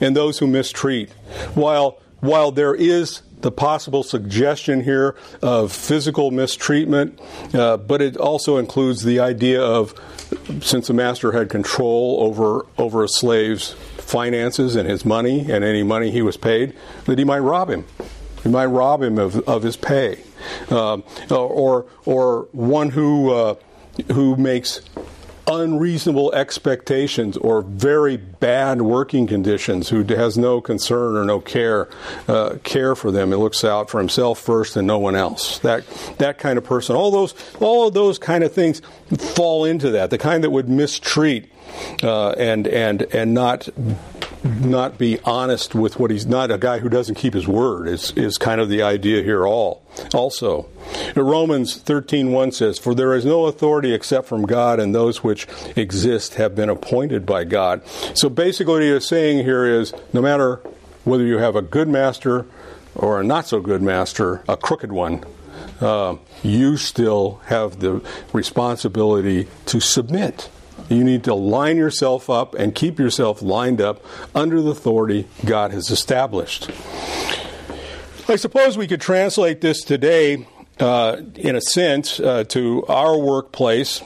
and 0.00 0.16
those 0.16 0.38
who 0.38 0.46
mistreat. 0.46 1.10
While, 1.54 2.00
while 2.20 2.52
there 2.52 2.74
is 2.74 3.20
the 3.42 3.52
possible 3.52 4.02
suggestion 4.02 4.82
here 4.82 5.16
of 5.42 5.72
physical 5.72 6.30
mistreatment, 6.30 7.20
uh, 7.52 7.76
but 7.76 8.00
it 8.00 8.16
also 8.16 8.56
includes 8.56 9.02
the 9.02 9.20
idea 9.20 9.60
of 9.60 9.94
since 10.62 10.86
the 10.86 10.94
master 10.94 11.32
had 11.32 11.50
control 11.50 12.18
over 12.20 12.64
over 12.78 13.04
a 13.04 13.08
slave's 13.08 13.72
finances 13.98 14.76
and 14.76 14.88
his 14.88 15.04
money 15.04 15.40
and 15.50 15.64
any 15.64 15.82
money 15.82 16.10
he 16.10 16.22
was 16.22 16.36
paid, 16.36 16.74
that 17.04 17.18
he 17.18 17.24
might 17.24 17.40
rob 17.40 17.68
him. 17.68 17.84
He 18.42 18.48
might 18.48 18.66
rob 18.66 19.02
him 19.02 19.18
of, 19.18 19.36
of 19.48 19.62
his 19.62 19.76
pay, 19.76 20.22
um, 20.70 21.04
or 21.30 21.86
or 22.04 22.48
one 22.52 22.90
who 22.90 23.30
uh, 23.32 23.54
who 24.12 24.36
makes 24.36 24.80
unreasonable 25.46 26.32
expectations 26.32 27.36
or 27.36 27.62
very 27.62 28.16
bad 28.16 28.80
working 28.80 29.26
conditions 29.26 29.88
who 29.88 30.02
has 30.04 30.38
no 30.38 30.60
concern 30.60 31.16
or 31.16 31.24
no 31.24 31.40
care 31.40 31.88
uh, 32.28 32.56
care 32.62 32.94
for 32.94 33.10
them 33.10 33.32
and 33.32 33.42
looks 33.42 33.64
out 33.64 33.90
for 33.90 33.98
himself 33.98 34.38
first 34.38 34.76
and 34.76 34.86
no 34.86 34.98
one 34.98 35.16
else. 35.16 35.58
That 35.60 35.84
that 36.18 36.38
kind 36.38 36.58
of 36.58 36.64
person. 36.64 36.96
All 36.96 37.10
those 37.10 37.34
all 37.60 37.88
of 37.88 37.94
those 37.94 38.18
kind 38.18 38.44
of 38.44 38.52
things 38.52 38.80
fall 39.16 39.64
into 39.64 39.90
that 39.90 40.10
the 40.10 40.18
kind 40.18 40.44
that 40.44 40.50
would 40.50 40.68
mistreat 40.68 41.50
uh, 42.02 42.30
and 42.30 42.66
and 42.68 43.02
and 43.14 43.34
not 43.34 43.68
not 44.44 44.98
be 44.98 45.18
honest 45.24 45.74
with 45.74 45.98
what 45.98 46.10
he's 46.10 46.26
not 46.26 46.50
a 46.50 46.58
guy 46.58 46.78
who 46.78 46.88
doesn't 46.88 47.14
keep 47.14 47.34
his 47.34 47.46
word 47.46 47.88
is 47.88 48.12
is 48.12 48.38
kind 48.38 48.60
of 48.60 48.68
the 48.68 48.82
idea 48.82 49.22
here 49.22 49.46
all. 49.46 49.82
Also 50.14 50.68
Romans 51.14 51.80
13:1 51.80 52.52
says 52.52 52.78
for 52.78 52.94
there 52.94 53.14
is 53.14 53.24
no 53.24 53.46
authority 53.46 53.94
except 53.94 54.26
from 54.26 54.46
God 54.46 54.80
and 54.80 54.94
those 54.94 55.22
which 55.22 55.46
exist 55.76 56.34
have 56.34 56.54
been 56.54 56.68
appointed 56.68 57.24
by 57.24 57.44
God. 57.44 57.82
So 58.14 58.28
basically 58.28 58.72
what 58.72 58.82
he 58.82 58.88
is 58.88 59.06
saying 59.06 59.44
here 59.44 59.64
is 59.64 59.92
no 60.12 60.20
matter 60.20 60.56
whether 61.04 61.24
you 61.24 61.38
have 61.38 61.56
a 61.56 61.62
good 61.62 61.88
master 61.88 62.46
or 62.94 63.20
a 63.20 63.24
not 63.24 63.46
so 63.46 63.60
good 63.60 63.82
master 63.82 64.42
a 64.48 64.56
crooked 64.56 64.92
one 64.92 65.24
uh, 65.80 66.16
you 66.42 66.76
still 66.76 67.40
have 67.46 67.80
the 67.80 68.00
responsibility 68.32 69.48
to 69.66 69.80
submit 69.80 70.48
You 70.92 71.04
need 71.04 71.24
to 71.24 71.34
line 71.34 71.76
yourself 71.76 72.28
up 72.28 72.54
and 72.54 72.74
keep 72.74 72.98
yourself 72.98 73.42
lined 73.42 73.80
up 73.80 74.04
under 74.34 74.60
the 74.60 74.70
authority 74.70 75.28
God 75.44 75.72
has 75.72 75.90
established. 75.90 76.70
I 78.28 78.36
suppose 78.36 78.78
we 78.78 78.86
could 78.86 79.00
translate 79.00 79.60
this 79.60 79.82
today 79.82 80.46
uh, 80.78 81.20
in 81.36 81.54
a 81.54 81.60
sense, 81.60 82.18
uh, 82.18 82.44
to 82.44 82.84
our 82.86 83.18
workplace, 83.18 83.98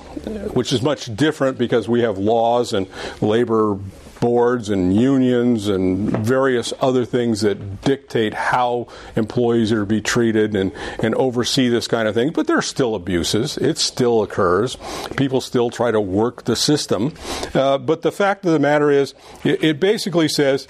which 0.52 0.72
is 0.72 0.82
much 0.82 1.14
different 1.14 1.58
because 1.58 1.88
we 1.88 2.00
have 2.02 2.18
laws 2.18 2.72
and 2.72 2.86
labor 3.20 3.78
boards 4.20 4.68
and 4.68 4.94
unions 4.94 5.68
and 5.68 6.10
various 6.10 6.72
other 6.80 7.04
things 7.04 7.40
that 7.42 7.82
dictate 7.82 8.34
how 8.34 8.88
employees 9.14 9.72
are 9.72 9.80
to 9.80 9.86
be 9.86 10.00
treated 10.00 10.54
and, 10.54 10.72
and 11.02 11.14
oversee 11.14 11.68
this 11.68 11.86
kind 11.86 12.08
of 12.08 12.14
thing. 12.14 12.30
But 12.32 12.46
there 12.46 12.58
are 12.58 12.62
still 12.62 12.94
abuses. 12.94 13.56
It 13.58 13.78
still 13.78 14.22
occurs. 14.22 14.76
People 15.16 15.40
still 15.40 15.70
try 15.70 15.90
to 15.90 16.00
work 16.00 16.44
the 16.44 16.56
system. 16.56 17.14
Uh, 17.54 17.78
but 17.78 18.02
the 18.02 18.12
fact 18.12 18.44
of 18.44 18.52
the 18.52 18.58
matter 18.58 18.90
is, 18.90 19.14
it, 19.44 19.62
it 19.62 19.80
basically 19.80 20.28
says 20.28 20.66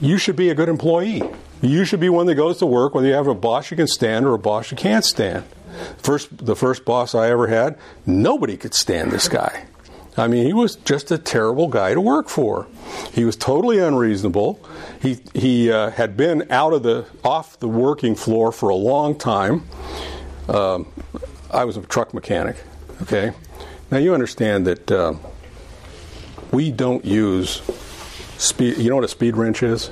you 0.00 0.18
should 0.18 0.36
be 0.36 0.48
a 0.48 0.54
good 0.54 0.68
employee. 0.68 1.22
You 1.60 1.84
should 1.84 2.00
be 2.00 2.08
one 2.08 2.26
that 2.26 2.36
goes 2.36 2.58
to 2.58 2.66
work 2.66 2.94
whether 2.94 3.08
you 3.08 3.14
have 3.14 3.26
a 3.26 3.34
boss 3.34 3.70
you 3.70 3.76
can 3.76 3.88
stand 3.88 4.24
or 4.24 4.34
a 4.34 4.38
boss 4.38 4.70
you 4.70 4.76
can't 4.76 5.04
stand. 5.04 5.44
First, 5.98 6.44
the 6.44 6.56
first 6.56 6.84
boss 6.84 7.14
I 7.14 7.30
ever 7.30 7.46
had, 7.46 7.78
nobody 8.06 8.56
could 8.56 8.74
stand 8.74 9.10
this 9.10 9.28
guy. 9.28 9.66
I 10.18 10.26
mean, 10.26 10.44
he 10.46 10.52
was 10.52 10.76
just 10.76 11.10
a 11.10 11.18
terrible 11.18 11.68
guy 11.68 11.94
to 11.94 12.00
work 12.00 12.28
for. 12.28 12.66
He 13.12 13.24
was 13.24 13.36
totally 13.36 13.78
unreasonable. 13.78 14.60
He 15.00 15.18
he 15.32 15.70
uh, 15.70 15.90
had 15.90 16.16
been 16.16 16.50
out 16.50 16.72
of 16.72 16.82
the 16.82 17.06
off 17.22 17.58
the 17.60 17.68
working 17.68 18.14
floor 18.14 18.50
for 18.50 18.68
a 18.68 18.74
long 18.74 19.16
time. 19.16 19.68
Um, 20.48 20.86
I 21.50 21.64
was 21.64 21.76
a 21.76 21.82
truck 21.82 22.12
mechanic. 22.12 22.56
Okay, 23.02 23.32
now 23.90 23.98
you 23.98 24.12
understand 24.12 24.66
that 24.66 24.90
uh, 24.90 25.14
we 26.50 26.72
don't 26.72 27.04
use 27.04 27.62
speed. 28.38 28.78
You 28.78 28.90
know 28.90 28.96
what 28.96 29.04
a 29.04 29.08
speed 29.08 29.36
wrench 29.36 29.62
is? 29.62 29.90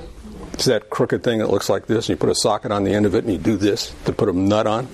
It's 0.53 0.65
that 0.65 0.89
crooked 0.89 1.23
thing 1.23 1.39
that 1.39 1.49
looks 1.51 1.69
like 1.69 1.85
this, 1.85 2.09
and 2.09 2.15
you 2.15 2.17
put 2.17 2.29
a 2.29 2.35
socket 2.35 2.71
on 2.71 2.83
the 2.83 2.91
end 2.91 3.05
of 3.05 3.13
it, 3.15 3.23
and 3.23 3.31
you 3.31 3.39
do 3.39 3.57
this 3.57 3.93
to 4.05 4.11
put 4.11 4.27
a 4.27 4.33
nut 4.33 4.65
on. 4.67 4.87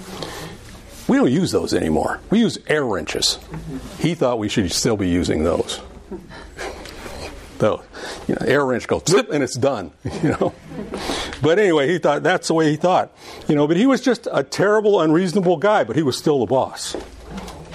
We 1.08 1.18
don't 1.18 1.32
use 1.32 1.52
those 1.52 1.74
anymore. 1.74 2.20
We 2.30 2.40
use 2.40 2.58
air 2.68 2.86
wrenches. 2.86 3.40
He 4.00 4.16
thought 4.16 4.40
we 4.40 4.48
should 4.50 4.72
still 4.72 4.98
be 4.98 5.10
using 5.10 5.44
those. 5.44 5.82
Though, 7.58 7.84
you 8.28 8.36
know, 8.36 8.46
air 8.46 8.66
wrench 8.66 8.88
goes 8.88 9.04
zip 9.08 9.30
and 9.32 9.44
it's 9.44 9.58
done. 9.58 9.92
You 10.24 10.30
know. 10.32 10.54
But 11.42 11.60
anyway, 11.60 11.90
he 11.90 11.98
thought 11.98 12.24
that's 12.24 12.48
the 12.48 12.54
way 12.54 12.70
he 12.72 12.78
thought. 12.78 13.16
You 13.48 13.56
know, 13.56 13.68
but 13.68 13.76
he 13.76 13.86
was 13.86 14.02
just 14.02 14.28
a 14.32 14.44
terrible, 14.44 15.02
unreasonable 15.02 15.58
guy. 15.58 15.84
But 15.84 15.96
he 15.98 16.04
was 16.04 16.18
still 16.18 16.40
the 16.40 16.46
boss. 16.46 16.96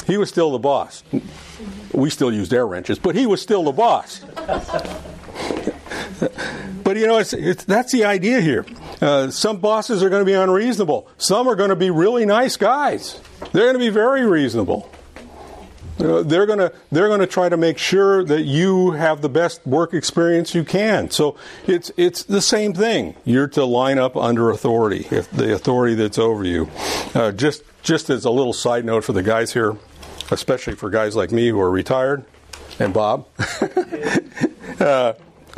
He 0.07 0.16
was 0.16 0.31
still 0.31 0.51
the 0.53 0.59
boss. 0.59 1.05
We 1.93 2.09
still 2.09 2.33
used 2.33 2.53
air 2.55 2.66
wrenches, 2.66 2.99
but 2.99 3.14
he 3.14 3.26
was 3.26 3.43
still 3.43 3.64
the 3.64 3.72
boss. 3.72 4.20
but 6.83 6.97
you 6.97 7.07
know, 7.07 7.18
it's, 7.18 7.35
it's, 7.35 7.64
that's 7.64 7.93
the 7.93 8.05
idea 8.05 8.41
here. 8.41 8.64
Uh, 9.01 9.30
some 9.30 9.59
bosses 9.59 10.03
are 10.03 10.11
going 10.11 10.22
to 10.22 10.26
be 10.26 10.34
unreasonable. 10.34 11.09
Some 11.18 11.49
are 11.49 11.55
going 11.55 11.70
to 11.70 11.76
be 11.76 11.90
really 11.90 12.26
nice 12.26 12.57
guys. 12.57 13.20
They're 13.53 13.64
going 13.64 13.74
to 13.74 13.78
be 13.78 13.90
very 13.90 14.26
reasonable. 14.26 14.90
Uh, 16.01 16.22
they're 16.22 16.46
going 16.46 16.61
to 16.61 16.72
they're 16.92 17.09
going 17.09 17.20
to 17.20 17.26
try 17.26 17.49
to 17.49 17.57
make 17.57 17.76
sure 17.76 18.24
that 18.24 18.42
you 18.42 18.92
have 18.92 19.20
the 19.20 19.28
best 19.28 19.66
work 19.66 19.94
experience 19.94 20.55
you 20.55 20.64
can. 20.64 21.11
So 21.11 21.36
it's 21.66 21.90
it's 21.96 22.22
the 22.22 22.40
same 22.40 22.72
thing. 22.72 23.16
You're 23.24 23.49
to 23.49 23.64
line 23.64 23.99
up 23.99 24.16
under 24.16 24.51
authority, 24.51 25.07
if 25.11 25.30
the 25.30 25.53
authority 25.53 25.96
that's 25.96 26.18
over 26.18 26.44
you. 26.44 26.70
Uh, 27.14 27.32
just 27.32 27.62
just 27.82 28.11
as 28.11 28.24
a 28.24 28.30
little 28.30 28.53
side 28.53 28.84
note 28.84 29.05
for 29.05 29.12
the 29.12 29.24
guys 29.24 29.53
here, 29.53 29.76
especially 30.30 30.76
for 30.76 30.88
guys 30.88 31.16
like 31.16 31.32
me 31.32 31.49
who 31.49 31.61
are 31.61 31.70
retired, 31.70 32.24
and 32.78 32.94
Bob. 32.94 33.26
uh, 34.80 35.14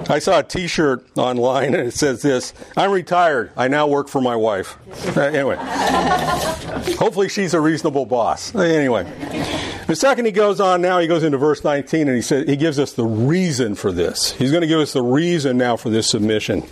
I 0.09 0.19
saw 0.19 0.39
a 0.41 0.43
T-shirt 0.43 1.05
online 1.17 1.75
and 1.75 1.89
it 1.89 1.95
says 1.95 2.23
this: 2.23 2.55
"I'm 2.77 2.91
retired. 2.91 3.53
I 3.57 3.69
now 3.69 3.87
work 3.87 4.09
for 4.09 4.21
my 4.21 4.37
wife." 4.37 4.77
Uh, 5.17 5.21
anyway, 5.23 5.57
hopefully 6.99 7.29
she's 7.29 7.55
a 7.55 7.61
reasonable 7.61 8.07
boss. 8.07 8.55
Uh, 8.55 8.61
anyway, 8.61 9.05
the 9.87 9.97
second 9.97 10.25
he 10.25 10.33
goes 10.33 10.61
on 10.61 10.81
now, 10.81 10.99
he 10.99 11.07
goes 11.07 11.23
into 11.23 11.39
verse 11.39 11.63
19 11.65 12.09
and 12.09 12.17
he 12.17 12.23
says 12.23 12.47
he 12.49 12.57
gives 12.57 12.79
us 12.79 12.93
the 12.93 13.05
reason 13.05 13.75
for 13.75 13.93
this. 13.93 14.33
He's 14.33 14.51
going 14.51 14.63
to 14.63 14.67
give 14.67 14.81
us 14.81 14.93
the 14.93 15.03
reason 15.03 15.59
now 15.59 15.77
for 15.77 15.91
this 15.91 16.09
submission. 16.09 16.63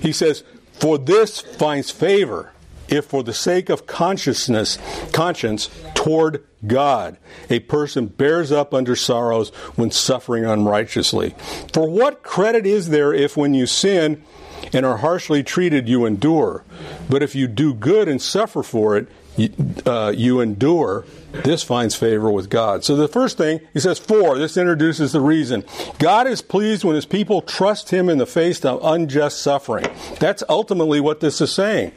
He 0.00 0.12
says, 0.12 0.44
"For 0.74 0.98
this 0.98 1.40
finds 1.40 1.90
favor." 1.90 2.52
If 2.88 3.06
for 3.06 3.22
the 3.22 3.34
sake 3.34 3.68
of 3.68 3.86
consciousness, 3.86 4.78
conscience 5.12 5.70
toward 5.94 6.44
God, 6.66 7.18
a 7.50 7.60
person 7.60 8.06
bears 8.06 8.50
up 8.50 8.74
under 8.74 8.96
sorrows 8.96 9.50
when 9.76 9.90
suffering 9.90 10.44
unrighteously. 10.44 11.34
For 11.72 11.88
what 11.88 12.22
credit 12.22 12.66
is 12.66 12.88
there 12.88 13.12
if 13.12 13.36
when 13.36 13.54
you 13.54 13.66
sin 13.66 14.24
and 14.72 14.84
are 14.84 14.98
harshly 14.98 15.42
treated 15.42 15.88
you 15.88 16.04
endure? 16.04 16.64
But 17.08 17.22
if 17.22 17.34
you 17.34 17.46
do 17.46 17.74
good 17.74 18.08
and 18.08 18.20
suffer 18.20 18.62
for 18.62 18.96
it, 18.96 19.08
you, 19.36 19.50
uh, 19.86 20.12
you 20.14 20.40
endure, 20.40 21.04
this 21.30 21.62
finds 21.62 21.94
favor 21.94 22.30
with 22.30 22.50
God. 22.50 22.84
So 22.84 22.96
the 22.96 23.06
first 23.06 23.38
thing, 23.38 23.60
he 23.72 23.78
says, 23.78 23.98
for, 23.98 24.36
this 24.36 24.56
introduces 24.56 25.12
the 25.12 25.20
reason. 25.20 25.64
God 25.98 26.26
is 26.26 26.42
pleased 26.42 26.82
when 26.82 26.96
his 26.96 27.06
people 27.06 27.40
trust 27.42 27.90
him 27.90 28.08
in 28.08 28.18
the 28.18 28.26
face 28.26 28.64
of 28.64 28.80
unjust 28.82 29.40
suffering. 29.40 29.86
That's 30.18 30.42
ultimately 30.48 31.00
what 31.00 31.20
this 31.20 31.40
is 31.40 31.52
saying. 31.52 31.92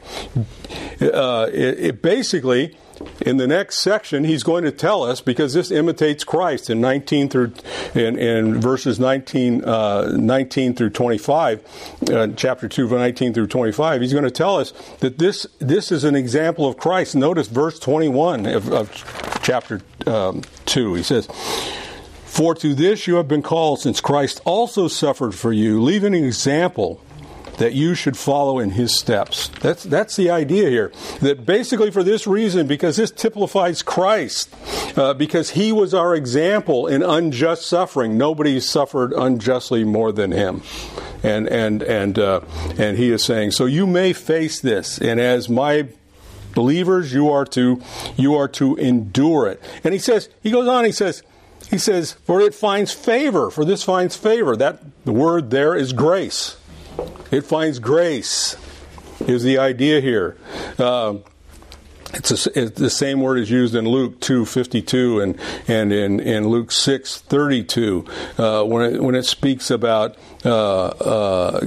Uh, 1.00 1.48
it, 1.52 1.80
it 1.80 2.02
basically, 2.02 2.76
in 3.20 3.36
the 3.36 3.46
next 3.46 3.78
section, 3.78 4.24
he's 4.24 4.42
going 4.42 4.64
to 4.64 4.72
tell 4.72 5.02
us 5.02 5.20
because 5.20 5.54
this 5.54 5.70
imitates 5.70 6.24
Christ 6.24 6.70
in 6.70 6.80
19 6.80 7.28
through 7.28 7.52
in, 7.94 8.18
in 8.18 8.60
verses 8.60 8.98
19, 8.98 9.64
uh, 9.64 10.12
19 10.16 10.74
through 10.74 10.90
25, 10.90 12.00
uh, 12.10 12.28
chapter 12.36 12.68
2, 12.68 12.88
19 12.88 13.34
through 13.34 13.46
25. 13.46 14.00
He's 14.00 14.12
going 14.12 14.24
to 14.24 14.30
tell 14.30 14.58
us 14.58 14.72
that 15.00 15.18
this 15.18 15.46
this 15.58 15.92
is 15.92 16.04
an 16.04 16.14
example 16.14 16.66
of 16.66 16.76
Christ. 16.76 17.14
Notice 17.14 17.48
verse 17.48 17.78
21 17.78 18.46
of, 18.46 18.72
of 18.72 19.40
chapter 19.42 19.80
um, 20.06 20.42
2. 20.66 20.94
He 20.94 21.02
says. 21.02 21.28
For 22.24 22.54
to 22.54 22.74
this 22.74 23.06
you 23.06 23.16
have 23.16 23.28
been 23.28 23.42
called, 23.42 23.80
since 23.80 24.00
Christ 24.00 24.40
also 24.46 24.88
suffered 24.88 25.34
for 25.34 25.52
you, 25.52 25.82
leaving 25.82 26.14
an 26.14 26.24
example 26.24 26.98
that 27.58 27.74
you 27.74 27.94
should 27.94 28.16
follow 28.16 28.58
in 28.58 28.70
his 28.70 28.98
steps. 28.98 29.48
That's, 29.60 29.82
that's 29.84 30.16
the 30.16 30.30
idea 30.30 30.68
here. 30.70 30.92
That 31.20 31.44
basically 31.46 31.90
for 31.90 32.02
this 32.02 32.26
reason, 32.26 32.66
because 32.66 32.96
this 32.96 33.10
typifies 33.10 33.82
Christ, 33.82 34.54
uh, 34.96 35.14
because 35.14 35.50
he 35.50 35.72
was 35.72 35.94
our 35.94 36.14
example 36.14 36.86
in 36.86 37.02
unjust 37.02 37.66
suffering. 37.66 38.16
Nobody 38.16 38.60
suffered 38.60 39.12
unjustly 39.12 39.84
more 39.84 40.12
than 40.12 40.32
him. 40.32 40.62
And, 41.22 41.48
and, 41.48 41.82
and, 41.82 42.18
uh, 42.18 42.40
and 42.78 42.98
he 42.98 43.10
is 43.10 43.22
saying, 43.22 43.52
so 43.52 43.66
you 43.66 43.86
may 43.86 44.12
face 44.12 44.60
this, 44.60 44.98
and 44.98 45.20
as 45.20 45.48
my 45.48 45.88
believers, 46.54 47.12
you 47.12 47.30
are 47.30 47.44
to, 47.46 47.80
you 48.16 48.34
are 48.34 48.48
to 48.48 48.76
endure 48.76 49.46
it. 49.46 49.62
And 49.84 49.94
he 49.94 50.00
says, 50.00 50.28
he 50.42 50.50
goes 50.50 50.68
on, 50.68 50.84
he 50.84 50.92
says, 50.92 51.22
he 51.70 51.78
says, 51.78 52.12
for 52.12 52.40
it 52.40 52.54
finds 52.54 52.92
favor, 52.92 53.50
for 53.50 53.64
this 53.64 53.82
finds 53.82 54.16
favor. 54.16 54.56
That 54.56 54.82
the 55.04 55.12
word 55.12 55.50
there 55.50 55.74
is 55.74 55.92
grace. 55.92 56.56
It 57.30 57.42
finds 57.42 57.78
grace, 57.78 58.56
is 59.20 59.42
the 59.42 59.58
idea 59.58 60.00
here. 60.00 60.36
Uh, 60.78 61.16
it's, 62.14 62.46
a, 62.46 62.58
it's, 62.58 62.78
the 62.78 62.90
same 62.90 63.20
word 63.20 63.38
is 63.38 63.50
used 63.50 63.74
in 63.74 63.88
Luke 63.88 64.20
2:52 64.20 65.22
and 65.22 65.38
and 65.66 65.92
in, 65.92 66.20
in 66.20 66.48
Luke 66.48 66.68
6:32 66.68 68.08
uh, 68.38 68.64
when 68.64 68.94
it, 68.94 69.02
when 69.02 69.14
it 69.14 69.24
speaks 69.24 69.70
about 69.70 70.16
uh, 70.44 70.86
uh, 70.86 71.60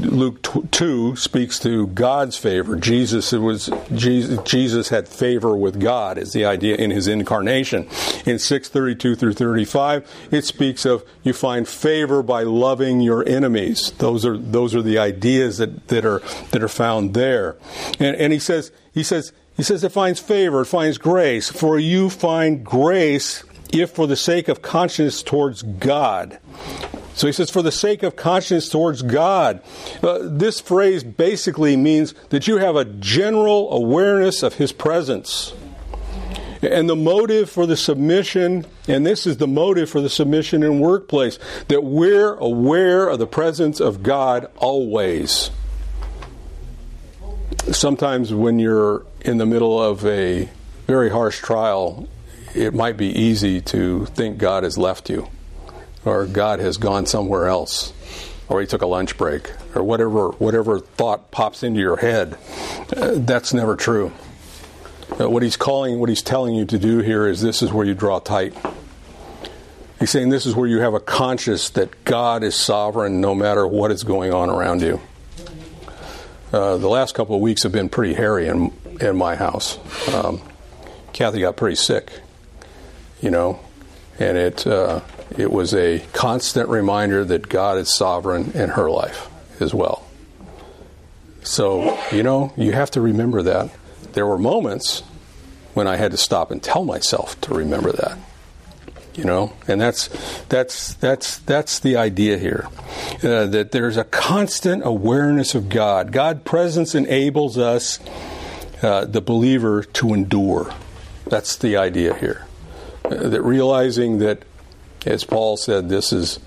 Luke 0.00 0.42
2 0.70 1.16
speaks 1.16 1.58
to 1.60 1.88
God's 1.88 2.36
favor. 2.36 2.76
Jesus 2.76 3.32
it 3.32 3.38
was 3.38 3.70
Jesus, 3.92 4.42
Jesus 4.44 4.88
had 4.88 5.06
favor 5.06 5.56
with 5.56 5.80
God 5.80 6.16
is 6.16 6.32
the 6.32 6.44
idea 6.44 6.76
in 6.76 6.90
his 6.90 7.06
incarnation. 7.06 7.82
In 8.24 8.36
6:32 8.36 9.18
through 9.18 9.34
35 9.34 10.10
it 10.30 10.44
speaks 10.44 10.86
of 10.86 11.04
you 11.22 11.32
find 11.32 11.68
favor 11.68 12.22
by 12.22 12.42
loving 12.42 13.00
your 13.00 13.26
enemies. 13.28 13.92
Those 13.98 14.24
are 14.24 14.38
those 14.38 14.74
are 14.74 14.82
the 14.82 14.98
ideas 14.98 15.58
that, 15.58 15.88
that 15.88 16.06
are 16.06 16.22
that 16.52 16.62
are 16.62 16.68
found 16.68 17.12
there. 17.12 17.56
And, 17.98 18.16
and 18.16 18.32
he 18.32 18.38
says 18.38 18.72
he 18.92 19.02
says 19.02 19.32
he 19.60 19.64
says 19.64 19.84
it 19.84 19.92
finds 19.92 20.18
favor, 20.18 20.62
it 20.62 20.66
finds 20.68 20.96
grace. 20.96 21.50
For 21.50 21.78
you 21.78 22.08
find 22.08 22.64
grace 22.64 23.44
if 23.74 23.90
for 23.90 24.06
the 24.06 24.16
sake 24.16 24.48
of 24.48 24.62
conscience 24.62 25.22
towards 25.22 25.60
God. 25.60 26.38
So 27.12 27.26
he 27.26 27.32
says, 27.34 27.50
for 27.50 27.60
the 27.60 27.70
sake 27.70 28.02
of 28.02 28.16
conscience 28.16 28.70
towards 28.70 29.02
God. 29.02 29.62
Uh, 30.02 30.20
this 30.22 30.62
phrase 30.62 31.04
basically 31.04 31.76
means 31.76 32.14
that 32.30 32.48
you 32.48 32.56
have 32.56 32.74
a 32.74 32.86
general 32.86 33.70
awareness 33.70 34.42
of 34.42 34.54
his 34.54 34.72
presence. 34.72 35.52
And 36.62 36.88
the 36.88 36.96
motive 36.96 37.50
for 37.50 37.66
the 37.66 37.76
submission, 37.76 38.64
and 38.88 39.06
this 39.06 39.26
is 39.26 39.36
the 39.36 39.46
motive 39.46 39.90
for 39.90 40.00
the 40.00 40.08
submission 40.08 40.62
in 40.62 40.80
workplace, 40.80 41.38
that 41.68 41.84
we're 41.84 42.32
aware 42.36 43.10
of 43.10 43.18
the 43.18 43.26
presence 43.26 43.78
of 43.78 44.02
God 44.02 44.50
always 44.56 45.50
sometimes 47.72 48.32
when 48.32 48.58
you're 48.58 49.04
in 49.20 49.38
the 49.38 49.46
middle 49.46 49.80
of 49.80 50.04
a 50.06 50.48
very 50.86 51.10
harsh 51.10 51.38
trial, 51.40 52.08
it 52.54 52.74
might 52.74 52.96
be 52.96 53.06
easy 53.06 53.60
to 53.60 54.06
think 54.06 54.38
God 54.38 54.64
has 54.64 54.76
left 54.76 55.08
you. 55.08 55.28
or 56.04 56.26
God 56.26 56.60
has 56.60 56.76
gone 56.76 57.06
somewhere 57.06 57.46
else, 57.46 57.92
or 58.48 58.60
he 58.60 58.66
took 58.66 58.82
a 58.82 58.86
lunch 58.86 59.16
break, 59.18 59.50
or 59.74 59.82
whatever 59.82 60.28
whatever 60.30 60.80
thought 60.80 61.30
pops 61.30 61.62
into 61.62 61.80
your 61.80 61.98
head. 61.98 62.36
Uh, 62.96 63.12
that's 63.16 63.52
never 63.52 63.76
true. 63.76 64.12
Uh, 65.20 65.28
what 65.28 65.42
he's 65.42 65.56
calling, 65.56 65.98
what 65.98 66.08
he's 66.08 66.22
telling 66.22 66.54
you 66.54 66.64
to 66.64 66.78
do 66.78 66.98
here 66.98 67.26
is 67.26 67.42
this 67.42 67.62
is 67.62 67.72
where 67.72 67.84
you 67.84 67.94
draw 67.94 68.18
tight. 68.18 68.54
He's 69.98 70.10
saying 70.10 70.30
this 70.30 70.46
is 70.46 70.54
where 70.54 70.68
you 70.68 70.78
have 70.78 70.94
a 70.94 71.00
conscience 71.00 71.68
that 71.70 72.04
God 72.04 72.42
is 72.42 72.54
sovereign 72.54 73.20
no 73.20 73.34
matter 73.34 73.66
what 73.66 73.90
is 73.90 74.02
going 74.02 74.32
on 74.32 74.48
around 74.48 74.80
you. 74.80 75.00
Uh, 76.52 76.76
the 76.78 76.88
last 76.88 77.14
couple 77.14 77.36
of 77.36 77.40
weeks 77.40 77.62
have 77.62 77.72
been 77.72 77.88
pretty 77.88 78.14
hairy 78.14 78.48
in 78.48 78.72
in 79.00 79.16
my 79.16 79.36
house. 79.36 79.78
Um, 80.12 80.40
Kathy 81.12 81.40
got 81.40 81.56
pretty 81.56 81.76
sick, 81.76 82.10
you 83.20 83.30
know, 83.30 83.60
and 84.18 84.36
it 84.36 84.66
uh, 84.66 85.00
it 85.36 85.52
was 85.52 85.74
a 85.74 86.00
constant 86.12 86.68
reminder 86.68 87.24
that 87.24 87.48
God 87.48 87.78
is 87.78 87.94
sovereign 87.94 88.52
in 88.52 88.70
her 88.70 88.90
life 88.90 89.28
as 89.60 89.72
well. 89.72 90.04
So 91.42 91.98
you 92.10 92.22
know, 92.22 92.52
you 92.56 92.72
have 92.72 92.90
to 92.92 93.00
remember 93.00 93.42
that. 93.42 93.70
There 94.14 94.26
were 94.26 94.38
moments 94.38 95.04
when 95.74 95.86
I 95.86 95.96
had 95.96 96.10
to 96.10 96.16
stop 96.16 96.50
and 96.50 96.60
tell 96.60 96.84
myself 96.84 97.40
to 97.42 97.54
remember 97.54 97.92
that 97.92 98.18
you 99.20 99.26
know? 99.26 99.52
And 99.68 99.78
that's 99.78 100.08
that's 100.48 100.94
that's 100.94 101.38
that's 101.40 101.78
the 101.78 101.96
idea 101.96 102.38
here 102.38 102.66
uh, 103.22 103.44
that 103.46 103.70
there's 103.70 103.98
a 103.98 104.04
constant 104.04 104.82
awareness 104.82 105.54
of 105.54 105.68
god. 105.68 106.10
God 106.10 106.46
presence 106.46 106.94
enables 106.94 107.58
us 107.58 108.00
uh, 108.82 109.04
the 109.04 109.20
believer 109.20 109.82
to 109.82 110.14
endure. 110.14 110.72
That's 111.26 111.54
the 111.56 111.76
idea 111.76 112.16
here. 112.16 112.46
Uh, 113.04 113.28
that 113.28 113.42
realizing 113.42 114.20
that 114.20 114.42
as 115.04 115.24
paul 115.24 115.56
said 115.58 115.90
this 115.90 116.12
is 116.12 116.38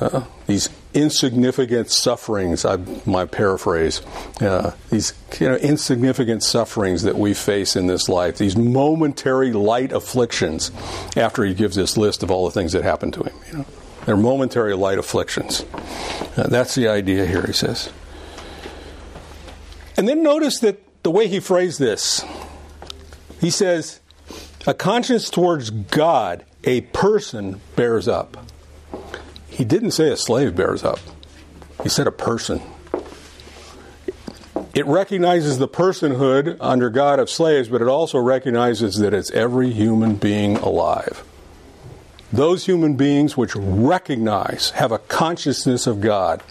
uh, 0.00 0.24
these 0.46 0.70
insignificant 0.96 1.90
sufferings, 1.90 2.64
I, 2.64 2.78
my 3.04 3.26
paraphrase, 3.26 4.00
uh, 4.40 4.74
these 4.90 5.12
you 5.38 5.48
know, 5.48 5.56
insignificant 5.56 6.42
sufferings 6.42 7.02
that 7.02 7.16
we 7.16 7.34
face 7.34 7.76
in 7.76 7.86
this 7.86 8.08
life, 8.08 8.38
these 8.38 8.56
momentary 8.56 9.52
light 9.52 9.92
afflictions, 9.92 10.70
after 11.16 11.44
he 11.44 11.54
gives 11.54 11.76
this 11.76 11.96
list 11.96 12.22
of 12.22 12.30
all 12.30 12.46
the 12.46 12.50
things 12.50 12.72
that 12.72 12.82
happened 12.82 13.12
to 13.14 13.22
him. 13.22 13.36
You 13.48 13.58
know, 13.58 13.66
they're 14.06 14.16
momentary 14.16 14.74
light 14.74 14.98
afflictions. 14.98 15.64
Uh, 16.36 16.48
that's 16.48 16.74
the 16.74 16.88
idea 16.88 17.26
here, 17.26 17.46
he 17.46 17.52
says. 17.52 17.90
And 19.98 20.08
then 20.08 20.22
notice 20.22 20.60
that 20.60 20.80
the 21.02 21.10
way 21.10 21.28
he 21.28 21.40
phrased 21.40 21.78
this, 21.78 22.24
he 23.40 23.50
says, 23.50 24.00
a 24.66 24.74
conscience 24.74 25.30
towards 25.30 25.70
God, 25.70 26.44
a 26.64 26.80
person 26.80 27.60
bears 27.76 28.08
up. 28.08 28.36
He 29.56 29.64
didn't 29.64 29.92
say 29.92 30.10
a 30.10 30.18
slave 30.18 30.54
bears 30.54 30.84
up, 30.84 30.98
he 31.82 31.88
said 31.88 32.06
a 32.06 32.12
person. 32.12 32.60
It 34.74 34.84
recognizes 34.84 35.56
the 35.56 35.68
personhood 35.68 36.58
under 36.60 36.90
God 36.90 37.18
of 37.18 37.30
slaves, 37.30 37.68
but 37.70 37.80
it 37.80 37.88
also 37.88 38.18
recognizes 38.18 38.98
that 38.98 39.14
it's 39.14 39.30
every 39.30 39.70
human 39.70 40.16
being 40.16 40.58
alive. 40.58 41.24
Those 42.30 42.66
human 42.66 42.96
beings 42.96 43.38
which 43.38 43.56
recognize, 43.56 44.70
have 44.70 44.92
a 44.92 44.98
consciousness 44.98 45.86
of 45.86 46.02
God, 46.02 46.42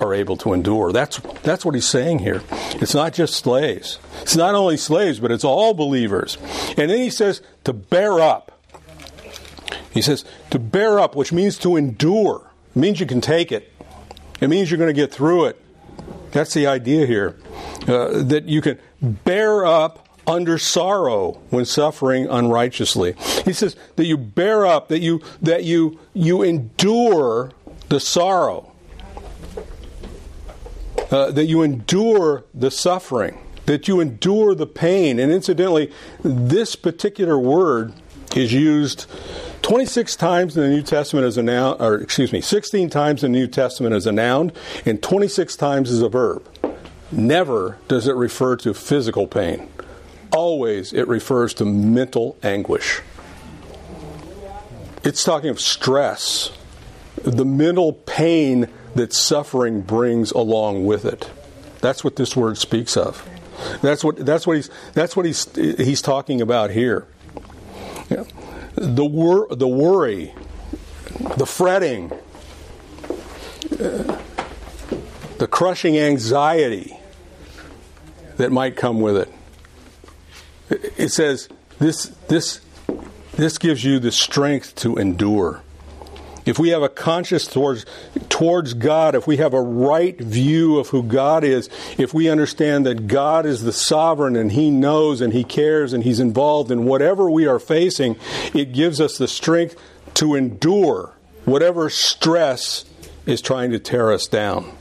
are 0.00 0.14
able 0.14 0.36
to 0.36 0.52
endure. 0.52 0.92
That's, 0.92 1.18
that's 1.42 1.64
what 1.64 1.74
he's 1.74 1.88
saying 1.88 2.20
here. 2.20 2.42
It's 2.74 2.94
not 2.94 3.12
just 3.12 3.34
slaves. 3.34 3.98
It's 4.22 4.36
not 4.36 4.54
only 4.54 4.76
slaves, 4.76 5.18
but 5.18 5.32
it's 5.32 5.44
all 5.44 5.74
believers. 5.74 6.38
And 6.78 6.88
then 6.88 6.98
he 6.98 7.10
says 7.10 7.42
to 7.64 7.72
bear 7.72 8.20
up. 8.20 8.53
He 9.94 10.02
says 10.02 10.24
to 10.50 10.58
bear 10.58 10.98
up, 10.98 11.14
which 11.14 11.32
means 11.32 11.56
to 11.58 11.76
endure. 11.76 12.50
It 12.74 12.78
means 12.78 13.00
you 13.00 13.06
can 13.06 13.20
take 13.20 13.52
it. 13.52 13.72
It 14.40 14.48
means 14.48 14.70
you're 14.70 14.78
going 14.78 14.94
to 14.94 15.00
get 15.00 15.12
through 15.12 15.46
it. 15.46 15.60
That's 16.32 16.52
the 16.52 16.66
idea 16.66 17.06
here. 17.06 17.38
Uh, 17.86 18.22
that 18.24 18.44
you 18.46 18.60
can 18.60 18.78
bear 19.00 19.64
up 19.64 20.08
under 20.26 20.58
sorrow 20.58 21.40
when 21.50 21.64
suffering 21.64 22.26
unrighteously. 22.26 23.14
He 23.44 23.52
says 23.52 23.76
that 23.96 24.06
you 24.06 24.16
bear 24.16 24.66
up, 24.66 24.88
that 24.88 25.00
you 25.00 25.22
that 25.40 25.64
you 25.64 26.00
you 26.12 26.42
endure 26.42 27.52
the 27.88 28.00
sorrow. 28.00 28.72
Uh, 31.10 31.30
that 31.30 31.44
you 31.44 31.62
endure 31.62 32.44
the 32.52 32.70
suffering, 32.70 33.38
that 33.66 33.86
you 33.86 34.00
endure 34.00 34.54
the 34.54 34.66
pain. 34.66 35.20
And 35.20 35.30
incidentally, 35.30 35.92
this 36.22 36.74
particular 36.74 37.38
word 37.38 37.92
is 38.36 38.52
used 38.52 39.06
26 39.62 40.16
times 40.16 40.56
in 40.56 40.62
the 40.62 40.68
New 40.68 40.82
Testament 40.82 41.26
as 41.26 41.38
a 41.38 41.42
noun, 41.42 41.76
or 41.80 41.96
excuse 41.96 42.32
me, 42.32 42.40
16 42.40 42.90
times 42.90 43.24
in 43.24 43.32
the 43.32 43.38
New 43.38 43.46
Testament 43.46 43.94
as 43.94 44.06
a 44.06 44.12
noun, 44.12 44.52
and 44.84 45.02
26 45.02 45.56
times 45.56 45.90
as 45.90 46.02
a 46.02 46.08
verb. 46.08 46.46
Never 47.10 47.78
does 47.88 48.06
it 48.08 48.14
refer 48.14 48.56
to 48.56 48.74
physical 48.74 49.26
pain. 49.26 49.68
Always 50.32 50.92
it 50.92 51.06
refers 51.06 51.54
to 51.54 51.64
mental 51.64 52.36
anguish. 52.42 53.00
It's 55.04 55.22
talking 55.22 55.50
of 55.50 55.60
stress, 55.60 56.50
the 57.22 57.44
mental 57.44 57.92
pain 57.92 58.68
that 58.94 59.12
suffering 59.12 59.82
brings 59.82 60.32
along 60.32 60.86
with 60.86 61.04
it. 61.04 61.30
That's 61.80 62.02
what 62.02 62.16
this 62.16 62.34
word 62.34 62.58
speaks 62.58 62.96
of. 62.96 63.28
That's 63.82 64.02
what 64.02 64.16
that's 64.16 64.46
what 64.46 64.56
he's 64.56 64.70
that's 64.94 65.16
what 65.16 65.26
he's 65.26 65.54
he's 65.54 66.02
talking 66.02 66.40
about 66.40 66.70
here. 66.70 67.06
Yeah 68.08 68.24
the, 68.74 69.04
wor- 69.04 69.48
the 69.50 69.68
worry, 69.68 70.34
the 71.36 71.46
fretting, 71.46 72.10
the 73.70 75.48
crushing 75.50 75.98
anxiety 75.98 76.98
that 78.36 78.50
might 78.50 78.76
come 78.76 79.00
with 79.00 79.16
it. 79.16 79.32
It 80.96 81.10
says 81.10 81.48
this, 81.78 82.04
this, 82.28 82.60
this 83.34 83.58
gives 83.58 83.84
you 83.84 83.98
the 83.98 84.12
strength 84.12 84.74
to 84.76 84.96
endure 84.96 85.62
if 86.46 86.58
we 86.58 86.70
have 86.70 86.82
a 86.82 86.88
conscience 86.88 87.46
towards 87.46 87.86
towards 88.28 88.74
God, 88.74 89.14
if 89.14 89.26
we 89.26 89.38
have 89.38 89.54
a 89.54 89.60
right 89.60 90.18
view 90.18 90.78
of 90.78 90.88
who 90.88 91.02
God 91.02 91.44
is, 91.44 91.68
if 91.98 92.12
we 92.12 92.28
understand 92.28 92.84
that 92.86 93.06
God 93.06 93.46
is 93.46 93.62
the 93.62 93.72
sovereign 93.72 94.36
and 94.36 94.52
He 94.52 94.70
knows 94.70 95.20
and 95.20 95.32
He 95.32 95.44
cares 95.44 95.92
and 95.92 96.04
He's 96.04 96.20
involved 96.20 96.70
in 96.70 96.84
whatever 96.84 97.30
we 97.30 97.46
are 97.46 97.58
facing, 97.58 98.16
it 98.52 98.72
gives 98.72 99.00
us 99.00 99.16
the 99.16 99.28
strength 99.28 99.76
to 100.14 100.34
endure 100.34 101.12
whatever 101.44 101.90
stress 101.90 102.84
is 103.26 103.40
trying 103.40 103.70
to 103.70 103.78
tear 103.78 104.12
us 104.12 104.26
down. 104.26 104.76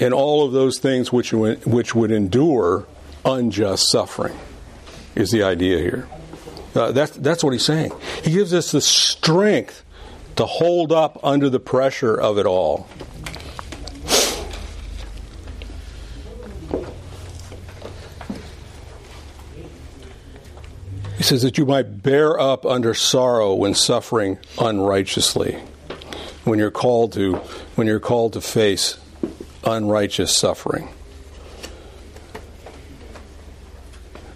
And 0.00 0.12
all 0.12 0.44
of 0.44 0.52
those 0.52 0.78
things 0.78 1.12
which, 1.12 1.32
which 1.32 1.94
would 1.94 2.10
endure 2.10 2.86
unjust 3.24 3.90
suffering 3.90 4.36
is 5.14 5.30
the 5.30 5.42
idea 5.42 5.78
here. 5.78 6.08
Uh, 6.74 6.92
that's, 6.92 7.12
that's 7.16 7.44
what 7.44 7.52
he's 7.52 7.64
saying. 7.64 7.92
He 8.22 8.32
gives 8.32 8.52
us 8.52 8.72
the 8.72 8.80
strength 8.80 9.84
to 10.36 10.44
hold 10.44 10.92
up 10.92 11.20
under 11.22 11.48
the 11.48 11.60
pressure 11.60 12.14
of 12.14 12.38
it 12.38 12.46
all. 12.46 12.88
He 21.16 21.22
says 21.22 21.42
that 21.42 21.56
you 21.56 21.64
might 21.64 22.02
bear 22.02 22.38
up 22.38 22.66
under 22.66 22.92
sorrow 22.92 23.54
when 23.54 23.74
suffering 23.74 24.38
unrighteously. 24.58 25.54
When 26.42 26.58
you're 26.58 26.70
called 26.70 27.14
to 27.14 27.36
when 27.76 27.86
you're 27.86 28.00
called 28.00 28.34
to 28.34 28.42
face 28.42 28.98
unrighteous 29.64 30.36
suffering. 30.36 30.90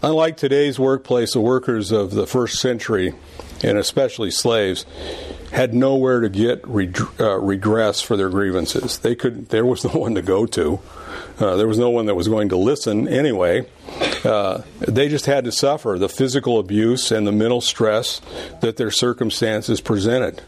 Unlike 0.00 0.36
today's 0.36 0.78
workplace, 0.78 1.32
the 1.32 1.40
workers 1.40 1.90
of 1.90 2.12
the 2.12 2.26
first 2.26 2.60
century, 2.60 3.14
and 3.64 3.76
especially 3.76 4.30
slaves, 4.30 4.86
had 5.50 5.74
nowhere 5.74 6.20
to 6.20 6.28
get 6.28 6.64
uh, 7.18 7.38
redress 7.40 8.00
for 8.00 8.16
their 8.16 8.28
grievances. 8.28 8.98
They 8.98 9.16
could. 9.16 9.48
There 9.48 9.66
was 9.66 9.84
no 9.92 9.98
one 9.98 10.14
to 10.14 10.22
go 10.22 10.46
to. 10.46 10.80
Uh, 11.40 11.56
there 11.56 11.66
was 11.66 11.78
no 11.78 11.90
one 11.90 12.06
that 12.06 12.14
was 12.14 12.28
going 12.28 12.50
to 12.50 12.56
listen 12.56 13.08
anyway. 13.08 13.66
Uh, 14.24 14.62
they 14.80 15.08
just 15.08 15.26
had 15.26 15.44
to 15.44 15.52
suffer 15.52 15.96
the 15.98 16.08
physical 16.08 16.58
abuse 16.58 17.10
and 17.10 17.26
the 17.26 17.32
mental 17.32 17.60
stress 17.60 18.20
that 18.60 18.76
their 18.76 18.90
circumstances 18.90 19.80
presented. 19.80 20.42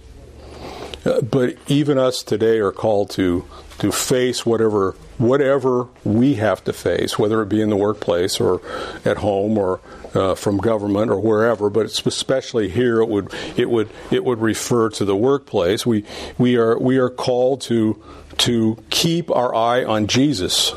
Uh, 1.05 1.20
but 1.22 1.57
even 1.66 1.98
us 1.98 2.22
today 2.22 2.59
are 2.59 2.72
called 2.72 3.11
to 3.11 3.44
to 3.81 3.91
face 3.91 4.45
whatever 4.47 4.93
whatever 5.18 5.89
we 6.05 6.35
have 6.35 6.62
to 6.64 6.72
face, 6.72 7.18
whether 7.18 7.43
it 7.43 7.49
be 7.49 7.61
in 7.61 7.70
the 7.70 7.76
workplace 7.76 8.41
or 8.41 8.61
at 9.05 9.18
home 9.18 9.59
or 9.59 9.81
uh, 10.14 10.35
from 10.35 10.59
government 10.59 11.11
or 11.11 11.18
wherever. 11.18 11.70
But 11.70 11.87
especially 11.87 12.68
here, 12.68 13.01
it 13.01 13.09
would 13.09 13.33
it 13.57 13.70
would 13.70 13.91
it 14.11 14.24
would 14.24 14.41
refer 14.41 14.91
to 14.91 15.05
the 15.05 15.16
workplace. 15.16 15.85
We 15.85 16.05
we 16.39 16.57
are 16.57 16.78
we 16.78 16.99
are 16.99 17.11
called 17.11 17.62
to 17.62 18.03
to 18.39 18.83
keep 18.91 19.31
our 19.31 19.55
eye 19.55 19.85
on 19.85 20.07
Jesus. 20.07 20.72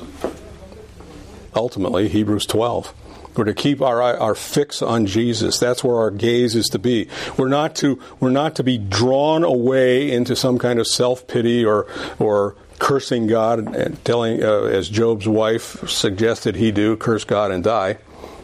Ultimately, 1.56 2.08
Hebrews 2.08 2.46
twelve. 2.46 2.94
We're 3.36 3.46
to 3.46 3.54
keep 3.54 3.82
our 3.82 4.02
eye 4.02 4.16
our 4.16 4.36
fix 4.36 4.82
on 4.82 5.08
Jesus. 5.08 5.58
That's 5.58 5.84
where 5.84 5.98
our 5.98 6.12
gaze 6.12 6.56
is 6.56 6.68
to 6.68 6.80
be. 6.80 7.10
We're 7.36 7.48
not 7.50 7.76
to 7.78 8.00
we're 8.20 8.30
not 8.30 8.56
to 8.58 8.64
be 8.64 8.78
drawn 8.78 9.44
away 9.44 10.12
into 10.12 10.36
some 10.36 10.60
kind 10.60 10.80
of 10.80 10.88
self 10.88 11.28
pity 11.28 11.66
or 11.66 11.88
or 12.20 12.56
cursing 12.80 13.28
God 13.28 13.76
and 13.76 14.04
telling, 14.06 14.44
uh, 14.44 14.64
as 14.64 14.90
Job's 14.90 15.28
wife 15.28 15.88
suggested 15.90 16.56
he 16.56 16.72
do, 16.72 16.96
curse 16.96 17.24
God 17.24 17.52
and 17.52 17.64
die. 17.64 17.98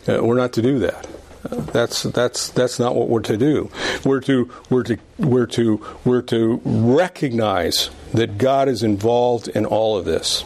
Uh, 0.08 0.20
we're 0.22 0.38
not 0.38 0.54
to 0.54 0.62
do 0.62 0.80
that. 0.80 1.08
That's 1.42 2.04
that's 2.04 2.50
that's 2.50 2.80
not 2.80 2.96
what 2.96 3.08
we're 3.08 3.22
to 3.22 3.38
do. 3.38 3.72
We're 4.04 4.20
to 4.22 4.52
we're 4.70 4.84
to 4.84 4.98
we're 5.18 5.46
to 5.46 5.82
we're 6.04 6.22
to 6.24 6.62
recognize 6.66 7.90
that 8.14 8.38
God 8.38 8.68
is 8.68 8.84
involved 8.84 9.48
in 9.48 9.66
all 9.66 9.98
of 9.98 10.04
this. 10.04 10.44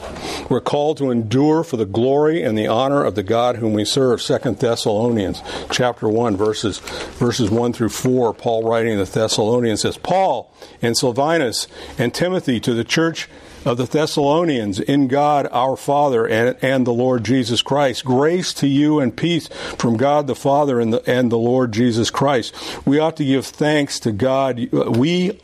We're 0.51 0.61
called 0.61 0.97
to 0.97 1.09
endure 1.09 1.63
for 1.63 1.77
the 1.77 1.88
glory 1.88 2.43
and 2.43 2.55
the 2.55 2.67
honor 2.67 3.03
of 3.03 3.15
the 3.15 3.23
God 3.23 3.55
whom 3.55 3.73
we 3.73 3.86
serve. 3.86 4.21
Second 4.21 4.59
Thessalonians 4.59 5.41
chapter 5.71 6.07
one 6.07 6.38
verses 6.38 6.77
verses 6.77 7.49
one 7.49 7.73
through 7.73 7.89
four. 7.89 8.31
Paul 8.31 8.61
writing 8.61 8.95
the 8.95 9.05
Thessalonians 9.05 9.81
says, 9.81 9.97
Paul 9.97 10.53
and 10.79 10.95
Silvanus 10.95 11.67
and 11.97 12.13
Timothy 12.13 12.59
to 12.59 12.75
the 12.75 12.84
church 12.84 13.27
of 13.66 13.78
the 13.78 13.86
Thessalonians 13.86 14.80
in 14.80 15.07
God 15.07 15.47
our 15.51 15.76
Father 15.76 16.26
and, 16.26 16.57
and, 16.61 16.86
the 16.86 16.93
Lord 16.93 17.24
Jesus 17.24 17.61
Christ. 17.61 18.03
Grace 18.03 18.53
to 18.55 18.68
you 18.68 18.99
and 18.99 19.16
peace 19.16 19.47
from 19.78 19.97
God 19.97 20.28
the 20.28 20.36
Father 20.36 20.80
and 20.80 20.93
the, 20.93 21.09
and 21.09 21.32
the 21.32 21.38
Lord 21.38 21.72
Jesus 21.72 22.09
Christ. 22.09 22.53
We 22.86 22.99
ought 22.99 23.18
to 23.18 23.26
give 23.26 23.45
thanks 23.45 23.99
to 24.01 24.11
God. 24.11 24.59
We 24.72 25.39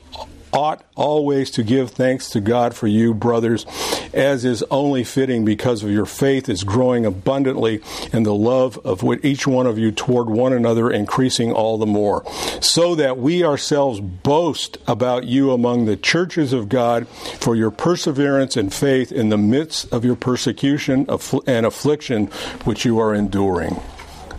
ought 0.51 0.83
always 0.95 1.51
to 1.51 1.63
give 1.63 1.91
thanks 1.91 2.29
to 2.31 2.39
God 2.39 2.73
for 2.73 2.87
you, 2.87 3.13
brothers, 3.13 3.65
as 4.13 4.45
is 4.45 4.63
only 4.71 5.03
fitting 5.03 5.45
because 5.45 5.83
of 5.83 5.91
your 5.91 6.05
faith 6.05 6.49
is 6.49 6.63
growing 6.63 7.05
abundantly 7.05 7.81
and 8.11 8.25
the 8.25 8.33
love 8.33 8.77
of 8.85 9.03
each 9.23 9.45
one 9.45 9.67
of 9.67 9.77
you 9.77 9.91
toward 9.91 10.29
one 10.29 10.53
another 10.53 10.89
increasing 10.89 11.51
all 11.51 11.77
the 11.77 11.85
more, 11.85 12.23
so 12.61 12.95
that 12.95 13.17
we 13.17 13.43
ourselves 13.43 13.99
boast 13.99 14.77
about 14.87 15.25
you 15.25 15.51
among 15.51 15.85
the 15.85 15.97
churches 15.97 16.53
of 16.53 16.69
God 16.69 17.07
for 17.07 17.55
your 17.55 17.71
perseverance 17.71 18.57
and 18.57 18.73
faith 18.73 19.11
in 19.11 19.29
the 19.29 19.37
midst 19.37 19.91
of 19.93 20.03
your 20.03 20.15
persecution 20.15 21.07
and 21.47 21.65
affliction 21.65 22.27
which 22.63 22.85
you 22.85 22.99
are 22.99 23.13
enduring. 23.13 23.79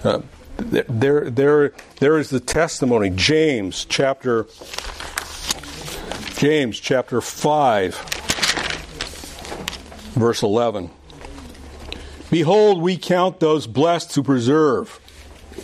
Uh, 0.03 0.23
there, 0.59 1.31
there, 1.31 1.73
there 2.01 2.19
is 2.19 2.31
the 2.31 2.41
testimony. 2.41 3.11
James 3.11 3.87
chapter 3.89 4.47
James 6.41 6.81
chapter 6.81 7.21
5, 7.21 7.95
verse 10.15 10.43
11. 10.43 10.89
Behold, 12.31 12.81
we 12.81 12.97
count 12.97 13.41
those 13.41 13.67
blessed 13.67 14.13
to 14.13 14.23
preserve. 14.23 15.00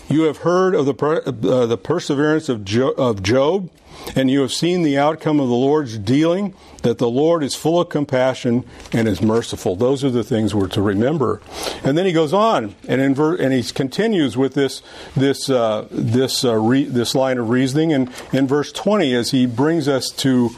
You 0.08 0.22
have 0.22 0.38
heard 0.38 0.74
of 0.74 0.86
the, 0.86 0.94
uh, 0.94 1.66
the 1.66 1.78
perseverance 1.78 2.48
of, 2.48 2.64
jo- 2.64 2.92
of 2.92 3.22
Job, 3.22 3.70
and 4.14 4.30
you 4.30 4.40
have 4.42 4.52
seen 4.52 4.82
the 4.82 4.98
outcome 4.98 5.40
of 5.40 5.48
the 5.48 5.54
Lord's 5.54 5.98
dealing, 5.98 6.54
that 6.82 6.98
the 6.98 7.08
Lord 7.08 7.42
is 7.42 7.54
full 7.54 7.80
of 7.80 7.88
compassion 7.88 8.64
and 8.92 9.08
is 9.08 9.20
merciful. 9.20 9.74
Those 9.74 10.04
are 10.04 10.10
the 10.10 10.22
things 10.22 10.54
we're 10.54 10.68
to 10.68 10.82
remember. 10.82 11.40
And 11.82 11.98
then 11.98 12.06
he 12.06 12.12
goes 12.12 12.32
on, 12.32 12.76
and, 12.86 13.16
ver- 13.16 13.36
and 13.36 13.52
he 13.52 13.62
continues 13.64 14.36
with 14.36 14.54
this, 14.54 14.82
this, 15.16 15.50
uh, 15.50 15.88
this, 15.90 16.44
uh, 16.44 16.54
re- 16.54 16.84
this 16.84 17.14
line 17.14 17.38
of 17.38 17.50
reasoning 17.50 17.92
And 17.92 18.12
in 18.32 18.46
verse 18.46 18.70
20 18.70 19.14
as 19.14 19.30
he 19.30 19.46
brings 19.46 19.88
us 19.88 20.10
to 20.10 20.50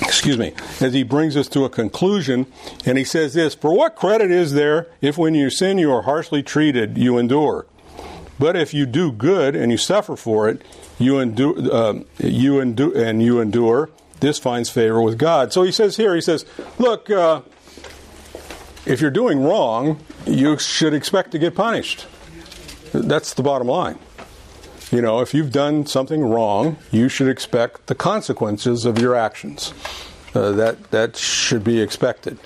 excuse 0.00 0.38
me, 0.38 0.52
as 0.80 0.92
he 0.92 1.02
brings 1.02 1.36
us 1.36 1.48
to 1.48 1.64
a 1.64 1.70
conclusion, 1.70 2.46
and 2.84 2.98
he 2.98 3.04
says 3.04 3.34
this 3.34 3.54
For 3.54 3.74
what 3.74 3.96
credit 3.96 4.30
is 4.30 4.52
there 4.52 4.88
if 5.00 5.16
when 5.18 5.34
you 5.34 5.50
sin 5.50 5.78
you 5.78 5.92
are 5.92 6.02
harshly 6.02 6.42
treated, 6.42 6.98
you 6.98 7.18
endure? 7.18 7.66
But 8.38 8.56
if 8.56 8.72
you 8.72 8.86
do 8.86 9.12
good 9.12 9.54
and 9.54 9.70
you 9.70 9.76
suffer 9.76 10.16
for 10.16 10.48
it, 10.48 10.62
you 10.98 11.18
endure, 11.18 11.56
uh, 11.72 12.00
you 12.18 12.58
endure, 12.58 12.96
and 12.96 13.22
you 13.22 13.40
endure. 13.40 13.90
This 14.20 14.38
finds 14.38 14.70
favor 14.70 15.00
with 15.00 15.18
God. 15.18 15.52
So 15.52 15.62
he 15.62 15.72
says 15.72 15.96
here, 15.96 16.14
he 16.14 16.20
says, 16.20 16.44
look, 16.78 17.10
uh, 17.10 17.42
if 18.86 19.00
you're 19.00 19.10
doing 19.10 19.42
wrong, 19.42 20.00
you 20.26 20.58
should 20.58 20.94
expect 20.94 21.32
to 21.32 21.38
get 21.38 21.54
punished. 21.54 22.06
That's 22.92 23.34
the 23.34 23.42
bottom 23.42 23.66
line. 23.66 23.98
You 24.90 25.00
know, 25.00 25.20
if 25.20 25.34
you've 25.34 25.52
done 25.52 25.86
something 25.86 26.20
wrong, 26.20 26.76
you 26.90 27.08
should 27.08 27.28
expect 27.28 27.86
the 27.86 27.94
consequences 27.94 28.84
of 28.84 28.98
your 28.98 29.14
actions. 29.14 29.72
Uh, 30.34 30.50
that 30.52 30.90
that 30.90 31.16
should 31.16 31.62
be 31.62 31.80
expected. 31.80 32.38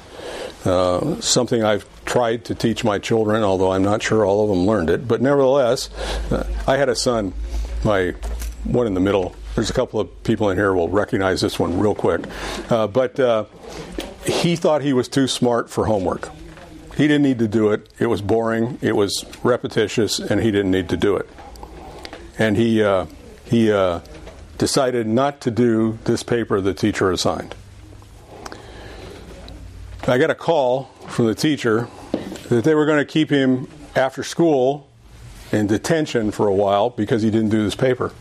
Uh, 0.65 1.21
something 1.21 1.65
I've 1.65 1.87
tried 2.05 2.45
to 2.47 2.55
teach 2.55 2.85
my 2.85 2.99
children, 2.99 3.43
although 3.43 3.73
I'm 3.73 3.83
not 3.83 4.03
sure 4.03 4.27
all 4.27 4.43
of 4.43 4.51
them 4.51 4.67
learned 4.67 4.91
it. 4.91 5.09
But 5.09 5.23
nevertheless, 5.23 5.89
uh, 6.31 6.47
I 6.67 6.77
had 6.77 6.91
a 6.91 6.97
son, 6.97 7.33
my 7.83 8.15
one 8.65 8.87
in 8.87 8.95
the 8.95 9.01
middle. 9.01 9.35
There's 9.55 9.71
a 9.71 9.75
couple 9.75 9.99
of 10.01 10.23
people 10.23 10.51
in 10.51 10.59
here 10.59 10.75
will 10.75 10.89
recognize 10.89 11.41
this 11.41 11.59
one 11.59 11.79
real 11.79 11.95
quick. 11.95 12.27
Uh, 12.71 12.87
but 12.87 13.19
uh, 13.21 13.45
he 14.27 14.57
thought 14.57 14.83
he 14.83 14.93
was 14.93 15.09
too 15.09 15.29
smart 15.29 15.71
for 15.71 15.87
homework. 15.87 16.31
He 16.97 17.09
didn't 17.09 17.23
need 17.23 17.39
to 17.39 17.49
do 17.49 17.71
it. 17.71 17.89
It 17.99 18.07
was 18.07 18.21
boring. 18.21 18.79
It 18.83 18.97
was 18.97 19.25
repetitious, 19.43 20.19
and 20.19 20.43
he 20.43 20.51
didn't 20.51 20.71
need 20.71 20.91
to 20.91 20.97
do 20.97 21.17
it 21.17 21.29
and 22.39 22.57
he 22.57 22.82
uh, 22.82 23.07
he 23.45 23.70
uh, 23.70 24.01
decided 24.59 25.07
not 25.07 25.41
to 25.43 25.51
do 25.51 25.99
this 26.05 26.22
paper 26.22 26.61
the 26.61 26.74
teacher 26.74 27.11
assigned. 27.11 27.55
I 30.07 30.18
got 30.18 30.30
a 30.30 30.35
call 30.35 30.85
from 31.09 31.26
the 31.26 31.35
teacher 31.35 31.89
that 32.49 32.64
they 32.64 32.74
were 32.74 32.87
going 32.87 32.99
to 32.99 33.11
keep 33.11 33.30
him 33.30 33.68
after 33.97 34.22
school 34.22 34.89
in 35.51 35.66
detention 35.66 36.30
for 36.30 36.47
a 36.47 36.55
while 36.55 36.91
because 36.91 37.22
he 37.22 37.30
didn't 37.30 37.51
do 37.51 37.62
this 37.64 37.74
paper. 37.74 38.12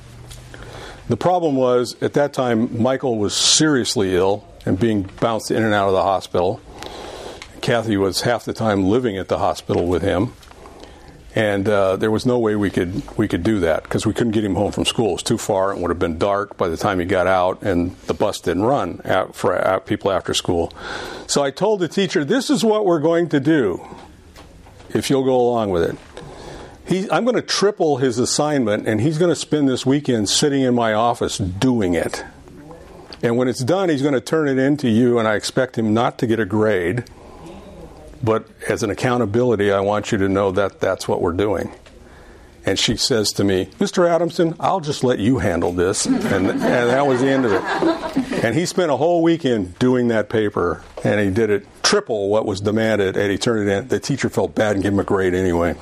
The 1.09 1.17
problem 1.17 1.55
was 1.55 2.01
at 2.01 2.13
that 2.13 2.31
time 2.31 2.81
Michael 2.81 3.17
was 3.17 3.35
seriously 3.35 4.15
ill 4.15 4.47
and 4.65 4.79
being 4.79 5.03
bounced 5.19 5.51
in 5.51 5.61
and 5.61 5.73
out 5.73 5.87
of 5.87 5.93
the 5.93 6.03
hospital. 6.03 6.61
Kathy 7.61 7.97
was 7.97 8.21
half 8.21 8.45
the 8.45 8.53
time 8.53 8.85
living 8.85 9.17
at 9.17 9.27
the 9.27 9.39
hospital 9.39 9.85
with 9.85 10.01
him 10.01 10.33
and 11.35 11.67
uh, 11.67 11.95
there 11.95 12.11
was 12.11 12.25
no 12.25 12.37
way 12.37 12.55
we 12.55 12.69
could 12.69 13.17
we 13.17 13.27
could 13.27 13.43
do 13.43 13.59
that 13.61 13.83
because 13.83 14.05
we 14.05 14.13
couldn't 14.13 14.31
get 14.31 14.43
him 14.43 14.55
home 14.55 14.71
from 14.71 14.85
school. 14.85 15.09
It 15.09 15.13
was 15.13 15.23
too 15.23 15.37
far. 15.37 15.71
It 15.71 15.79
would 15.79 15.89
have 15.89 15.99
been 15.99 16.17
dark 16.17 16.57
by 16.57 16.67
the 16.67 16.77
time 16.77 16.99
he 16.99 17.05
got 17.05 17.27
out, 17.27 17.63
and 17.63 17.97
the 18.01 18.13
bus 18.13 18.39
didn't 18.39 18.63
run 18.63 18.99
for 19.33 19.81
people 19.85 20.11
after 20.11 20.33
school. 20.33 20.71
So 21.27 21.43
I 21.43 21.49
told 21.49 21.79
the 21.79 21.87
teacher, 21.87 22.23
"This 22.23 22.49
is 22.49 22.63
what 22.63 22.85
we're 22.85 22.99
going 22.99 23.29
to 23.29 23.39
do. 23.39 23.83
If 24.93 25.09
you'll 25.09 25.23
go 25.23 25.35
along 25.35 25.71
with 25.71 25.83
it." 25.83 25.97
He, 26.85 27.09
I'm 27.09 27.23
going 27.23 27.37
to 27.37 27.41
triple 27.41 27.97
his 27.97 28.19
assignment, 28.19 28.87
and 28.87 28.99
he's 28.99 29.17
going 29.17 29.31
to 29.31 29.37
spend 29.37 29.69
this 29.69 29.85
weekend 29.85 30.27
sitting 30.27 30.61
in 30.61 30.75
my 30.75 30.93
office 30.93 31.37
doing 31.37 31.93
it. 31.93 32.25
And 33.23 33.37
when 33.37 33.47
it's 33.47 33.63
done, 33.63 33.87
he's 33.87 34.01
going 34.01 34.13
to 34.13 34.21
turn 34.21 34.49
it 34.49 34.57
into 34.57 34.89
you, 34.89 35.17
and 35.17 35.25
I 35.25 35.35
expect 35.35 35.77
him 35.77 35.93
not 35.93 36.17
to 36.19 36.27
get 36.27 36.41
a 36.41 36.45
grade 36.45 37.05
but 38.23 38.47
as 38.69 38.83
an 38.83 38.89
accountability, 38.89 39.71
I 39.71 39.81
want 39.81 40.11
you 40.11 40.17
to 40.19 40.29
know 40.29 40.51
that 40.51 40.79
that's 40.79 41.07
what 41.07 41.21
we're 41.21 41.33
doing. 41.33 41.71
And 42.65 42.79
she 42.79 42.95
says 42.95 43.33
to 43.33 43.43
me, 43.43 43.65
Mr. 43.77 44.07
Adamson, 44.07 44.55
I'll 44.59 44.79
just 44.79 45.03
let 45.03 45.19
you 45.19 45.39
handle 45.39 45.73
this. 45.73 46.05
And, 46.05 46.23
and 46.23 46.61
that 46.61 47.05
was 47.05 47.19
the 47.19 47.27
end 47.27 47.45
of 47.45 47.51
it. 47.51 48.43
And 48.43 48.55
he 48.55 48.65
spent 48.65 48.89
a 48.89 48.95
whole 48.95 49.21
weekend 49.21 49.77
doing 49.79 50.07
that 50.07 50.29
paper, 50.29 50.81
and 51.03 51.19
he 51.19 51.29
did 51.29 51.49
it 51.49 51.67
triple 51.83 52.29
what 52.29 52.45
was 52.45 52.61
demanded, 52.61 53.17
and 53.17 53.29
he 53.29 53.37
turned 53.37 53.69
it 53.69 53.71
in. 53.71 53.87
The 53.89 53.99
teacher 53.99 54.29
felt 54.29 54.55
bad 54.55 54.75
and 54.75 54.83
gave 54.83 54.93
him 54.93 54.99
a 54.99 55.03
grade 55.03 55.33
anyway. 55.33 55.75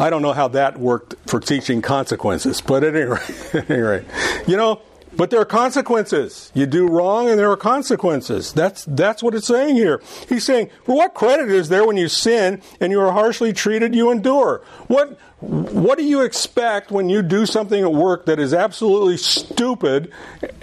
I 0.00 0.10
don't 0.10 0.22
know 0.22 0.32
how 0.32 0.48
that 0.48 0.78
worked 0.78 1.14
for 1.26 1.38
teaching 1.38 1.80
consequences, 1.80 2.60
but 2.60 2.82
at 2.82 2.96
any 2.96 3.04
rate, 3.04 3.30
at 3.54 3.70
any 3.70 3.80
rate 3.80 4.04
you 4.46 4.56
know, 4.56 4.80
but 5.16 5.30
there 5.30 5.40
are 5.40 5.46
consequences. 5.46 6.50
You 6.54 6.66
do 6.66 6.86
wrong 6.86 7.28
and 7.28 7.38
there 7.38 7.50
are 7.50 7.56
consequences. 7.56 8.52
That's, 8.52 8.84
that's 8.84 9.22
what 9.22 9.34
it's 9.34 9.46
saying 9.46 9.76
here. 9.76 10.00
He's 10.28 10.44
saying, 10.44 10.70
for 10.84 10.96
what 10.96 11.14
credit 11.14 11.50
is 11.50 11.68
there 11.68 11.86
when 11.86 11.96
you 11.96 12.08
sin 12.08 12.62
and 12.80 12.92
you 12.92 13.00
are 13.00 13.12
harshly 13.12 13.52
treated, 13.52 13.94
you 13.94 14.10
endure? 14.10 14.62
What, 14.88 15.18
what 15.40 15.98
do 15.98 16.04
you 16.04 16.22
expect 16.22 16.90
when 16.90 17.08
you 17.08 17.22
do 17.22 17.46
something 17.46 17.82
at 17.82 17.92
work 17.92 18.26
that 18.26 18.38
is 18.38 18.52
absolutely 18.54 19.16
stupid 19.16 20.12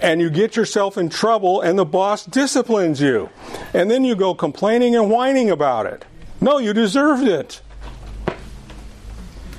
and 0.00 0.20
you 0.20 0.30
get 0.30 0.56
yourself 0.56 0.96
in 0.96 1.08
trouble 1.08 1.60
and 1.60 1.78
the 1.78 1.84
boss 1.84 2.24
disciplines 2.24 3.00
you? 3.00 3.30
And 3.72 3.90
then 3.90 4.04
you 4.04 4.16
go 4.16 4.34
complaining 4.34 4.94
and 4.96 5.10
whining 5.10 5.50
about 5.50 5.86
it. 5.86 6.04
No, 6.40 6.58
you 6.58 6.72
deserved 6.72 7.26
it. 7.26 7.60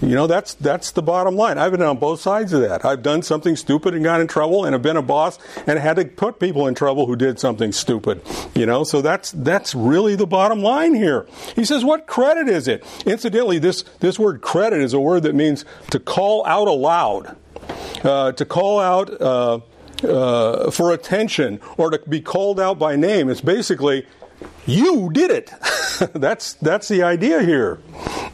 You 0.02 0.14
know, 0.14 0.28
that's 0.28 0.54
that's 0.56 0.92
the 0.92 1.02
bottom 1.02 1.36
line. 1.36 1.58
I've 1.58 1.72
been 1.72 1.82
on 1.82 1.98
both 1.98 2.20
sides 2.20 2.52
of 2.54 2.62
that. 2.62 2.84
I've 2.84 3.02
done 3.02 3.22
something 3.22 3.56
stupid 3.56 3.94
and 3.94 4.04
got 4.04 4.20
in 4.20 4.28
trouble, 4.28 4.66
and 4.66 4.74
have 4.74 4.82
been 4.82 4.98
a 4.98 5.02
boss 5.02 5.40
and 5.66 5.80
had 5.80 5.96
to 5.96 6.06
put 6.06 6.40
people 6.40 6.68
in 6.68 6.76
trouble 6.76 7.06
who 7.06 7.16
did 7.16 7.40
something 7.40 7.72
stupid. 7.72 8.22
You 8.54 8.66
know, 8.66 8.84
so 8.84 9.02
that's 9.02 9.32
that's 9.32 9.74
really 9.74 10.16
the 10.16 10.28
bottom 10.28 10.62
line 10.62 10.96
here. 10.96 11.28
He 11.56 11.64
says, 11.64 11.86
"What 11.86 12.08
credit 12.08 12.50
is 12.50 12.68
it?" 12.68 12.84
Incidentally, 13.06 13.58
this 13.58 13.84
this 14.00 14.20
word 14.20 14.42
"credit" 14.42 14.82
is 14.82 14.94
a 14.94 15.00
word 15.00 15.24
that 15.24 15.34
means 15.34 15.64
to 15.92 16.00
call 16.00 16.46
out 16.46 16.68
aloud, 16.68 17.38
uh, 18.04 18.34
to 18.34 18.46
call 18.46 18.80
out. 18.80 19.22
Uh, 19.22 19.60
uh, 20.04 20.70
for 20.72 20.92
attention 20.92 21.60
or 21.78 21.90
to 21.90 21.98
be 22.10 22.22
called 22.22 22.60
out 22.60 22.78
by 22.78 22.96
name. 22.96 23.30
It's 23.30 23.42
basically, 23.42 24.06
you 24.68 25.10
did 25.12 25.32
it. 25.32 25.52
that's 26.14 26.54
that's 26.56 26.90
the 26.90 27.04
idea 27.04 27.42
here. 27.42 27.80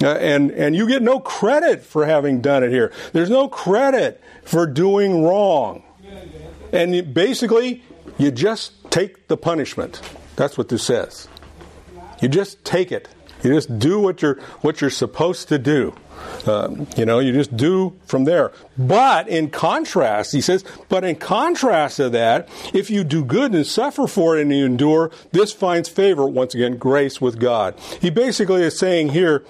Uh, 0.02 0.16
and, 0.16 0.52
and 0.52 0.76
you 0.76 0.88
get 0.88 1.02
no 1.02 1.20
credit 1.20 1.84
for 1.84 2.06
having 2.06 2.42
done 2.42 2.64
it 2.64 2.72
here. 2.72 2.92
There's 3.14 3.30
no 3.30 3.48
credit 3.48 4.22
for 4.44 4.66
doing 4.66 5.24
wrong. 5.24 5.84
And 6.74 7.14
basically, 7.14 7.84
you 8.18 8.32
just 8.32 8.74
take 8.90 9.28
the 9.28 9.38
punishment. 9.38 10.02
That's 10.36 10.58
what 10.58 10.70
this 10.70 10.84
says. 10.84 11.28
You 12.22 12.30
just 12.30 12.64
take 12.64 12.92
it. 12.92 13.10
You 13.44 13.54
just 13.54 13.80
do 13.80 14.00
what 14.00 14.22
you're 14.22 14.36
what 14.62 14.82
you're 14.82 14.92
supposed 14.92 15.48
to 15.50 15.58
do. 15.58 15.96
Uh, 16.46 16.86
you 16.96 17.06
know, 17.06 17.18
you 17.18 17.34
just 17.34 17.58
do 17.58 17.94
from 18.06 18.26
there. 18.26 18.52
But 18.78 19.28
in 19.28 19.50
contrast, 19.50 20.32
he 20.32 20.42
says, 20.42 20.64
but 20.88 21.04
in 21.04 21.16
contrast 21.16 21.98
to 21.98 22.10
that, 22.10 22.48
if 22.74 22.92
you 22.92 23.04
do 23.04 23.26
good 23.26 23.56
and 23.56 23.66
suffer 23.66 24.06
for 24.06 24.38
it 24.38 24.44
and 24.44 24.52
you 24.52 24.66
endure, 24.66 25.12
this 25.32 25.52
finds 25.52 25.90
favor, 25.90 26.28
once 26.28 26.54
again, 26.54 26.78
grace 26.78 27.20
with 27.20 27.40
God. 27.40 27.76
He 28.00 28.12
basically 28.12 28.62
is 28.62 28.78
saying 28.78 29.10
here, 29.10 29.44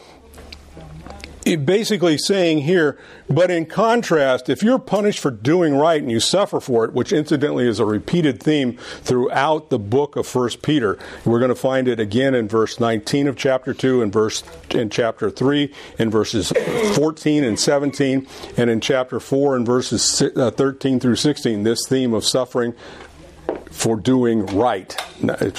basically 1.44 2.18
saying 2.18 2.60
here, 2.60 2.98
but 3.30 3.50
in 3.50 3.66
contrast, 3.66 4.50
if 4.50 4.62
you're 4.62 4.80
punished 4.80 5.20
for 5.20 5.32
doing 5.32 5.76
right 5.76 6.02
and 6.02 6.12
you 6.12 6.20
suffer 6.20 6.60
for 6.60 6.86
it, 6.86 6.94
which 6.94 7.12
incidentally 7.12 7.68
is 7.68 7.80
a 7.80 7.86
repeated 7.86 8.42
theme 8.42 8.78
throughout 8.78 9.70
the 9.70 9.80
book 9.80 10.16
of 10.16 10.28
First 10.28 10.62
Peter, 10.62 11.00
we're 11.26 11.40
going 11.40 11.50
to 11.50 11.56
find 11.56 11.88
it 11.88 12.00
again 12.00 12.36
in 12.36 12.48
verse 12.48 12.80
19 12.80 13.28
of 13.28 13.36
chapter 13.36 13.74
2, 13.74 14.02
in 14.02 14.12
verse 14.12 14.44
in 14.72 14.90
chapter 14.90 15.30
3, 15.30 15.74
in 15.98 16.10
verses 16.10 16.52
14 16.96 17.44
and 17.44 17.60
17, 17.60 18.28
and 18.58 18.70
in 18.70 18.80
chapter 18.80 19.20
4 19.20 19.58
in 19.58 19.66
verses 19.66 20.22
uh, 20.36 20.52
13 20.52 21.00
through 21.00 21.16
16, 21.16 21.64
this 21.64 21.88
theme 21.88 22.14
of 22.14 22.26
suffering 22.26 22.74
for 23.72 23.96
doing 23.96 24.46
right, 24.48 24.92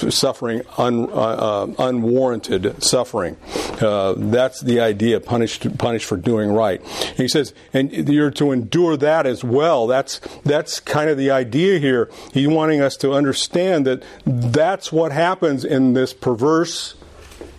suffering 0.09 0.61
un, 0.77 1.09
uh, 1.09 1.13
uh, 1.13 1.73
unwarranted 1.79 2.81
suffering. 2.83 3.37
Uh, 3.81 4.13
that's 4.17 4.61
the 4.61 4.79
idea, 4.79 5.19
punished 5.19 5.77
punished 5.77 6.05
for 6.05 6.17
doing 6.17 6.51
right. 6.51 6.81
And 6.81 7.17
he 7.17 7.27
says, 7.27 7.53
and 7.73 7.91
you're 7.91 8.31
to 8.31 8.51
endure 8.51 8.97
that 8.97 9.25
as 9.25 9.43
well. 9.43 9.87
That's 9.87 10.19
that's 10.43 10.79
kind 10.79 11.09
of 11.09 11.17
the 11.17 11.31
idea 11.31 11.79
here. 11.79 12.09
He's 12.33 12.47
wanting 12.47 12.81
us 12.81 12.95
to 12.97 13.13
understand 13.13 13.85
that 13.87 14.03
that's 14.25 14.91
what 14.91 15.11
happens 15.11 15.65
in 15.65 15.93
this 15.93 16.13
perverse 16.13 16.95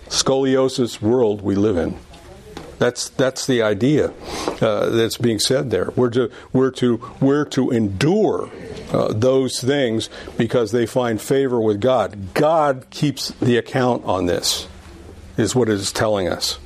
scoliosis 0.09 1.01
world 1.01 1.43
we 1.43 1.55
live 1.55 1.77
in. 1.77 1.99
That's 2.85 3.09
that's 3.09 3.47
the 3.47 3.63
idea 3.63 4.13
uh, 4.61 4.91
that's 4.91 5.17
being 5.17 5.39
said 5.39 5.71
there. 5.71 5.91
We're 5.97 6.11
to 6.11 6.31
we're 6.53 6.71
to 6.73 7.01
we're 7.19 7.47
to 7.47 7.71
endure 7.71 8.51
uh, 8.93 9.11
those 9.15 9.59
things 9.59 10.11
because 10.37 10.71
they 10.71 10.85
find 10.85 11.19
favor 11.19 11.59
with 11.59 11.81
God. 11.81 12.35
God 12.35 12.85
keeps 12.91 13.31
the 13.41 13.57
account 13.57 14.05
on 14.05 14.27
this, 14.27 14.69
is 15.39 15.55
what 15.55 15.71
it 15.71 15.77
is 15.77 15.93
telling 15.93 16.29
us. 16.29 16.59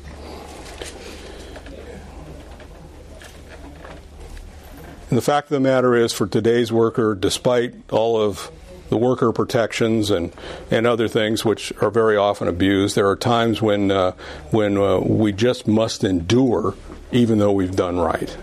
And 5.11 5.17
the 5.17 5.23
fact 5.23 5.47
of 5.47 5.51
the 5.51 5.61
matter 5.61 5.95
is, 5.95 6.13
for 6.13 6.27
today's 6.27 6.73
worker, 6.73 7.15
despite 7.15 7.93
all 7.93 8.21
of 8.21 8.51
the 8.89 8.97
worker 8.97 9.33
protections 9.33 10.11
and, 10.11 10.33
and 10.71 10.87
other 10.87 11.09
things 11.09 11.45
which 11.45 11.73
are 11.81 11.91
very 11.91 12.17
often 12.17 12.49
abused. 12.49 12.95
There 12.97 13.09
are 13.09 13.17
times 13.17 13.61
when 13.61 13.91
uh, 13.91 14.13
when 14.51 14.77
uh, 14.77 14.99
we 14.99 15.33
just 15.33 15.67
must 15.67 16.05
endure, 16.05 16.75
even 17.13 17.39
though 17.39 17.53
we've 17.53 17.77
done 17.77 17.99
right. 17.99 18.37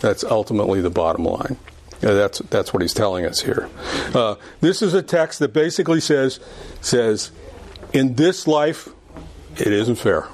That's 0.00 0.24
ultimately 0.24 0.80
the 0.80 0.90
bottom 0.90 1.24
line. 1.24 1.56
Uh, 2.02 2.12
that's 2.12 2.38
that's 2.50 2.72
what 2.72 2.82
he's 2.82 2.94
telling 2.94 3.24
us 3.24 3.40
here. 3.40 3.68
Uh, 4.14 4.36
this 4.60 4.82
is 4.82 4.94
a 4.94 5.02
text 5.02 5.38
that 5.38 5.52
basically 5.52 6.00
says 6.00 6.40
says 6.80 7.30
in 7.92 8.14
this 8.14 8.46
life 8.46 8.88
it 9.56 9.72
isn't 9.72 9.96
fair. 9.96 10.28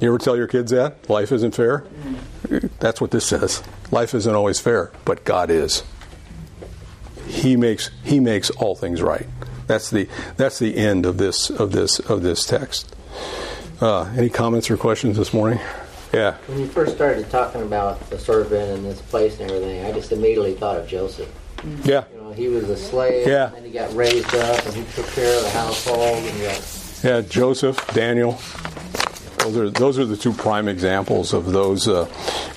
You 0.00 0.08
ever 0.08 0.18
tell 0.18 0.36
your 0.36 0.48
kids 0.48 0.72
that 0.72 1.08
life 1.08 1.32
isn't 1.32 1.54
fair? 1.54 1.84
That's 2.80 3.00
what 3.00 3.10
this 3.10 3.24
says. 3.24 3.62
Life 3.90 4.14
isn't 4.14 4.34
always 4.34 4.60
fair, 4.60 4.92
but 5.04 5.24
God 5.24 5.50
is 5.50 5.82
he 7.34 7.56
makes 7.56 7.90
he 8.04 8.20
makes 8.20 8.50
all 8.50 8.74
things 8.74 9.02
right. 9.02 9.26
That's 9.66 9.90
the 9.90 10.08
that's 10.36 10.58
the 10.58 10.76
end 10.76 11.06
of 11.06 11.18
this 11.18 11.50
of 11.50 11.72
this 11.72 11.98
of 11.98 12.22
this 12.22 12.44
text. 12.46 12.94
Uh, 13.80 14.04
any 14.16 14.30
comments 14.30 14.70
or 14.70 14.76
questions 14.76 15.16
this 15.16 15.34
morning? 15.34 15.58
Yeah. 16.12 16.36
When 16.46 16.60
you 16.60 16.68
first 16.68 16.94
started 16.94 17.28
talking 17.28 17.62
about 17.62 18.08
the 18.08 18.18
servant 18.18 18.70
and 18.70 18.84
this 18.84 19.00
place 19.02 19.40
and 19.40 19.50
everything, 19.50 19.84
I 19.84 19.90
just 19.90 20.12
immediately 20.12 20.54
thought 20.54 20.76
of 20.76 20.86
Joseph. 20.86 21.28
Yeah. 21.82 22.04
You 22.14 22.20
know, 22.20 22.32
he 22.32 22.48
was 22.48 22.68
a 22.68 22.76
slave, 22.76 23.26
yeah. 23.26 23.46
and 23.46 23.56
then 23.56 23.64
he 23.64 23.70
got 23.70 23.92
raised 23.94 24.32
up, 24.34 24.64
and 24.64 24.74
he 24.74 24.84
took 24.92 25.06
care 25.06 25.36
of 25.36 25.42
the 25.42 25.50
household, 25.50 26.18
and 26.18 26.42
got. 26.42 27.00
Yeah, 27.02 27.20
Joseph, 27.22 27.84
Daniel. 27.94 28.38
Those 29.38 29.56
are 29.56 29.70
those 29.70 29.98
are 29.98 30.04
the 30.04 30.16
two 30.16 30.32
prime 30.32 30.68
examples 30.68 31.34
of 31.34 31.52
those 31.52 31.88
uh, 31.88 32.08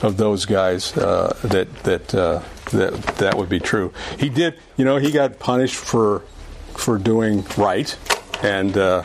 of 0.01 0.17
those 0.17 0.45
guys 0.45 0.95
uh, 0.95 1.35
that 1.43 1.73
that 1.83 2.13
uh, 2.15 2.41
that 2.71 2.93
that 3.17 3.37
would 3.37 3.49
be 3.49 3.59
true. 3.59 3.93
He 4.19 4.29
did, 4.29 4.55
you 4.75 4.85
know, 4.85 4.97
he 4.97 5.11
got 5.11 5.39
punished 5.39 5.75
for 5.75 6.19
for 6.75 6.97
doing 6.97 7.45
right, 7.57 7.97
and 8.43 8.77
uh, 8.77 9.03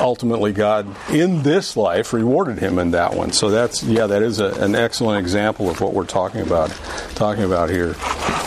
ultimately 0.00 0.52
God 0.52 0.86
in 1.10 1.42
this 1.42 1.76
life 1.76 2.12
rewarded 2.12 2.58
him 2.58 2.78
in 2.78 2.92
that 2.92 3.14
one. 3.14 3.32
So 3.32 3.50
that's 3.50 3.82
yeah, 3.82 4.06
that 4.06 4.22
is 4.22 4.40
a, 4.40 4.52
an 4.62 4.74
excellent 4.74 5.20
example 5.20 5.70
of 5.70 5.80
what 5.80 5.94
we're 5.94 6.06
talking 6.06 6.40
about 6.40 6.70
talking 7.14 7.44
about 7.44 7.70
here. 7.70 7.94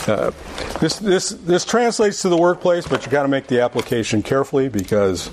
Uh, 0.07 0.31
this 0.79 0.97
this 0.99 1.29
this 1.29 1.65
translates 1.65 2.21
to 2.23 2.29
the 2.29 2.37
workplace, 2.37 2.87
but 2.87 3.05
you 3.05 3.11
got 3.11 3.23
to 3.23 3.29
make 3.29 3.47
the 3.47 3.61
application 3.61 4.23
carefully 4.23 4.69
because 4.69 5.29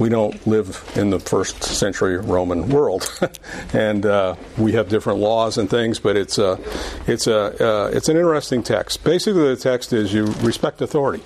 we 0.00 0.08
don't 0.08 0.44
live 0.46 0.82
in 0.96 1.10
the 1.10 1.20
first 1.20 1.62
century 1.62 2.16
Roman 2.16 2.70
world, 2.70 3.08
and 3.74 4.04
uh, 4.06 4.34
we 4.56 4.72
have 4.72 4.88
different 4.88 5.20
laws 5.20 5.58
and 5.58 5.68
things. 5.68 6.00
But 6.00 6.16
it's 6.16 6.38
a, 6.38 6.58
it's 7.06 7.26
a, 7.26 7.64
uh, 7.64 7.88
it's 7.88 8.08
an 8.08 8.16
interesting 8.16 8.62
text. 8.62 9.04
Basically, 9.04 9.42
the 9.42 9.56
text 9.56 9.92
is 9.92 10.12
you 10.12 10.24
respect 10.40 10.80
authority. 10.80 11.22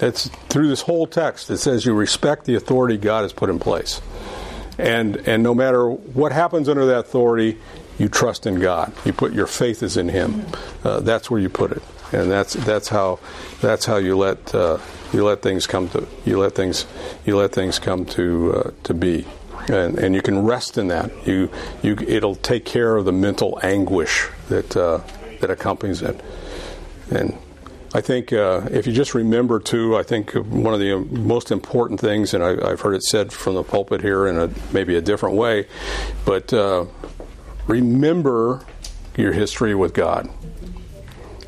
It's 0.00 0.28
through 0.48 0.68
this 0.68 0.82
whole 0.82 1.06
text. 1.06 1.50
It 1.50 1.58
says 1.58 1.84
you 1.84 1.94
respect 1.94 2.44
the 2.44 2.54
authority 2.54 2.96
God 2.96 3.22
has 3.22 3.32
put 3.32 3.50
in 3.50 3.58
place, 3.58 4.00
and 4.78 5.16
and 5.28 5.42
no 5.42 5.54
matter 5.54 5.90
what 5.90 6.30
happens 6.30 6.68
under 6.68 6.86
that 6.86 7.00
authority, 7.00 7.58
you 7.98 8.08
trust 8.08 8.46
in 8.46 8.60
God. 8.60 8.92
You 9.04 9.12
put 9.12 9.32
your 9.32 9.46
faith 9.46 9.82
is 9.82 9.96
in 9.96 10.08
Him. 10.08 10.46
Uh, 10.84 11.00
that's 11.00 11.30
where 11.30 11.40
you 11.40 11.48
put 11.48 11.72
it, 11.72 11.82
and 12.12 12.30
that's 12.30 12.54
that's 12.54 12.88
how 12.88 13.18
that's 13.60 13.84
how 13.84 13.96
you 13.96 14.16
let 14.16 14.54
uh, 14.54 14.78
you 15.12 15.24
let 15.24 15.42
things 15.42 15.66
come 15.66 15.88
to 15.90 16.06
you 16.24 16.38
let 16.38 16.54
things 16.54 16.86
you 17.24 17.36
let 17.36 17.52
things 17.52 17.78
come 17.78 18.04
to 18.06 18.54
uh, 18.54 18.70
to 18.84 18.94
be 18.94 19.26
and, 19.68 19.98
and 19.98 20.14
you 20.14 20.22
can 20.22 20.44
rest 20.44 20.78
in 20.78 20.88
that 20.88 21.10
you 21.26 21.50
you 21.82 21.96
it'll 22.06 22.36
take 22.36 22.64
care 22.64 22.96
of 22.96 23.04
the 23.04 23.12
mental 23.12 23.58
anguish 23.62 24.28
that 24.48 24.76
uh, 24.76 25.00
that 25.40 25.50
accompanies 25.50 26.02
it 26.02 26.20
and 27.10 27.38
I 27.94 28.02
think 28.02 28.32
uh, 28.32 28.68
if 28.70 28.86
you 28.86 28.92
just 28.92 29.14
remember 29.14 29.58
too, 29.58 29.96
I 29.96 30.02
think 30.02 30.32
one 30.32 30.74
of 30.74 30.80
the 30.80 30.96
most 30.96 31.50
important 31.50 31.98
things, 31.98 32.34
and 32.34 32.44
I, 32.44 32.70
have 32.70 32.80
heard 32.82 32.94
it 32.94 33.02
said 33.02 33.32
from 33.32 33.54
the 33.54 33.62
pulpit 33.62 34.02
here 34.02 34.26
in 34.26 34.38
a 34.38 34.50
maybe 34.70 34.96
a 34.96 35.00
different 35.00 35.36
way, 35.36 35.66
but 36.26 36.52
uh, 36.52 36.84
remember 37.66 38.64
your 39.16 39.32
history 39.32 39.74
with 39.74 39.94
God. 39.94 40.28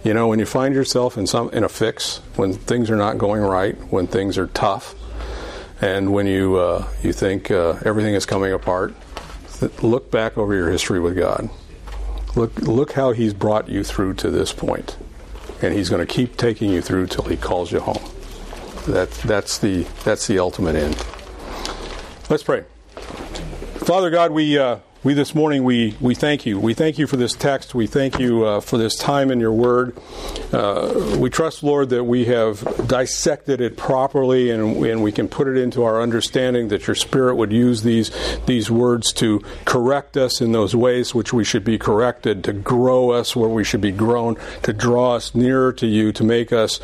You 0.05 0.15
know, 0.15 0.29
when 0.29 0.39
you 0.39 0.47
find 0.47 0.75
yourself 0.75 1.19
in 1.19 1.27
some 1.27 1.51
in 1.51 1.65
a 1.65 1.69
fix, 1.69 2.19
when 2.37 2.53
things 2.53 2.91
are 2.91 2.97
not 2.97 3.19
going 3.19 3.43
right, 3.43 3.77
when 3.93 4.07
things 4.07 4.39
are 4.39 4.47
tough, 4.47 4.95
and 5.81 6.13
when 6.13 6.27
you 6.27 6.57
uh, 6.57 6.89
you 7.03 7.13
think 7.13 7.51
uh, 7.51 7.79
everything 7.85 8.15
is 8.15 8.25
coming 8.25 8.53
apart, 8.53 8.95
look 9.83 10.11
back 10.11 10.39
over 10.39 10.55
your 10.55 10.71
history 10.71 11.01
with 11.01 11.17
God. 11.17 11.51
Look 12.37 12.57
look 12.61 12.93
how 12.93 13.13
He's 13.13 13.35
brought 13.35 13.69
you 13.69 13.83
through 13.83 14.15
to 14.15 14.31
this 14.31 14.53
point, 14.53 14.97
and 15.61 15.75
He's 15.75 15.89
going 15.89 16.05
to 16.05 16.13
keep 16.13 16.37
taking 16.37 16.71
you 16.71 16.81
through 16.81 17.09
till 17.09 17.25
He 17.25 17.37
calls 17.37 17.73
you 17.73 17.81
home. 17.81 18.03
That 18.87 19.11
that's 19.11 19.59
the 19.59 19.83
that's 20.05 20.27
the 20.29 20.39
ultimate 20.39 20.77
end. 20.77 20.97
Let's 22.31 22.45
pray. 22.45 22.65
Father 23.79 24.11
God, 24.11 24.31
we. 24.31 24.57
Uh, 24.59 24.79
we 25.05 25.15
this 25.15 25.33
morning 25.33 25.63
we, 25.63 25.97
we 26.01 26.13
thank 26.13 26.45
you. 26.45 26.59
We 26.59 26.75
thank 26.75 26.99
you 26.99 27.07
for 27.07 27.17
this 27.17 27.33
text. 27.33 27.73
We 27.73 27.87
thank 27.87 28.19
you 28.19 28.45
uh, 28.45 28.61
for 28.61 28.79
this 28.79 28.97
time 28.97 29.31
in 29.31 29.39
your 29.39 29.53
word. 29.53 29.97
Uh, 30.53 31.17
we 31.21 31.31
trust, 31.31 31.63
Lord, 31.63 31.91
that 31.91 32.03
we 32.03 32.25
have 32.25 32.89
dissected 32.89 33.61
it 33.61 33.77
properly 33.77 34.51
and, 34.51 34.77
and 34.85 35.01
we 35.01 35.13
can 35.13 35.29
put 35.29 35.47
it 35.47 35.57
into 35.57 35.85
our 35.85 36.03
understanding 36.03 36.67
that 36.69 36.89
your 36.89 36.97
Spirit 36.97 37.37
would 37.37 37.53
use 37.53 37.83
these 37.83 38.11
these 38.47 38.73
words 38.73 39.13
to 39.13 39.41
correct 39.65 40.17
us 40.17 40.41
in 40.41 40.51
those 40.51 40.75
ways 40.75 41.15
which 41.15 41.33
we 41.33 41.45
should 41.45 41.65
be 41.65 41.79
corrected, 41.79 42.43
to 42.45 42.53
grow 42.53 43.11
us 43.11 43.37
where 43.37 43.49
we 43.49 43.63
should 43.63 43.81
be 43.81 43.93
grown, 43.93 44.37
to 44.63 44.73
draw 44.73 45.15
us 45.15 45.33
nearer 45.33 45.73
to 45.75 45.87
you, 45.87 46.11
to 46.13 46.25
make 46.25 46.53
us 46.53 46.81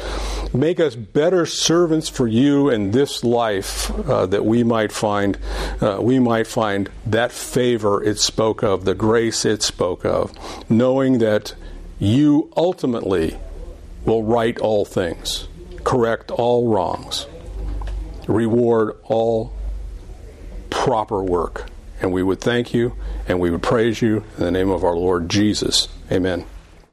make 0.54 0.78
us 0.78 0.94
better 0.94 1.46
servants 1.46 2.08
for 2.08 2.28
you 2.28 2.68
in 2.68 2.92
this 2.92 3.24
life, 3.24 3.90
uh, 4.08 4.24
that 4.26 4.44
we 4.44 4.62
might 4.62 4.92
find 4.92 5.36
uh, 5.80 5.98
we 6.00 6.20
might 6.20 6.46
find 6.46 6.88
that 7.06 7.32
favor 7.32 8.03
it 8.04 8.18
spoke 8.18 8.62
of, 8.62 8.84
the 8.84 8.94
grace 8.94 9.44
it 9.44 9.62
spoke 9.62 10.04
of, 10.04 10.32
knowing 10.70 11.18
that 11.18 11.54
you 11.98 12.52
ultimately 12.56 13.38
will 14.04 14.22
right 14.22 14.58
all 14.58 14.84
things, 14.84 15.48
correct 15.82 16.30
all 16.30 16.68
wrongs, 16.68 17.26
reward 18.26 18.96
all 19.04 19.52
proper 20.70 21.22
work 21.22 21.70
and 22.00 22.12
we 22.12 22.22
would 22.22 22.40
thank 22.40 22.74
you 22.74 22.94
and 23.26 23.40
we 23.40 23.50
would 23.50 23.62
praise 23.62 24.02
you 24.02 24.24
in 24.36 24.44
the 24.44 24.50
name 24.50 24.70
of 24.70 24.84
our 24.84 24.94
Lord 24.94 25.28
Jesus. 25.28 25.88
Amen. 26.12 26.44